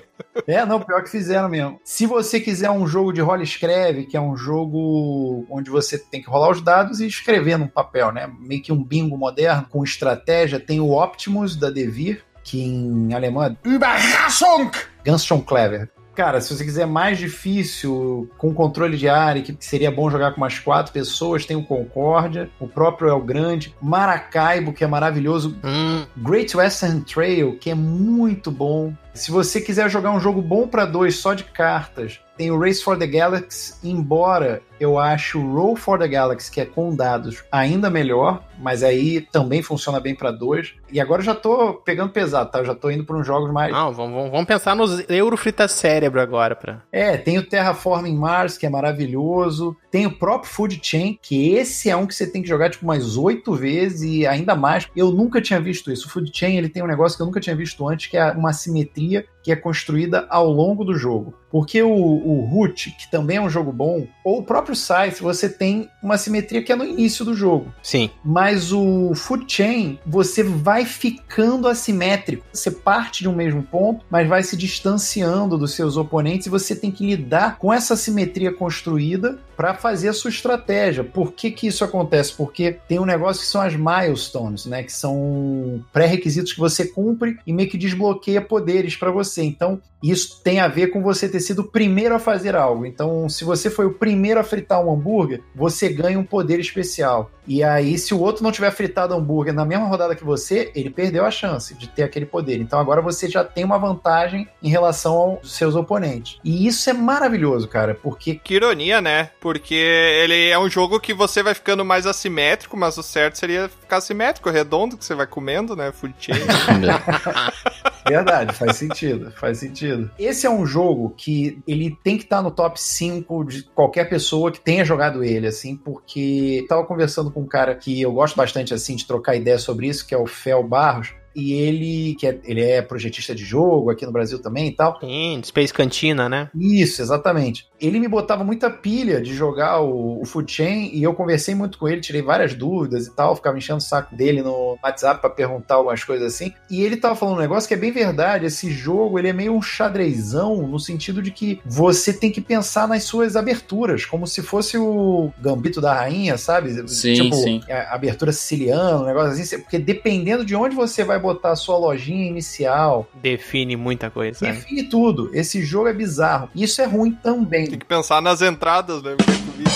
[0.48, 1.80] É, não, pior que fizeram mesmo.
[1.84, 5.98] Se você quiser um jogo de rola e escreve, que é um jogo onde você
[5.98, 8.30] tem que rolar os dados e escrever num papel, né?
[8.40, 13.44] Meio que um bingo moderno com estratégia, tem o Optimus da Devir, que em alemão
[13.44, 14.72] é Überraschung!
[15.04, 15.90] Ganz schon clever.
[16.14, 20.38] Cara, se você quiser mais difícil, com controle de área, que seria bom jogar com
[20.42, 26.06] umas quatro pessoas, tem o Concórdia, o próprio El Grande, Maracaibo, que é maravilhoso, Hum,
[26.18, 28.94] Great Western Trail, que é muito bom.
[29.14, 32.84] Se você quiser jogar um jogo bom para dois só de cartas, tem o Race
[32.84, 37.44] for the Galaxy, embora eu acho o Roll for the Galaxy, que é com dados,
[37.52, 40.74] ainda melhor, mas aí também funciona bem para dois.
[40.92, 42.60] E agora eu já tô pegando pesado, tá?
[42.60, 43.72] Eu já tô indo para uns jogos mais.
[43.72, 46.56] não, vamos, vamos- pensar nos Eurofrita Cérebro agora.
[46.56, 46.82] Pra...
[46.92, 49.76] É, tem o Terraforming Mars, que é maravilhoso.
[49.90, 52.84] Tem o próprio Food Chain, que esse é um que você tem que jogar tipo
[52.86, 54.88] umas oito vezes e ainda mais.
[54.96, 56.08] Eu nunca tinha visto isso.
[56.08, 58.32] O Food Chain ele tem um negócio que eu nunca tinha visto antes, que é
[58.32, 61.34] uma simetria que é construída ao longo do jogo.
[61.50, 65.50] Porque o, o Root, que também é um jogo bom, ou o próprio Scythe, você
[65.50, 67.74] tem uma simetria que é no início do jogo.
[67.82, 68.10] Sim.
[68.24, 72.46] Mas o Food Chain, você vai ficando assimétrico.
[72.52, 76.76] Você parte de um mesmo ponto, mas vai se distanciando dos seus oponentes e você
[76.76, 81.04] tem que lidar com essa simetria construída para fazer a sua estratégia.
[81.04, 82.34] Por que, que isso acontece?
[82.34, 84.82] Porque tem um negócio que são as milestones, né?
[84.82, 89.44] Que são pré-requisitos que você cumpre e meio que desbloqueia poderes para você.
[89.44, 92.86] Então, isso tem a ver com você ter sido o primeiro a fazer algo.
[92.86, 97.30] Então, se você foi o primeiro a fritar um hambúrguer, você ganha um poder especial.
[97.48, 100.90] E aí, se o outro não tiver fritado hambúrguer na mesma rodada que você, ele
[100.90, 102.60] perdeu a chance de ter aquele poder.
[102.60, 106.40] Então, agora você já tem uma vantagem em relação aos seus oponentes.
[106.44, 109.30] E isso é maravilhoso, cara, porque Que ironia, né?
[109.52, 113.68] Porque ele é um jogo que você vai ficando mais assimétrico, mas o certo seria
[113.68, 115.92] ficar simétrico, redondo, que você vai comendo, né?
[115.92, 116.40] Food chain.
[118.08, 120.10] Verdade, faz sentido, faz sentido.
[120.18, 124.54] Esse é um jogo que ele tem que estar no top 5 de qualquer pessoa
[124.54, 128.74] que tenha jogado ele, assim, porque tava conversando com um cara que eu gosto bastante,
[128.74, 132.40] assim, de trocar ideia sobre isso, que é o Fel Barros, e ele, que é,
[132.44, 135.00] ele é projetista de jogo aqui no Brasil também e tal.
[135.00, 136.50] Sim, Space Cantina, né?
[136.56, 137.68] Isso, exatamente.
[137.80, 141.78] Ele me botava muita pilha de jogar o, o Food Chain e eu conversei muito
[141.78, 145.30] com ele, tirei várias dúvidas e tal, ficava enchendo o saco dele no WhatsApp pra
[145.30, 146.54] perguntar algumas coisas assim.
[146.70, 149.54] E ele tava falando um negócio que é bem verdade, esse jogo ele é meio
[149.54, 154.42] um xadrezão no sentido de que você tem que pensar nas suas aberturas, como se
[154.42, 156.72] fosse o Gambito da Rainha, sabe?
[156.90, 157.62] Sim, tipo, sim.
[157.70, 161.78] a abertura siciliana, um negócio assim, porque dependendo de onde você vai botar a sua
[161.78, 164.46] lojinha inicial, Define muita coisa.
[164.46, 164.52] né?
[164.54, 165.30] define tudo.
[165.34, 166.50] Esse jogo é bizarro.
[166.56, 167.68] Isso é ruim também.
[167.68, 169.16] Tem que pensar nas entradas, né?
[169.16, 169.72] Comida-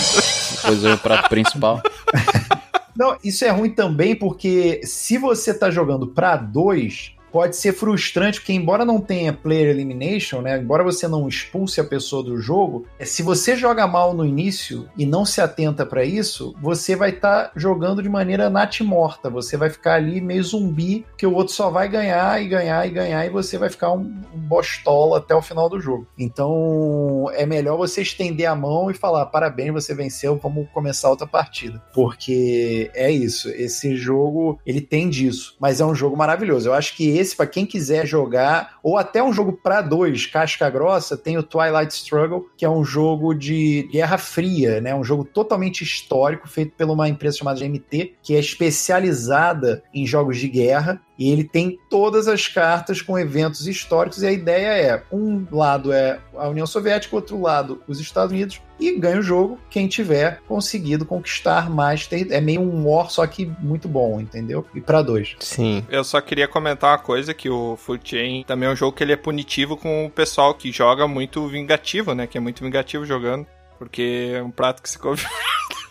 [0.56, 1.82] Depois é o prato principal.
[2.98, 8.40] Não, isso é ruim também porque se você tá jogando pra dois, pode ser frustrante,
[8.40, 10.58] porque embora não tenha player elimination, né?
[10.58, 14.88] Embora você não expulse a pessoa do jogo, é, se você joga mal no início
[14.98, 19.30] e não se atenta pra isso, você vai estar jogando de maneira natimorta.
[19.30, 22.92] Você vai ficar ali meio zumbi, que o outro só vai ganhar e ganhar e
[22.92, 26.08] ganhar, e você vai ficar um, um bostola até o final do jogo.
[26.18, 31.28] Então é melhor você estender a mão e falar: parabéns, você venceu, vamos começar outra
[31.28, 31.84] partida.
[31.94, 36.70] Porque é isso, esse jogo ele tem disso, mas é um jogo maravilhoso.
[36.70, 40.70] Eu acho que esse, pra quem quiser jogar, ou até um jogo pra dois, casca
[40.70, 44.94] grossa, tem o Twilight Struggle, que é um jogo de Guerra Fria, né?
[44.94, 50.38] Um jogo totalmente histórico, feito por uma empresa chamada GMT, que é especializada em jogos
[50.38, 51.02] de guerra.
[51.18, 55.94] E ele tem todas as cartas com eventos históricos, e a ideia é: um lado
[55.94, 60.42] é a União Soviética, outro lado os Estados Unidos, e ganha o jogo quem tiver
[60.48, 62.08] conseguido conquistar mais.
[62.30, 64.66] É meio um war, só que muito bom, entendeu?
[64.76, 65.36] E pra dois.
[65.40, 65.86] Sim.
[65.90, 69.04] Eu só queria comentar uma coisa, que o Food Chain também é um jogo que
[69.04, 72.28] ele é punitivo com o pessoal que joga muito vingativo, né?
[72.28, 73.46] Que é muito vingativo jogando.
[73.78, 75.20] Porque é um prato que se come.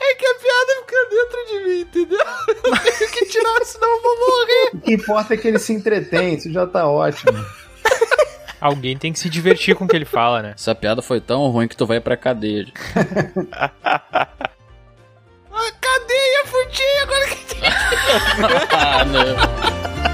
[0.07, 2.19] É que a piada fica dentro de mim, entendeu?
[2.65, 4.71] Eu tenho que tirar, senão eu vou morrer.
[4.75, 7.33] O que importa é que ele se entretém, isso já tá ótimo.
[8.61, 10.55] Alguém tem que se divertir com o que ele fala, né?
[10.57, 12.67] Essa piada foi tão ruim que tu vai pra cadeia.
[15.81, 17.45] Cadeia, Chain, agora que
[18.75, 20.14] ah, não.